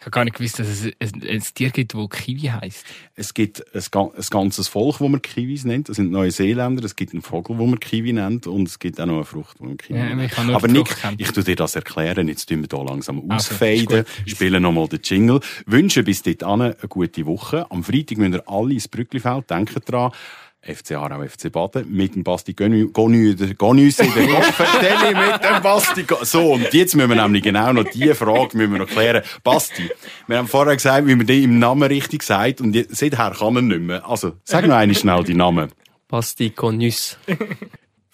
Ich 0.08 0.10
habe 0.10 0.20
gar 0.20 0.24
nicht 0.24 0.38
gewusst, 0.38 0.58
dass 0.58 0.70
es 0.70 0.86
ein, 0.86 1.22
ein 1.28 1.44
Tier 1.54 1.70
gibt, 1.70 1.94
das 1.94 2.10
Kiwi 2.10 2.48
heisst. 2.48 2.86
Es 3.16 3.34
gibt 3.34 3.62
ein, 3.76 3.82
ein 3.94 4.24
ganzes 4.30 4.70
Volk, 4.70 5.00
das 5.00 5.10
man 5.10 5.22
Kiwis 5.22 5.66
nennt. 5.66 5.90
Das 5.90 5.98
sind 5.98 6.12
Neuseeländer. 6.12 6.86
Es 6.86 6.96
gibt 6.96 7.12
einen 7.12 7.22
Vogel, 7.22 7.58
den 7.58 7.70
man 7.70 7.80
Kiwi 7.80 8.14
nennt. 8.14 8.48
Und 8.48 8.70
es 8.70 8.80
gibt 8.80 9.02
auch 9.02 9.06
noch 9.06 9.16
eine 9.16 9.26
Frucht, 9.26 9.60
die 9.60 9.64
man 9.66 9.76
Kiwi 9.76 10.00
ja, 10.00 10.16
nennt. 10.16 10.40
Aber 10.40 10.70
Nick, 10.70 10.96
ich 11.18 11.30
tu 11.32 11.42
dir 11.42 11.58
das 11.58 11.76
erklären. 11.76 12.30
Jetzt 12.30 12.48
tun 12.48 12.62
wir 12.62 12.70
hier 12.72 12.86
langsam 12.86 13.22
Also, 13.30 13.54
ausfaden. 13.54 14.06
Spielen 14.26 14.64
nochmal 14.64 14.88
den 14.88 15.02
Jingle. 15.04 15.42
Wünschen 15.66 16.06
bis 16.06 16.22
dahin 16.22 16.62
eine 16.62 16.76
gute 16.88 17.26
Woche. 17.26 17.70
Am 17.70 17.84
Freitag 17.84 18.18
müssen 18.18 18.32
wir 18.32 18.48
alle 18.48 18.76
ins 18.76 18.88
Brücklifeld. 18.88 19.50
Denken 19.50 19.82
dran. 19.84 20.14
FC 20.62 20.94
Aarau, 20.94 21.24
FC 21.26 21.52
Baden, 21.52 21.86
mit 21.90 22.16
dem 22.16 22.24
Basti 22.24 22.54
Gonüs 22.54 24.00
in 24.00 24.14
der 24.14 24.28
Kopfvertelle 24.28 25.16
mit 25.16 25.44
dem 25.44 25.64
Basti 25.64 26.06
So, 26.24 26.54
und 26.54 26.74
jetzt 26.74 26.96
müssen 26.96 27.10
wir 27.10 27.16
nämlich 27.16 27.44
genau 27.44 27.72
noch 27.74 27.86
diese 27.86 28.16
Frage 28.16 28.58
müssen 28.58 28.74
wir 28.74 28.80
noch 28.80 28.88
klären. 28.88 29.24
Basti, 29.44 29.90
wir 30.28 30.38
haben 30.38 30.48
vorher 30.48 30.76
gesagt, 30.76 31.08
wie 31.08 31.16
man 31.16 31.26
den 31.26 31.44
im 31.44 31.60
Namen 31.60 31.84
richtig 31.84 32.24
sagt, 32.24 32.60
und 32.60 32.76
seither 32.90 33.34
kann 33.38 33.54
man 33.54 33.68
nicht 33.68 33.82
mehr. 33.82 34.08
Also, 34.08 34.34
sag 34.44 34.66
noch 34.68 34.76
einmal 34.76 34.96
schnell 34.96 35.24
die 35.24 35.36
Namen. 35.36 35.72
Basti 36.08 36.50
Gonüs. 36.50 37.18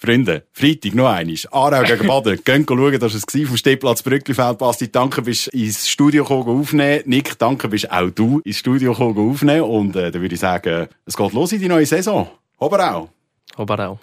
Freunde, 0.06 0.44
Freitag 0.52 0.96
noch 0.96 1.08
einmal. 1.08 1.36
Aarau 1.52 1.84
gegen 1.84 2.08
Baden. 2.08 2.40
Gehen 2.46 2.66
schauen, 2.68 3.00
das 3.00 3.14
war 3.14 3.22
es 3.42 3.48
vom 3.48 3.56
Stehplatz 3.56 4.04
Brücklifeld. 4.04 4.58
Basti, 4.58 4.92
danke, 4.92 5.22
bist 5.22 5.48
ins 5.48 5.88
Studio 5.88 6.24
gekommen 6.24 6.60
aufnehmen. 6.60 7.04
Nick, 7.06 7.40
danke, 7.40 7.70
bist 7.70 7.90
auch 7.90 8.10
du 8.10 8.42
ins 8.44 8.58
Studio 8.58 8.92
gekommen 8.92 9.32
aufnehmen. 9.32 9.62
Und 9.62 9.96
äh, 9.96 10.12
dann 10.12 10.22
würde 10.22 10.36
ich 10.36 10.42
sagen, 10.42 10.88
es 11.06 11.16
geht 11.16 11.32
los 11.32 11.54
in 11.54 11.60
die 11.60 11.70
neue 11.70 11.86
Saison. 11.86 12.28
Oberau. 12.58 13.10
Oberau. 13.56 13.98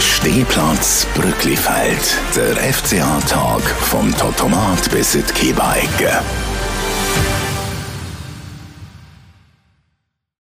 Stehplatz 0.00 1.06
Brücklifeld. 1.14 2.18
Der 2.34 2.56
FCA-Tag 2.56 3.62
vom 3.62 4.12
Totomat 4.16 4.90
bis 4.90 5.14
in 5.14 5.22
die 5.24 5.32
Kiebeigge. 5.34 6.20